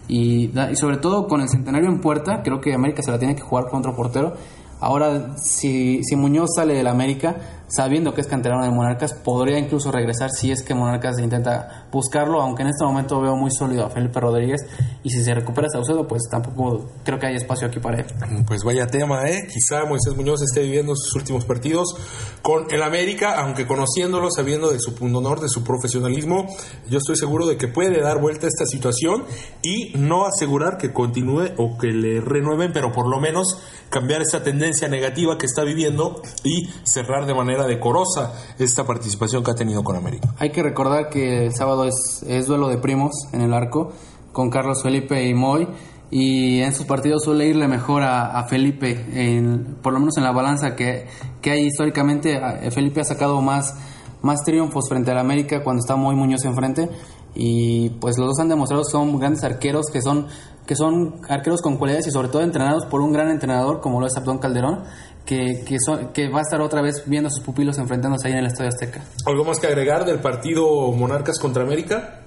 Y, 0.09 0.51
y 0.71 0.77
sobre 0.77 0.97
todo 0.99 1.27
con 1.29 1.41
el 1.41 1.49
centenario 1.49 1.89
en 1.89 2.01
puerta, 2.01 2.43
creo 2.43 2.61
que 2.61 2.75
América 2.75 3.03
se 3.03 3.11
la 3.11 3.19
tiene 3.19 3.35
que 3.37 3.43
jugar 3.43 3.67
con 3.69 3.79
otro 3.81 3.95
portero. 3.95 4.35
Ahora, 4.81 5.37
si, 5.39 6.03
si 6.05 6.17
Muñoz 6.17 6.51
sale 6.57 6.75
del 6.75 6.87
América, 6.89 7.37
sabiendo 7.75 8.15
que 8.15 8.21
es 8.21 8.27
canterano 8.27 8.65
de 8.65 8.71
Monarcas, 8.71 9.15
podría 9.15 9.59
incluso 9.59 9.91
regresar 9.91 10.31
si 10.31 10.53
es 10.53 10.63
que 10.63 10.75
Monarcas 10.75 11.19
intenta 11.19 11.87
buscarlo, 11.91 12.41
aunque 12.41 12.63
en 12.63 12.69
este 12.69 12.85
momento 12.85 13.21
veo 13.21 13.37
muy 13.37 13.51
sólido 13.51 13.87
a 13.87 13.91
Felipe 13.91 14.21
Rodríguez. 14.21 14.61
Y 15.03 15.11
si 15.11 15.23
se 15.23 15.35
recupera 15.35 15.69
Saucedo, 15.69 16.07
pues 16.07 16.23
tampoco 16.31 16.87
creo 17.05 17.19
que 17.19 17.27
hay 17.27 17.37
espacio 17.37 17.69
aquí 17.69 17.81
para 17.81 18.01
él. 18.01 18.07
Pues 18.47 18.63
vaya 18.65 18.87
tema, 18.87 19.29
¿eh? 19.29 19.47
Quizá 19.53 19.85
Moisés 19.87 20.15
Muñoz 20.17 20.43
esté 20.43 20.63
viviendo 20.63 20.95
sus 20.95 21.15
últimos 21.15 21.45
partidos 21.45 21.95
con 22.43 22.67
el 22.71 22.83
América, 22.83 23.41
aunque 23.41 23.67
conociéndolo, 23.67 24.31
sabiendo 24.31 24.71
de 24.71 24.79
su 24.79 24.95
pundonor, 24.95 25.41
de 25.41 25.49
su 25.49 25.65
profesionalismo, 25.65 26.47
yo 26.89 26.99
estoy 26.99 27.17
seguro 27.17 27.47
de 27.47 27.57
que 27.57 27.69
puede 27.69 28.01
dar 28.01 28.21
vuelta 28.21 28.47
a 28.47 28.49
esta 28.49 28.67
situación 28.67 29.25
y 29.63 29.93
no 29.97 30.27
asegurar 30.27 30.79
que 30.79 30.93
continúe 30.93 31.53
o 31.57 31.77
que 31.79 31.89
le 31.89 32.21
renueven, 32.21 32.73
pero 32.73 32.93
por 32.93 33.09
lo 33.09 33.21
menos 33.21 33.59
cambiar 33.91 34.23
esta 34.23 34.43
tendencia 34.43 34.89
negativa 34.89 35.39
que 35.39 35.47
está 35.47 35.63
viviendo 35.63 36.21
y 36.43 36.69
cerrar 36.85 37.27
de 37.27 37.33
manera 37.65 37.75
decorosa 37.79 38.33
esta 38.59 38.85
participación 38.85 39.43
que 39.43 39.51
ha 39.51 39.55
tenido 39.55 39.83
con 39.83 39.97
América. 39.97 40.35
Hay 40.39 40.51
que 40.51 40.63
recordar 40.63 41.09
que 41.09 41.47
el 41.47 41.55
sábado 41.55 41.85
es, 41.85 42.23
es 42.27 42.47
duelo 42.47 42.69
de 42.69 42.79
primos 42.79 43.13
en 43.33 43.41
el 43.41 43.53
arco 43.55 43.93
con 44.33 44.51
Carlos 44.51 44.83
Felipe 44.83 45.25
y 45.25 45.35
Moy. 45.35 45.69
Y 46.11 46.61
en 46.61 46.73
sus 46.75 46.87
partidos 46.87 47.25
suele 47.25 47.47
irle 47.49 47.67
mejor 47.67 48.03
a, 48.03 48.39
a 48.39 48.45
Felipe, 48.45 49.05
en- 49.15 49.79
por 49.83 49.93
lo 49.93 49.99
menos 49.99 50.17
en 50.17 50.23
la 50.25 50.31
balanza 50.33 50.77
que, 50.77 51.07
que 51.41 51.51
hay 51.51 51.65
históricamente. 51.67 52.37
a- 52.37 52.71
Felipe 52.71 53.01
ha 53.01 53.05
sacado 53.05 53.41
más, 53.41 53.75
más 54.23 54.43
triunfos 54.45 54.89
frente 54.89 55.11
al 55.11 55.19
América 55.19 55.65
cuando 55.65 55.81
está 55.81 55.97
Moy 55.97 56.15
Muñoz 56.15 56.45
enfrente. 56.45 56.89
Y 57.35 57.91
pues 58.01 58.17
los 58.17 58.29
dos 58.29 58.39
han 58.41 58.49
demostrado 58.49 58.85
son 58.85 59.19
grandes 59.19 59.43
arqueros, 59.43 59.87
que 59.93 60.01
son, 60.03 60.29
que 60.67 60.77
son 60.77 61.17
arqueros 61.29 61.63
con 61.63 61.79
cualidades 61.79 62.07
y 62.07 62.13
sobre 62.13 62.29
todo 62.29 62.43
entrenados 62.43 62.85
por 62.87 63.01
un 63.01 63.13
gran 63.13 63.29
entrenador 63.31 63.81
como 63.81 63.99
lo 64.01 64.07
es 64.07 64.17
Abdón 64.17 64.39
Calderón, 64.39 64.85
que, 65.27 65.63
que, 65.67 65.77
son- 65.85 66.13
que 66.13 66.29
va 66.29 66.39
a 66.41 66.43
estar 66.43 66.61
otra 66.61 66.83
vez 66.83 67.05
viendo 67.07 67.29
a 67.29 67.31
sus 67.31 67.43
pupilos 67.43 67.79
enfrentándose 67.79 68.29
ahí 68.29 68.33
en 68.35 68.41
el 68.41 68.47
Estadio 68.47 68.69
Azteca. 68.69 69.03
¿Algo 69.27 69.45
más 69.45 69.59
que 69.59 69.67
agregar 69.67 70.05
del 70.05 70.19
partido 70.21 70.93
Monarcas 70.93 71.39
contra 71.41 71.63
América? 71.63 72.21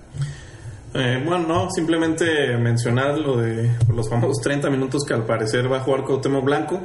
Eh, 0.94 1.22
bueno, 1.26 1.48
no, 1.48 1.70
simplemente 1.70 2.58
mencionar 2.58 3.18
lo 3.20 3.38
de 3.38 3.70
los 3.94 4.10
famosos 4.10 4.38
30 4.42 4.70
minutos 4.70 5.04
que 5.06 5.14
al 5.14 5.26
parecer 5.26 5.72
va 5.72 5.78
a 5.78 5.80
jugar 5.82 6.04
Cuauhtémoc 6.04 6.44
Blanco. 6.44 6.80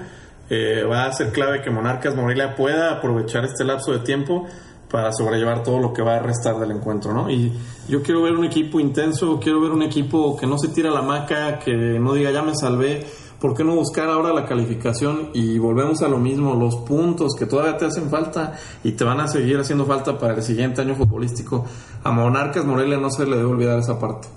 Eh, 0.50 0.82
va 0.84 1.06
a 1.06 1.12
ser 1.12 1.32
clave 1.32 1.62
que 1.62 1.70
Monarcas 1.70 2.14
Morelia 2.14 2.54
pueda 2.54 2.92
aprovechar 2.92 3.44
este 3.44 3.64
lapso 3.64 3.92
de 3.92 4.00
tiempo 4.00 4.46
para 4.90 5.10
sobrellevar 5.12 5.62
todo 5.62 5.78
lo 5.78 5.94
que 5.94 6.02
va 6.02 6.16
a 6.16 6.18
restar 6.18 6.58
del 6.58 6.72
encuentro, 6.72 7.14
¿no? 7.14 7.30
Y 7.30 7.50
yo 7.88 8.02
quiero 8.02 8.20
ver 8.22 8.34
un 8.34 8.44
equipo 8.44 8.78
intenso, 8.78 9.40
quiero 9.40 9.62
ver 9.62 9.70
un 9.70 9.82
equipo 9.82 10.36
que 10.36 10.46
no 10.46 10.58
se 10.58 10.68
tira 10.68 10.90
la 10.90 11.00
maca, 11.00 11.58
que 11.58 11.72
no 11.74 12.12
diga 12.12 12.30
ya 12.32 12.42
me 12.42 12.54
salvé. 12.54 13.06
¿Por 13.42 13.56
qué 13.56 13.64
no 13.64 13.74
buscar 13.74 14.08
ahora 14.08 14.32
la 14.32 14.46
calificación 14.46 15.30
y 15.34 15.58
volvemos 15.58 16.00
a 16.02 16.08
lo 16.08 16.18
mismo, 16.18 16.54
los 16.54 16.76
puntos 16.76 17.34
que 17.36 17.44
todavía 17.44 17.76
te 17.76 17.86
hacen 17.86 18.08
falta 18.08 18.56
y 18.84 18.92
te 18.92 19.02
van 19.02 19.18
a 19.18 19.26
seguir 19.26 19.58
haciendo 19.58 19.84
falta 19.84 20.16
para 20.16 20.34
el 20.34 20.42
siguiente 20.44 20.80
año 20.80 20.94
futbolístico? 20.94 21.64
A 22.04 22.12
Monarcas 22.12 22.64
Morelia 22.64 22.98
no 22.98 23.10
se 23.10 23.26
le 23.26 23.34
debe 23.34 23.50
olvidar 23.50 23.80
esa 23.80 23.98
parte. 23.98 24.28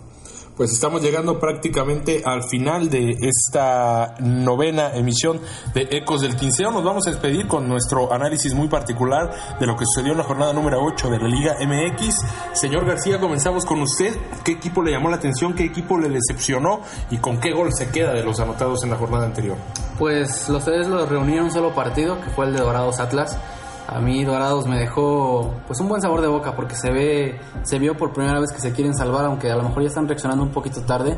Pues 0.56 0.72
estamos 0.72 1.02
llegando 1.02 1.38
prácticamente 1.38 2.22
al 2.24 2.42
final 2.44 2.90
de 2.90 3.18
esta 3.20 4.16
novena 4.20 4.96
emisión 4.96 5.42
de 5.74 5.90
Ecos 5.92 6.22
del 6.22 6.38
Quinceo. 6.38 6.72
Nos 6.72 6.86
vamos 6.86 7.06
a 7.08 7.10
despedir 7.10 7.46
con 7.46 7.68
nuestro 7.68 8.14
análisis 8.14 8.54
muy 8.54 8.70
particular 8.70 9.58
de 9.60 9.66
lo 9.66 9.76
que 9.76 9.84
sucedió 9.86 10.14
en 10.14 10.20
la 10.20 10.24
jornada 10.24 10.54
número 10.54 10.82
8 10.82 11.10
de 11.10 11.20
la 11.20 11.28
Liga 11.28 11.58
MX. 11.60 12.16
Señor 12.54 12.86
García, 12.86 13.20
comenzamos 13.20 13.66
con 13.66 13.82
usted. 13.82 14.16
¿Qué 14.46 14.54
equipo 14.54 14.82
le 14.82 14.92
llamó 14.92 15.10
la 15.10 15.18
atención? 15.18 15.54
¿Qué 15.56 15.66
equipo 15.66 15.98
le 15.98 16.08
decepcionó? 16.08 16.80
¿Y 17.12 17.18
con 17.18 17.38
qué 17.42 17.52
gol 17.52 17.74
se 17.74 17.90
queda 17.90 18.14
de 18.14 18.24
los 18.24 18.40
anotados 18.40 18.82
en 18.86 18.92
la 18.92 18.96
jornada 18.96 19.26
anterior? 19.26 19.58
Pues 20.00 20.48
los 20.48 20.64
tres 20.64 20.88
los 20.88 21.10
reunieron 21.10 21.40
en 21.40 21.46
un 21.46 21.52
solo 21.52 21.76
partido, 21.76 22.22
que 22.22 22.30
fue 22.30 22.46
el 22.46 22.54
de 22.54 22.60
Dorados 22.60 23.02
Atlas. 23.02 23.38
A 23.88 24.00
mí 24.00 24.24
Dorados 24.24 24.66
me 24.68 24.80
dejó 24.80 25.54
pues 25.68 25.80
un 25.80 25.88
buen 25.88 26.02
sabor 26.02 26.22
de 26.22 26.28
boca 26.28 26.56
porque 26.56 26.76
se 26.76 26.92
ve 26.92 27.40
se 27.64 27.78
vio 27.78 27.96
por 27.96 28.14
primera 28.14 28.40
vez 28.40 28.52
que 28.52 28.60
se 28.60 28.72
quieren 28.72 28.96
salvar, 28.96 29.26
aunque 29.26 29.52
a 29.52 29.56
lo 29.56 29.64
mejor 29.64 29.84
ya 29.84 29.90
están 29.90 30.08
reaccionando 30.08 30.44
un 30.44 30.52
poquito 30.52 30.82
tarde. 30.82 31.18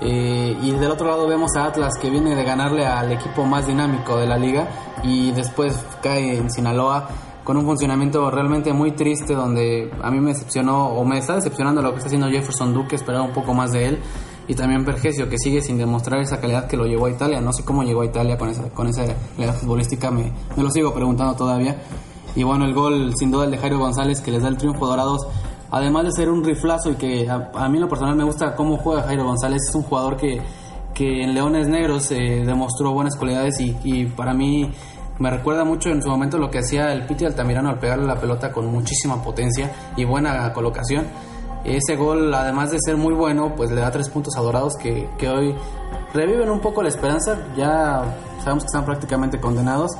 Eh, 0.00 0.56
y 0.62 0.72
del 0.72 0.90
otro 0.90 1.06
lado 1.06 1.28
vemos 1.28 1.50
a 1.56 1.66
Atlas 1.66 1.98
que 2.00 2.08
viene 2.08 2.34
de 2.34 2.42
ganarle 2.42 2.86
al 2.86 3.12
equipo 3.12 3.44
más 3.44 3.66
dinámico 3.66 4.16
de 4.16 4.26
la 4.26 4.38
liga 4.38 4.66
y 5.02 5.30
después 5.32 5.78
cae 6.02 6.38
en 6.38 6.50
Sinaloa 6.50 7.08
con 7.44 7.58
un 7.58 7.66
funcionamiento 7.66 8.30
realmente 8.30 8.72
muy 8.72 8.92
triste 8.92 9.34
donde 9.34 9.90
a 10.02 10.10
mí 10.10 10.20
me 10.20 10.32
decepcionó 10.32 10.88
o 10.88 11.04
me 11.04 11.18
está 11.18 11.34
decepcionando 11.34 11.82
lo 11.82 11.90
que 11.90 11.96
está 11.96 12.06
haciendo 12.06 12.28
Jefferson 12.28 12.72
Duque, 12.72 12.96
esperaba 12.96 13.24
un 13.24 13.32
poco 13.32 13.52
más 13.52 13.72
de 13.72 13.88
él 13.88 14.02
y 14.50 14.54
también 14.56 14.84
Vergesio 14.84 15.28
que 15.28 15.38
sigue 15.38 15.62
sin 15.62 15.78
demostrar 15.78 16.20
esa 16.20 16.40
calidad 16.40 16.66
que 16.66 16.76
lo 16.76 16.84
llevó 16.84 17.06
a 17.06 17.10
Italia, 17.10 17.40
no 17.40 17.52
sé 17.52 17.64
cómo 17.64 17.84
llegó 17.84 18.00
a 18.00 18.06
Italia 18.06 18.36
con 18.36 18.48
esa, 18.48 18.64
con 18.70 18.88
esa 18.88 19.04
calidad 19.36 19.54
futbolística, 19.54 20.10
me, 20.10 20.32
me 20.56 20.64
lo 20.64 20.70
sigo 20.72 20.92
preguntando 20.92 21.36
todavía. 21.36 21.80
Y 22.34 22.42
bueno, 22.42 22.64
el 22.64 22.74
gol 22.74 23.14
sin 23.16 23.30
duda 23.30 23.44
el 23.44 23.52
de 23.52 23.58
Jairo 23.58 23.78
González 23.78 24.20
que 24.20 24.32
les 24.32 24.42
da 24.42 24.48
el 24.48 24.56
triunfo 24.56 24.88
Dorados 24.88 25.28
además 25.70 26.02
de 26.02 26.10
ser 26.10 26.30
un 26.30 26.42
riflazo 26.42 26.90
y 26.90 26.94
que 26.96 27.30
a, 27.30 27.52
a 27.54 27.68
mí 27.68 27.76
en 27.76 27.82
lo 27.82 27.88
personal 27.88 28.16
me 28.16 28.24
gusta 28.24 28.56
cómo 28.56 28.76
juega 28.76 29.02
Jairo 29.02 29.22
González, 29.22 29.62
es 29.68 29.74
un 29.76 29.82
jugador 29.82 30.16
que, 30.16 30.42
que 30.94 31.22
en 31.22 31.32
Leones 31.32 31.68
Negros 31.68 32.10
eh, 32.10 32.42
demostró 32.44 32.92
buenas 32.92 33.14
cualidades 33.14 33.60
y, 33.60 33.76
y 33.84 34.06
para 34.06 34.34
mí 34.34 34.68
me 35.20 35.30
recuerda 35.30 35.64
mucho 35.64 35.90
en 35.90 36.02
su 36.02 36.08
momento 36.08 36.38
lo 36.38 36.50
que 36.50 36.58
hacía 36.58 36.92
el 36.92 37.06
Piti 37.06 37.24
Altamirano 37.24 37.68
al 37.68 37.78
pegarle 37.78 38.04
la 38.04 38.18
pelota 38.18 38.50
con 38.50 38.66
muchísima 38.66 39.22
potencia 39.22 39.70
y 39.96 40.04
buena 40.04 40.52
colocación. 40.52 41.06
Ese 41.64 41.96
gol, 41.96 42.32
además 42.32 42.70
de 42.70 42.78
ser 42.80 42.96
muy 42.96 43.14
bueno, 43.14 43.54
pues 43.56 43.70
le 43.70 43.80
da 43.80 43.90
tres 43.90 44.08
puntos 44.08 44.36
a 44.36 44.40
Dorados 44.40 44.76
que, 44.76 45.08
que 45.18 45.28
hoy 45.28 45.54
reviven 46.14 46.48
un 46.50 46.60
poco 46.60 46.82
la 46.82 46.88
esperanza. 46.88 47.38
Ya 47.56 48.16
sabemos 48.42 48.64
que 48.64 48.66
están 48.68 48.84
prácticamente 48.84 49.38
condenados. 49.40 49.90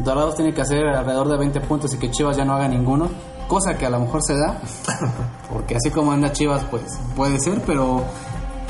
Dorados 0.00 0.36
tiene 0.36 0.54
que 0.54 0.60
hacer 0.62 0.86
alrededor 0.86 1.28
de 1.28 1.36
20 1.36 1.60
puntos 1.62 1.92
y 1.94 1.98
que 1.98 2.10
Chivas 2.10 2.36
ya 2.36 2.44
no 2.44 2.54
haga 2.54 2.68
ninguno. 2.68 3.08
Cosa 3.48 3.76
que 3.76 3.86
a 3.86 3.90
lo 3.90 4.00
mejor 4.00 4.22
se 4.24 4.34
da, 4.36 4.58
porque 5.52 5.76
así 5.76 5.90
como 5.90 6.10
anda 6.12 6.32
Chivas, 6.32 6.64
pues 6.70 6.82
puede 7.14 7.38
ser, 7.38 7.60
pero 7.64 8.02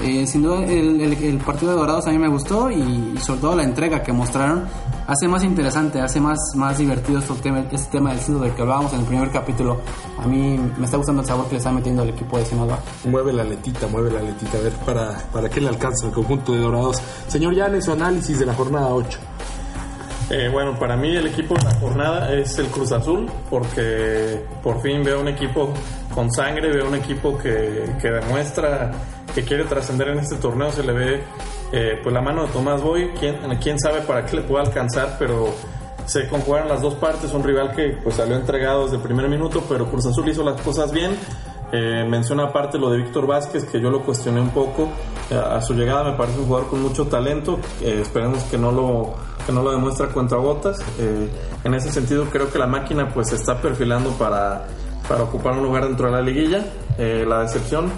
eh, 0.02 0.26
sin 0.26 0.42
duda 0.42 0.62
el, 0.64 1.00
el- 1.00 1.12
el 1.24 1.38
partido 1.38 1.72
de 1.72 1.78
Dorados 1.78 2.06
a 2.06 2.10
mí 2.10 2.18
me 2.18 2.28
gustó 2.28 2.70
y, 2.70 3.12
y 3.16 3.18
sobre 3.18 3.40
todo 3.40 3.54
la 3.56 3.62
entrega 3.62 4.02
que 4.02 4.12
mostraron 4.12 4.64
hace 5.06 5.28
más 5.28 5.44
interesante, 5.44 6.00
hace 6.00 6.20
más, 6.20 6.38
más 6.54 6.78
divertido 6.78 7.20
este 7.20 7.34
tema, 7.34 7.60
este 7.70 7.90
tema 7.90 8.10
del 8.10 8.18
fútbol 8.18 8.42
del 8.42 8.54
que 8.54 8.62
hablábamos 8.62 8.92
en 8.92 9.00
el 9.00 9.06
primer 9.06 9.30
capítulo. 9.30 9.80
A 10.18 10.26
mí 10.26 10.58
me 10.76 10.84
está 10.84 10.96
gustando 10.96 11.22
el 11.22 11.28
sabor 11.28 11.46
que 11.46 11.52
le 11.52 11.58
está 11.58 11.72
metiendo 11.72 12.02
el 12.02 12.10
equipo 12.10 12.38
de 12.38 12.44
Sinaloa. 12.44 12.78
Mueve 13.04 13.32
la 13.32 13.44
letita, 13.44 13.86
mueve 13.86 14.10
la 14.10 14.20
letita, 14.20 14.58
a 14.58 14.60
ver 14.60 14.72
para, 14.84 15.16
para 15.32 15.48
qué 15.48 15.60
le 15.60 15.68
alcanza 15.68 16.06
el 16.06 16.12
conjunto 16.12 16.52
de 16.52 16.60
Dorados. 16.60 17.00
Señor 17.28 17.54
Llanes, 17.54 17.84
su 17.84 17.92
análisis 17.92 18.38
de 18.38 18.46
la 18.46 18.54
jornada 18.54 18.88
8. 18.88 19.18
Eh, 20.28 20.48
bueno, 20.52 20.76
para 20.76 20.96
mí 20.96 21.14
el 21.14 21.28
equipo 21.28 21.54
de 21.54 21.62
la 21.62 21.74
jornada 21.74 22.32
es 22.32 22.58
el 22.58 22.66
Cruz 22.66 22.90
Azul, 22.90 23.30
porque 23.48 24.44
por 24.60 24.82
fin 24.82 25.04
veo 25.04 25.20
un 25.20 25.28
equipo 25.28 25.72
con 26.12 26.32
sangre, 26.32 26.68
veo 26.72 26.88
un 26.88 26.96
equipo 26.96 27.38
que, 27.38 27.94
que 28.02 28.10
demuestra 28.10 28.90
que 29.32 29.44
quiere 29.44 29.64
trascender 29.64 30.08
en 30.08 30.18
este 30.18 30.36
torneo. 30.36 30.72
Se 30.72 30.82
le 30.82 30.92
ve 30.92 31.24
eh, 31.72 31.98
pues 32.02 32.12
la 32.14 32.20
mano 32.20 32.46
de 32.46 32.52
Tomás 32.52 32.82
Boy, 32.82 33.12
quién, 33.18 33.36
quién 33.60 33.78
sabe 33.78 34.00
para 34.02 34.24
qué 34.24 34.36
le 34.36 34.42
pueda 34.42 34.64
alcanzar, 34.64 35.16
pero 35.18 35.54
se 36.06 36.28
conjugaron 36.28 36.68
las 36.68 36.80
dos 36.80 36.94
partes. 36.94 37.32
Un 37.34 37.42
rival 37.42 37.72
que 37.74 37.98
pues 38.02 38.16
salió 38.16 38.36
entregado 38.36 38.84
desde 38.84 38.96
el 38.96 39.02
primer 39.02 39.28
minuto, 39.28 39.62
pero 39.68 39.86
Cruz 39.86 40.06
Azul 40.06 40.28
hizo 40.28 40.42
las 40.42 40.60
cosas 40.62 40.92
bien. 40.92 41.16
Eh, 41.72 42.06
menciona 42.08 42.44
aparte 42.44 42.78
lo 42.78 42.90
de 42.90 42.98
Víctor 42.98 43.26
Vázquez, 43.26 43.64
que 43.64 43.80
yo 43.80 43.90
lo 43.90 44.02
cuestioné 44.02 44.40
un 44.40 44.50
poco. 44.50 44.88
Eh, 45.30 45.34
a 45.36 45.60
su 45.60 45.74
llegada 45.74 46.04
me 46.04 46.16
parece 46.16 46.38
un 46.38 46.46
jugador 46.46 46.68
con 46.70 46.80
mucho 46.80 47.06
talento. 47.06 47.58
Eh, 47.82 47.98
esperemos 48.02 48.44
que 48.44 48.56
no 48.56 48.70
lo, 48.70 49.14
que 49.44 49.52
no 49.52 49.62
lo 49.62 49.72
demuestre 49.72 50.06
a 50.06 50.08
cuentagotas. 50.10 50.78
Eh, 50.98 51.28
en 51.64 51.74
ese 51.74 51.90
sentido, 51.90 52.26
creo 52.26 52.50
que 52.50 52.58
la 52.58 52.68
máquina 52.68 53.08
pues 53.12 53.30
se 53.30 53.34
está 53.34 53.60
perfilando 53.60 54.10
para, 54.10 54.66
para 55.08 55.24
ocupar 55.24 55.54
un 55.54 55.64
lugar 55.64 55.86
dentro 55.86 56.06
de 56.06 56.12
la 56.12 56.20
liguilla. 56.20 56.64
Eh, 56.98 57.24
la 57.28 57.40
decepción, 57.40 57.90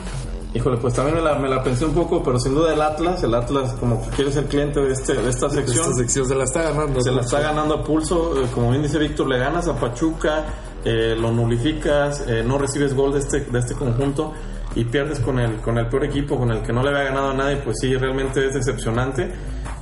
híjole, 0.55 0.79
pues 0.79 0.95
también 0.95 1.17
me 1.17 1.23
la, 1.23 1.39
me 1.39 1.49
la 1.49 1.63
pensé 1.63 1.85
un 1.85 1.95
poco, 1.95 2.23
pero 2.23 2.39
sin 2.39 2.55
duda 2.55 2.73
el 2.73 2.81
Atlas, 2.81 3.23
el 3.23 3.35
Atlas 3.35 3.75
como 3.75 4.03
que 4.03 4.11
quiere 4.17 4.33
ser 4.33 4.47
cliente 4.47 4.81
de, 4.81 4.93
este, 4.93 5.15
de 5.15 5.29
esta 5.29 5.51
sección. 5.51 5.85
Esta 5.85 5.95
sección 5.95 6.27
se 6.27 6.35
la 6.35 6.45
está 6.45 6.63
ganando. 6.63 7.01
Se 7.01 7.11
la 7.11 7.21
está 7.21 7.41
ganando 7.41 7.75
a 7.75 7.85
pulso, 7.85 8.43
eh, 8.43 8.49
como 8.55 8.71
bien 8.71 8.83
dice 8.83 8.99
Víctor, 8.99 9.29
le 9.29 9.39
ganas 9.39 9.69
a 9.69 9.79
Pachuca, 9.79 10.45
eh, 10.85 11.15
lo 11.19 11.31
nulificas, 11.31 12.25
eh, 12.27 12.43
no 12.45 12.59
recibes 12.59 12.95
gol 12.95 13.13
de 13.13 13.19
este, 13.19 13.41
de 13.41 13.59
este 13.59 13.75
conjunto 13.75 14.33
y 14.75 14.85
pierdes 14.85 15.21
con 15.21 15.39
el, 15.39 15.57
con 15.61 15.77
el 15.79 15.89
peor 15.89 16.05
equipo, 16.05 16.37
con 16.37 16.51
el 16.51 16.63
que 16.63 16.73
no 16.73 16.83
le 16.83 16.91
había 16.91 17.05
ganado 17.05 17.31
a 17.31 17.35
nadie, 17.35 17.57
pues 17.57 17.79
sí, 17.81 17.97
realmente 17.97 18.47
es 18.47 18.55
decepcionante. 18.55 19.31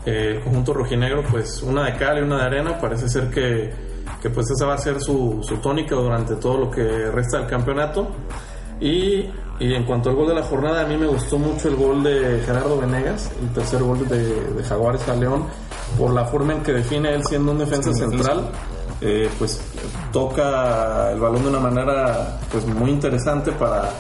Eh, 0.07 0.37
el 0.37 0.41
conjunto 0.43 0.73
rojinegro, 0.73 1.23
pues 1.31 1.63
una 1.63 1.85
de 1.85 1.97
cal 1.97 2.19
y 2.19 2.23
una 2.23 2.39
de 2.39 2.45
arena, 2.45 2.81
parece 2.81 3.09
ser 3.09 3.29
que, 3.29 3.73
que 4.23 4.31
pues 4.31 4.51
esa 4.51 4.67
va 4.67 4.75
a 4.75 4.79
ser 4.79 5.01
su, 5.01 5.41
su 5.43 5.57
tónica 5.57 5.95
durante 5.97 6.37
todo 6.37 6.59
lo 6.59 6.71
que 6.71 6.83
resta 7.11 7.39
del 7.39 7.47
campeonato. 7.47 8.09
Y, 8.81 9.31
y 9.59 9.75
en 9.75 9.85
cuanto 9.85 10.11
al 10.11 10.17
gol 10.17 10.29
de 10.29 10.35
la 10.35 10.43
jornada, 10.43 10.83
a 10.83 10.87
mí 10.87 10.97
me 10.97 11.07
gustó 11.07 11.39
mucho 11.39 11.69
el 11.69 11.77
gol 11.77 12.03
de 12.03 12.43
Gerardo 12.45 12.79
Venegas, 12.79 13.31
el 13.41 13.49
tercer 13.55 13.83
gol 13.83 14.07
de, 14.09 14.53
de 14.53 14.63
Jaguares 14.65 15.09
a 15.09 15.17
León, 15.17 15.45
por 15.99 16.13
la 16.13 16.25
forma 16.27 16.53
en 16.55 16.63
que 16.63 16.73
define 16.73 17.15
él 17.15 17.25
siendo 17.25 17.53
un 17.53 17.59
defensa 17.59 17.93
central. 17.95 18.51
eh, 19.01 19.29
pues 19.39 19.61
toca 20.13 21.13
el 21.13 21.21
balón 21.21 21.43
de 21.43 21.49
una 21.51 21.61
manera 21.61 22.39
pues 22.51 22.67
muy 22.67 22.91
interesante 22.91 23.53
para, 23.53 23.91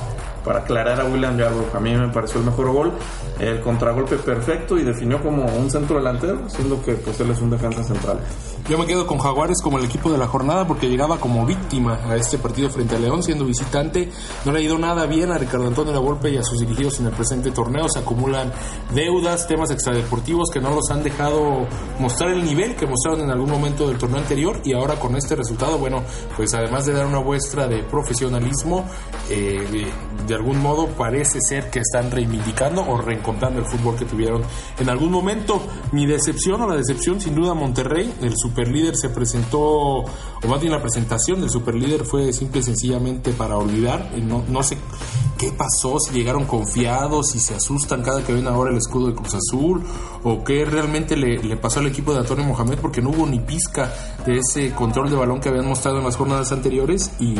para 0.46 0.60
aclarar 0.60 1.00
a 1.00 1.04
William 1.04 1.36
Yarbrough. 1.36 1.74
A 1.74 1.80
mí 1.80 1.92
me 1.92 2.08
pareció 2.08 2.38
el 2.38 2.46
mejor 2.46 2.70
gol, 2.72 2.92
el 3.40 3.60
contragolpe 3.60 4.16
perfecto 4.16 4.78
y 4.78 4.84
definió 4.84 5.20
como 5.20 5.44
un 5.44 5.68
centro 5.68 5.96
delantero, 5.96 6.48
siendo 6.48 6.80
que 6.82 6.92
pues 6.92 7.18
él 7.18 7.30
es 7.32 7.40
un 7.40 7.50
defensa 7.50 7.82
central. 7.82 8.20
Yo 8.68 8.78
me 8.78 8.86
quedo 8.86 9.06
con 9.06 9.18
Jaguares 9.18 9.60
como 9.62 9.78
el 9.78 9.84
equipo 9.84 10.10
de 10.10 10.18
la 10.18 10.26
jornada 10.26 10.66
porque 10.66 10.88
llegaba 10.88 11.18
como 11.18 11.46
víctima 11.46 12.00
a 12.04 12.16
este 12.16 12.38
partido 12.38 12.68
frente 12.70 12.96
a 12.96 12.98
León 12.98 13.22
siendo 13.22 13.44
visitante. 13.44 14.10
No 14.44 14.52
le 14.52 14.58
ha 14.58 14.62
ido 14.62 14.78
nada 14.78 15.06
bien 15.06 15.30
a 15.30 15.38
Ricardo 15.38 15.66
Antonio 15.66 15.92
La 15.92 16.00
Volpe 16.00 16.30
y 16.30 16.36
a 16.36 16.42
sus 16.42 16.60
dirigidos 16.60 17.00
en 17.00 17.06
el 17.06 17.12
presente 17.12 17.50
torneo. 17.50 17.88
Se 17.88 18.00
acumulan 18.00 18.52
deudas, 18.94 19.46
temas 19.46 19.70
extradeportivos 19.70 20.50
que 20.52 20.60
no 20.60 20.70
los 20.70 20.90
han 20.90 21.02
dejado 21.02 21.66
mostrar 21.98 22.30
el 22.30 22.44
nivel 22.44 22.76
que 22.76 22.86
mostraron 22.86 23.20
en 23.20 23.30
algún 23.30 23.50
momento 23.50 23.88
del 23.88 23.98
torneo 23.98 24.18
anterior 24.18 24.60
y 24.64 24.74
ahora 24.74 24.94
con 24.96 25.16
este 25.16 25.34
resultado, 25.36 25.78
bueno, 25.78 26.02
pues 26.36 26.54
además 26.54 26.86
de 26.86 26.92
dar 26.92 27.06
una 27.06 27.20
muestra 27.20 27.68
de 27.68 27.82
profesionalismo, 27.84 28.84
eh, 29.30 29.92
de, 30.26 30.35
algún 30.36 30.58
modo 30.60 30.88
parece 30.88 31.38
ser 31.40 31.70
que 31.70 31.80
están 31.80 32.10
reivindicando 32.10 32.86
o 32.86 32.98
reencontrando 32.98 33.60
el 33.60 33.66
fútbol 33.66 33.96
que 33.96 34.04
tuvieron 34.04 34.42
en 34.78 34.88
algún 34.88 35.10
momento. 35.10 35.60
Mi 35.92 36.06
decepción 36.06 36.60
o 36.62 36.68
la 36.68 36.76
decepción 36.76 37.20
sin 37.20 37.34
duda 37.34 37.54
Monterrey, 37.54 38.14
el 38.22 38.34
superlíder 38.36 38.96
se 38.96 39.08
presentó, 39.08 39.60
o 39.60 40.48
más 40.48 40.60
bien 40.60 40.72
la 40.72 40.80
presentación 40.80 41.40
del 41.40 41.50
superlíder 41.50 42.04
fue 42.04 42.32
simple 42.32 42.60
y 42.60 42.64
sencillamente 42.64 43.32
para 43.32 43.56
olvidar, 43.56 44.10
no, 44.22 44.44
no 44.48 44.62
sé 44.62 44.78
qué 45.38 45.52
pasó, 45.52 45.98
si 45.98 46.14
llegaron 46.14 46.44
confiados, 46.44 47.30
si 47.30 47.40
se 47.40 47.54
asustan 47.54 48.02
cada 48.02 48.24
que 48.24 48.32
ven 48.32 48.46
ahora 48.46 48.70
el 48.70 48.78
escudo 48.78 49.08
de 49.08 49.14
Cruz 49.14 49.34
Azul, 49.34 49.82
o 50.22 50.44
qué 50.44 50.64
realmente 50.64 51.16
le, 51.16 51.42
le 51.42 51.56
pasó 51.56 51.80
al 51.80 51.86
equipo 51.86 52.12
de 52.12 52.20
Antonio 52.20 52.44
Mohamed, 52.44 52.78
porque 52.78 53.02
no 53.02 53.10
hubo 53.10 53.26
ni 53.26 53.38
pizca 53.40 53.92
de 54.24 54.38
ese 54.38 54.72
control 54.72 55.10
de 55.10 55.16
balón 55.16 55.40
que 55.40 55.48
habían 55.48 55.66
mostrado 55.66 55.98
en 55.98 56.04
las 56.04 56.16
jornadas 56.16 56.52
anteriores 56.52 57.12
y 57.20 57.34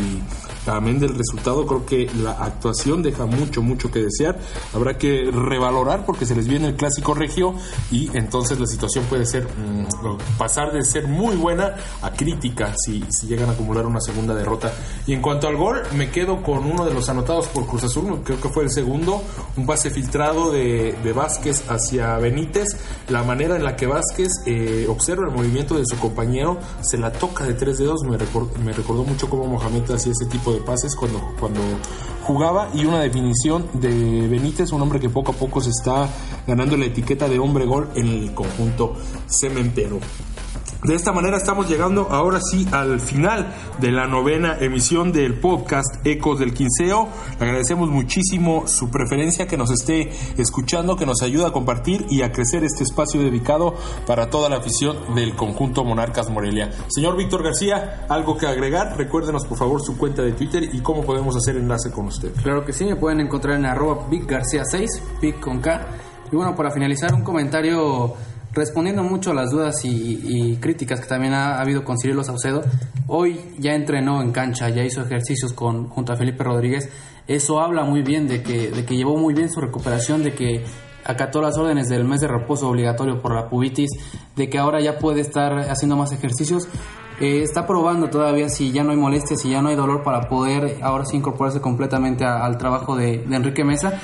también 0.64 0.98
del 0.98 1.14
resultado 1.16 1.66
creo 1.66 1.86
que 1.86 2.10
la 2.16 2.32
actuación 2.32 2.85
deja 3.02 3.26
mucho, 3.26 3.62
mucho 3.62 3.90
que 3.90 4.00
desear. 4.00 4.38
Habrá 4.72 4.96
que 4.98 5.30
revalorar 5.32 6.04
porque 6.06 6.26
se 6.26 6.34
les 6.34 6.46
viene 6.48 6.68
el 6.68 6.76
clásico 6.76 7.14
regio 7.14 7.54
y 7.90 8.10
entonces 8.16 8.58
la 8.60 8.66
situación 8.66 9.04
puede 9.06 9.26
ser 9.26 9.44
mm, 9.44 10.36
pasar 10.38 10.72
de 10.72 10.82
ser 10.84 11.06
muy 11.08 11.36
buena 11.36 11.74
a 12.02 12.10
crítica 12.12 12.72
si, 12.76 13.04
si 13.08 13.26
llegan 13.26 13.48
a 13.48 13.52
acumular 13.52 13.86
una 13.86 14.00
segunda 14.00 14.34
derrota. 14.34 14.72
Y 15.06 15.12
en 15.12 15.22
cuanto 15.22 15.48
al 15.48 15.56
gol, 15.56 15.82
me 15.94 16.10
quedo 16.10 16.42
con 16.42 16.64
uno 16.64 16.84
de 16.84 16.94
los 16.94 17.08
anotados 17.08 17.46
por 17.48 17.66
Cruz 17.66 17.84
Azul, 17.84 18.20
creo 18.24 18.40
que 18.40 18.48
fue 18.48 18.62
el 18.64 18.70
segundo, 18.70 19.22
un 19.56 19.66
pase 19.66 19.90
filtrado 19.90 20.50
de, 20.52 20.94
de 21.02 21.12
Vázquez 21.12 21.64
hacia 21.68 22.16
Benítez. 22.18 22.68
La 23.08 23.22
manera 23.22 23.56
en 23.56 23.64
la 23.64 23.76
que 23.76 23.86
Vázquez 23.86 24.28
eh, 24.46 24.86
observa 24.88 25.26
el 25.26 25.32
movimiento 25.34 25.76
de 25.76 25.84
su 25.86 25.96
compañero, 25.98 26.58
se 26.82 26.98
la 26.98 27.10
toca 27.12 27.44
de 27.44 27.54
tres 27.54 27.78
dedos, 27.78 28.02
me, 28.08 28.18
recor- 28.18 28.54
me 28.58 28.72
recordó 28.72 29.04
mucho 29.04 29.28
cómo 29.28 29.46
Mohamed 29.46 29.90
hacía 29.90 30.12
ese 30.12 30.26
tipo 30.26 30.52
de 30.52 30.60
pases 30.60 30.94
cuando, 30.94 31.20
cuando 31.40 31.60
jugaba 32.26 32.70
y 32.74 32.84
una 32.84 33.00
definición 33.00 33.66
de 33.74 34.26
Benítez, 34.26 34.72
un 34.72 34.82
hombre 34.82 34.98
que 34.98 35.08
poco 35.08 35.30
a 35.30 35.34
poco 35.34 35.60
se 35.60 35.70
está 35.70 36.08
ganando 36.46 36.76
la 36.76 36.86
etiqueta 36.86 37.28
de 37.28 37.38
hombre 37.38 37.66
gol 37.66 37.88
en 37.94 38.08
el 38.08 38.34
conjunto 38.34 38.94
cementero. 39.28 40.00
De 40.84 40.94
esta 40.94 41.12
manera 41.12 41.36
estamos 41.36 41.68
llegando 41.68 42.08
ahora 42.10 42.38
sí 42.40 42.66
al 42.70 43.00
final 43.00 43.52
de 43.80 43.90
la 43.90 44.06
novena 44.06 44.56
emisión 44.60 45.10
del 45.10 45.34
podcast 45.34 46.04
Ecos 46.04 46.38
del 46.38 46.52
Quinceo. 46.52 47.08
Le 47.40 47.46
agradecemos 47.46 47.88
muchísimo 47.88 48.68
su 48.68 48.90
preferencia, 48.90 49.46
que 49.46 49.56
nos 49.56 49.70
esté 49.70 50.10
escuchando, 50.36 50.96
que 50.96 51.06
nos 51.06 51.22
ayuda 51.22 51.48
a 51.48 51.52
compartir 51.52 52.06
y 52.10 52.22
a 52.22 52.30
crecer 52.30 52.62
este 52.62 52.84
espacio 52.84 53.20
dedicado 53.20 53.74
para 54.06 54.30
toda 54.30 54.48
la 54.48 54.58
afición 54.58 55.14
del 55.14 55.34
conjunto 55.34 55.82
Monarcas 55.82 56.30
Morelia. 56.30 56.70
Señor 56.88 57.16
Víctor 57.16 57.42
García, 57.42 58.06
algo 58.08 58.36
que 58.36 58.46
agregar, 58.46 58.96
recuérdenos 58.96 59.46
por 59.46 59.58
favor 59.58 59.82
su 59.82 59.96
cuenta 59.96 60.22
de 60.22 60.32
Twitter 60.32 60.68
y 60.72 60.80
cómo 60.80 61.02
podemos 61.02 61.34
hacer 61.36 61.56
enlace 61.56 61.90
con 61.90 62.06
usted. 62.06 62.32
Claro 62.42 62.64
que 62.64 62.72
sí, 62.72 62.84
me 62.84 62.96
pueden 62.96 63.20
encontrar 63.20 63.56
en 63.56 63.66
arroba 63.66 64.08
biggarcia6, 64.08 64.86
big 65.20 65.40
con 65.40 65.60
K. 65.60 65.86
Y 66.30 66.36
bueno, 66.36 66.54
para 66.54 66.70
finalizar, 66.70 67.14
un 67.14 67.22
comentario 67.22 68.14
respondiendo 68.56 69.02
mucho 69.02 69.30
a 69.30 69.34
las 69.34 69.50
dudas 69.50 69.84
y, 69.84 70.56
críticas 70.60 71.00
que 71.00 71.06
también 71.06 71.34
ha, 71.34 71.58
ha 71.58 71.60
habido 71.60 71.84
con 71.84 71.98
Cirilo 71.98 72.24
Saucedo. 72.24 72.62
Hoy 73.06 73.38
ya 73.58 73.74
entrenó 73.74 74.22
en 74.22 74.32
cancha, 74.32 74.70
ya 74.70 74.82
hizo 74.82 75.02
ejercicios 75.02 75.52
con, 75.52 75.88
junto 75.88 76.12
a 76.12 76.16
Felipe 76.16 76.42
Rodríguez. 76.42 76.88
Eso 77.28 77.60
habla 77.60 77.84
muy 77.84 78.02
bien 78.02 78.26
de 78.26 78.42
que, 78.42 78.70
de 78.70 78.84
que 78.84 78.96
llevó 78.96 79.16
muy 79.16 79.34
bien 79.34 79.50
su 79.50 79.60
recuperación, 79.60 80.22
de 80.22 80.34
que 80.34 80.64
acató 81.04 81.40
las 81.40 81.56
órdenes 81.58 81.88
del 81.88 82.04
mes 82.04 82.20
de 82.20 82.28
reposo 82.28 82.68
obligatorio 82.68 83.20
por 83.20 83.34
la 83.34 83.48
pubitis, 83.48 83.90
de 84.34 84.48
que 84.48 84.58
ahora 84.58 84.80
ya 84.80 84.98
puede 84.98 85.20
estar 85.20 85.58
haciendo 85.70 85.96
más 85.96 86.12
ejercicios. 86.12 86.66
eh, 87.20 87.42
está 87.42 87.66
probando 87.66 88.10
todavía 88.10 88.48
si 88.48 88.72
ya 88.72 88.84
no 88.84 88.90
hay 88.90 88.96
molestias, 88.96 89.40
si 89.40 89.50
ya 89.50 89.62
no 89.62 89.68
hay 89.68 89.76
dolor 89.76 90.02
para 90.02 90.28
poder 90.28 90.78
ahora 90.82 91.04
sí 91.04 91.16
incorporarse 91.16 91.60
completamente 91.60 92.24
al 92.24 92.58
trabajo 92.58 92.96
de 92.96 93.24
Enrique 93.30 93.64
Mesa. 93.64 94.00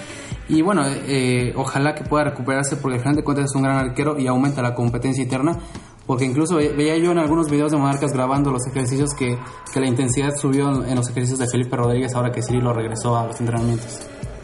Y 0.48 0.60
bueno, 0.62 0.82
eh, 0.86 1.52
ojalá 1.56 1.94
que 1.94 2.04
pueda 2.04 2.24
recuperarse 2.24 2.76
porque 2.76 2.96
al 2.96 3.00
final 3.02 3.16
de 3.16 3.24
cuentas 3.24 3.46
es 3.46 3.54
un 3.54 3.62
gran 3.62 3.76
arquero 3.78 4.18
y 4.18 4.26
aumenta 4.26 4.60
la 4.62 4.74
competencia 4.74 5.22
interna. 5.22 5.58
Porque 6.06 6.24
incluso 6.24 6.56
ve- 6.56 6.72
veía 6.76 6.96
yo 6.98 7.12
en 7.12 7.18
algunos 7.18 7.48
videos 7.48 7.70
de 7.70 7.78
Monarcas 7.78 8.12
grabando 8.12 8.50
los 8.50 8.66
ejercicios 8.66 9.14
que, 9.14 9.38
que 9.72 9.80
la 9.80 9.86
intensidad 9.86 10.34
subió 10.36 10.74
en, 10.82 10.88
en 10.90 10.96
los 10.96 11.08
ejercicios 11.08 11.38
de 11.38 11.46
Felipe 11.46 11.76
Rodríguez 11.76 12.12
ahora 12.14 12.32
que 12.32 12.42
Cirilo 12.42 12.72
regresó 12.72 13.16
a 13.16 13.26
los 13.28 13.38
entrenamientos. 13.40 14.00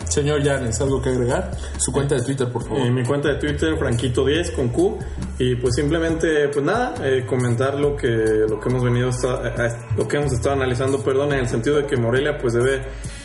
Señor 0.08 0.42
Llanes, 0.42 0.80
¿algo 0.80 1.02
que 1.02 1.10
agregar? 1.10 1.50
Su 1.76 1.92
cuenta 1.92 2.14
de 2.14 2.22
Twitter, 2.22 2.50
por 2.50 2.62
favor. 2.62 2.78
En 2.78 2.94
mi 2.94 3.04
cuenta 3.04 3.28
de 3.28 3.34
Twitter, 3.34 3.74
Franquito10 3.76 4.54
con 4.54 4.68
Q. 4.68 4.98
Y 5.38 5.56
pues 5.56 5.74
simplemente, 5.74 6.48
pues 6.48 6.64
nada, 6.64 6.94
eh, 7.04 7.26
comentar 7.26 7.74
lo 7.78 7.94
que, 7.96 8.06
lo 8.48 8.58
que 8.60 8.68
hemos 8.70 8.82
venido, 8.84 9.08
esta- 9.10 9.34
a- 9.34 9.96
lo 9.96 10.06
que 10.08 10.16
hemos 10.16 10.32
estado 10.32 10.54
analizando, 10.54 11.02
perdón, 11.02 11.32
en 11.34 11.40
el 11.40 11.48
sentido 11.48 11.76
de 11.76 11.86
que 11.86 11.96
Morelia 11.98 12.38
pues 12.38 12.54
debe 12.54 12.82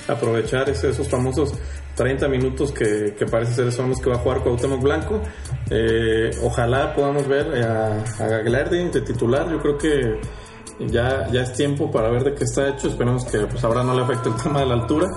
aprovechar 0.08 0.70
ese- 0.70 0.90
esos 0.90 1.08
famosos 1.08 1.54
30 1.96 2.28
minutos 2.28 2.72
que, 2.72 3.14
que 3.18 3.26
parece 3.26 3.54
ser 3.54 3.72
son 3.72 3.90
los 3.90 4.00
que 4.00 4.10
va 4.10 4.16
a 4.16 4.20
jugar 4.20 4.42
Cuauhtémoc 4.42 4.82
Blanco. 4.82 5.22
Eh, 5.70 6.32
ojalá 6.44 6.94
podamos 6.94 7.28
ver 7.28 7.64
a, 7.64 8.04
a 8.20 8.28
de 8.28 9.02
titular. 9.02 9.50
Yo 9.50 9.60
creo 9.60 9.78
que 9.78 10.20
ya, 10.80 11.28
ya 11.32 11.42
es 11.42 11.54
tiempo 11.54 11.92
para 11.92 12.10
ver 12.10 12.24
de 12.24 12.34
qué 12.34 12.44
está 12.44 12.70
hecho. 12.70 12.88
Esperemos 12.88 13.26
que 13.26 13.40
pues 13.40 13.64
ahora 13.64 13.84
no 13.84 13.94
le 13.94 14.04
afecte 14.04 14.30
el 14.30 14.36
tema 14.44 14.60
de 14.62 14.66
la 14.66 14.74
altura. 14.76 15.08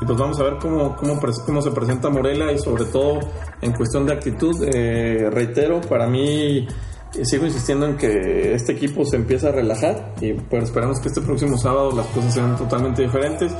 Y 0.00 0.04
pues 0.04 0.18
vamos 0.18 0.38
a 0.40 0.42
ver 0.42 0.58
cómo, 0.60 0.96
cómo, 0.96 1.20
cómo 1.46 1.62
se 1.62 1.70
presenta 1.70 2.08
Morelia 2.08 2.50
y 2.50 2.58
sobre 2.58 2.86
todo 2.86 3.20
en 3.60 3.72
cuestión 3.72 4.04
de 4.06 4.12
actitud. 4.12 4.54
Eh, 4.72 5.28
reitero, 5.30 5.80
para 5.80 6.08
mí 6.08 6.66
eh, 7.14 7.24
sigo 7.24 7.46
insistiendo 7.46 7.86
en 7.86 7.96
que 7.96 8.54
este 8.54 8.72
equipo 8.72 9.04
se 9.04 9.16
empieza 9.16 9.50
a 9.50 9.52
relajar 9.52 10.14
y 10.20 10.32
pues 10.32 10.64
esperamos 10.64 10.98
que 10.98 11.08
este 11.08 11.20
próximo 11.20 11.56
sábado 11.58 11.92
las 11.92 12.06
cosas 12.06 12.34
sean 12.34 12.56
totalmente 12.56 13.02
diferentes. 13.02 13.52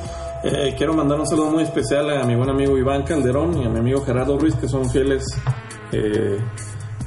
Eh, 0.45 0.75
quiero 0.77 0.93
mandar 0.93 1.21
un 1.21 1.27
saludo 1.27 1.53
muy 1.53 1.63
especial 1.63 2.11
a 2.11 2.25
mi 2.25 2.35
buen 2.35 2.51
amigo 2.51 2.77
Iván 2.77 3.05
Calderón 3.05 3.63
y 3.63 3.65
a 3.65 3.69
mi 3.69 3.79
amigo 3.79 4.05
Gerardo 4.05 4.37
Ruiz 4.37 4.57
que 4.57 4.67
son 4.67 4.91
fieles, 4.91 5.25
eh, 5.93 6.37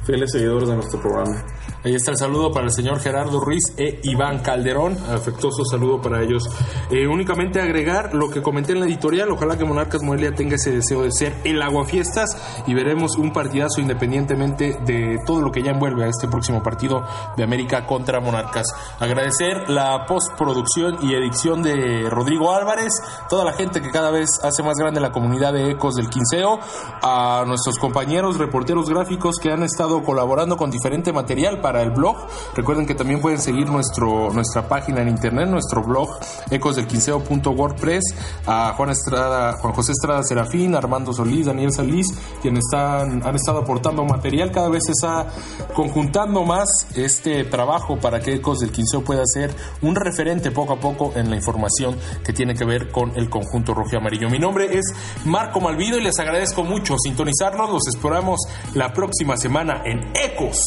fieles 0.06 0.32
seguidores 0.32 0.70
de 0.70 0.76
nuestro 0.76 0.98
programa. 1.00 1.44
Ahí 1.86 1.94
está 1.94 2.10
el 2.10 2.16
saludo 2.16 2.50
para 2.50 2.66
el 2.66 2.72
señor 2.72 2.98
Gerardo 2.98 3.38
Ruiz 3.38 3.62
e 3.76 4.00
Iván 4.02 4.40
Calderón. 4.40 4.98
Afectuoso 5.08 5.64
saludo 5.64 6.00
para 6.02 6.20
ellos. 6.20 6.42
Eh, 6.90 7.06
únicamente 7.06 7.60
agregar 7.60 8.12
lo 8.12 8.28
que 8.28 8.42
comenté 8.42 8.72
en 8.72 8.80
la 8.80 8.86
editorial. 8.86 9.30
Ojalá 9.30 9.56
que 9.56 9.64
Monarcas 9.64 10.02
Morelia 10.02 10.34
tenga 10.34 10.56
ese 10.56 10.72
deseo 10.72 11.02
de 11.02 11.12
ser 11.12 11.36
el 11.44 11.62
aguafiestas 11.62 12.64
y 12.66 12.74
veremos 12.74 13.16
un 13.16 13.32
partidazo 13.32 13.80
independientemente 13.80 14.76
de 14.84 15.20
todo 15.24 15.40
lo 15.40 15.52
que 15.52 15.62
ya 15.62 15.70
envuelve 15.70 16.02
a 16.02 16.08
este 16.08 16.26
próximo 16.26 16.60
partido 16.60 17.04
de 17.36 17.44
América 17.44 17.86
contra 17.86 18.18
Monarcas. 18.18 18.66
Agradecer 18.98 19.70
la 19.70 20.06
postproducción 20.06 20.98
y 21.02 21.14
edición 21.14 21.62
de 21.62 22.10
Rodrigo 22.10 22.52
Álvarez, 22.52 22.94
toda 23.28 23.44
la 23.44 23.52
gente 23.52 23.80
que 23.80 23.92
cada 23.92 24.10
vez 24.10 24.40
hace 24.42 24.64
más 24.64 24.74
grande 24.76 25.00
la 25.00 25.12
comunidad 25.12 25.52
de 25.52 25.70
Ecos 25.70 25.94
del 25.94 26.10
Quinceo, 26.10 26.58
a 27.00 27.44
nuestros 27.46 27.78
compañeros 27.78 28.38
reporteros 28.38 28.90
gráficos 28.90 29.36
que 29.40 29.52
han 29.52 29.62
estado 29.62 30.02
colaborando 30.02 30.56
con 30.56 30.72
diferente 30.72 31.12
material 31.12 31.60
para 31.60 31.75
el 31.82 31.90
blog. 31.90 32.16
Recuerden 32.54 32.86
que 32.86 32.94
también 32.94 33.20
pueden 33.20 33.40
seguir 33.40 33.68
nuestro, 33.68 34.32
nuestra 34.32 34.68
página 34.68 35.02
en 35.02 35.08
internet, 35.08 35.48
nuestro 35.48 35.82
blog 35.82 36.08
ecosdelquinceo.wordpress, 36.50 38.04
a 38.46 38.74
Juan 38.74 38.90
Estrada, 38.90 39.54
Juan 39.54 39.72
José 39.72 39.92
Estrada 39.92 40.22
Serafín, 40.22 40.74
Armando 40.74 41.12
Solís, 41.12 41.46
Daniel 41.46 41.72
Solís, 41.72 42.06
quienes 42.42 42.64
están, 42.64 43.26
han 43.26 43.34
estado 43.34 43.58
aportando 43.58 44.04
material. 44.04 44.50
Cada 44.52 44.68
vez 44.68 44.82
se 44.86 44.92
está 44.92 45.26
conjuntando 45.74 46.44
más 46.44 46.86
este 46.94 47.44
trabajo 47.44 47.98
para 47.98 48.20
que 48.20 48.34
Ecos 48.34 48.58
del 48.60 48.70
Quinceo 48.70 49.02
pueda 49.02 49.22
ser 49.26 49.54
un 49.82 49.94
referente 49.94 50.50
poco 50.50 50.74
a 50.74 50.80
poco 50.80 51.12
en 51.16 51.30
la 51.30 51.36
información 51.36 51.96
que 52.24 52.32
tiene 52.32 52.54
que 52.54 52.64
ver 52.64 52.90
con 52.90 53.12
el 53.16 53.28
conjunto 53.28 53.74
rojo 53.74 53.90
y 53.92 53.96
amarillo. 53.96 54.28
Mi 54.30 54.38
nombre 54.38 54.78
es 54.78 54.84
Marco 55.24 55.60
Malvido 55.60 55.98
y 55.98 56.02
les 56.02 56.18
agradezco 56.18 56.64
mucho 56.64 56.96
sintonizarnos. 56.98 57.70
Los 57.70 57.86
esperamos 57.88 58.40
la 58.74 58.92
próxima 58.92 59.36
semana 59.36 59.82
en 59.84 60.00
Ecos 60.14 60.58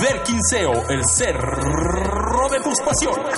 del 0.00 0.22
Quinceo, 0.28 0.72
el 0.90 1.00
cerro 1.16 2.48
de 2.50 2.60
tus 2.60 2.78
pasiones. 2.84 3.34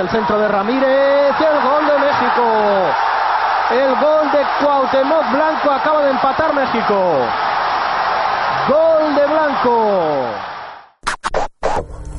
El 0.00 0.08
centro 0.08 0.38
de 0.38 0.48
Ramírez, 0.48 1.34
el 1.38 1.60
gol 1.62 1.86
de 1.86 1.98
México. 1.98 2.42
El 3.70 3.94
gol 4.00 4.32
de 4.32 4.64
Cuauhtémoc 4.64 5.32
Blanco 5.32 5.70
acaba 5.70 6.02
de 6.04 6.10
empatar 6.10 6.54
México. 6.54 6.94
Gol 8.68 9.14
de 9.14 9.26
Blanco. 9.26 9.76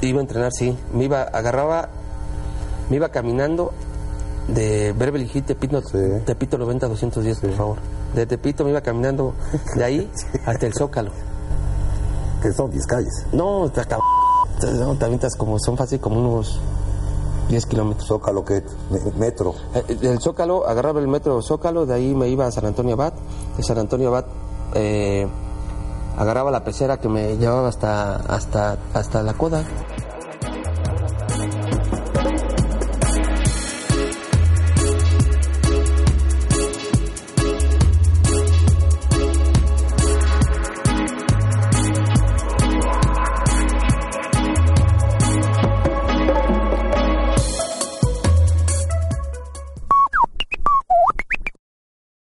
Iba 0.01 0.19
a 0.19 0.21
entrenar, 0.21 0.51
sí. 0.51 0.77
Me 0.93 1.05
iba, 1.05 1.23
agarraba, 1.23 1.89
me 2.89 2.97
iba 2.97 3.09
caminando 3.09 3.73
de 4.47 4.93
Beverly 4.93 5.29
Hills, 5.33 5.47
Tepito, 5.47 5.81
Tepito 6.23 6.57
90 6.59 6.87
210, 6.87 7.39
por 7.39 7.51
favor. 7.53 7.77
De 8.13 8.27
Tepito 8.27 8.63
me 8.63 8.69
iba 8.69 8.81
caminando 8.81 9.33
de 9.75 9.83
ahí 9.83 10.11
hasta 10.45 10.67
el 10.67 10.73
Zócalo. 10.73 11.11
Que 12.43 12.51
son 12.51 12.69
10 12.69 12.85
calles. 12.85 13.25
No, 13.33 13.65
está 13.65 13.97
no, 14.69 14.95
también 14.95 15.15
estás 15.15 15.35
como, 15.35 15.57
son 15.59 15.75
fácil 15.75 15.99
como 15.99 16.19
unos 16.19 16.59
10 17.51 17.65
kilómetros. 17.65 18.07
Zócalo, 18.07 18.43
que 18.45 18.63
metro. 19.17 19.53
Eh, 19.75 19.95
Del 19.95 20.19
Zócalo, 20.19 20.65
agarraba 20.67 20.99
el 21.01 21.07
metro 21.07 21.41
Zócalo, 21.41 21.85
de 21.85 21.93
ahí 21.93 22.15
me 22.15 22.29
iba 22.29 22.45
a 22.47 22.51
San 22.51 22.65
Antonio 22.65 22.93
Abad. 22.93 23.13
De 23.57 23.63
San 23.63 23.77
Antonio 23.77 24.07
Abad 24.07 24.25
eh, 24.73 25.27
agarraba 26.17 26.49
la 26.49 26.63
pecera 26.63 26.97
que 26.97 27.09
me 27.09 27.37
llevaba 27.37 27.67
hasta, 27.67 28.15
hasta, 28.15 28.77
hasta 28.93 29.21
la 29.21 29.33
coda. 29.33 29.65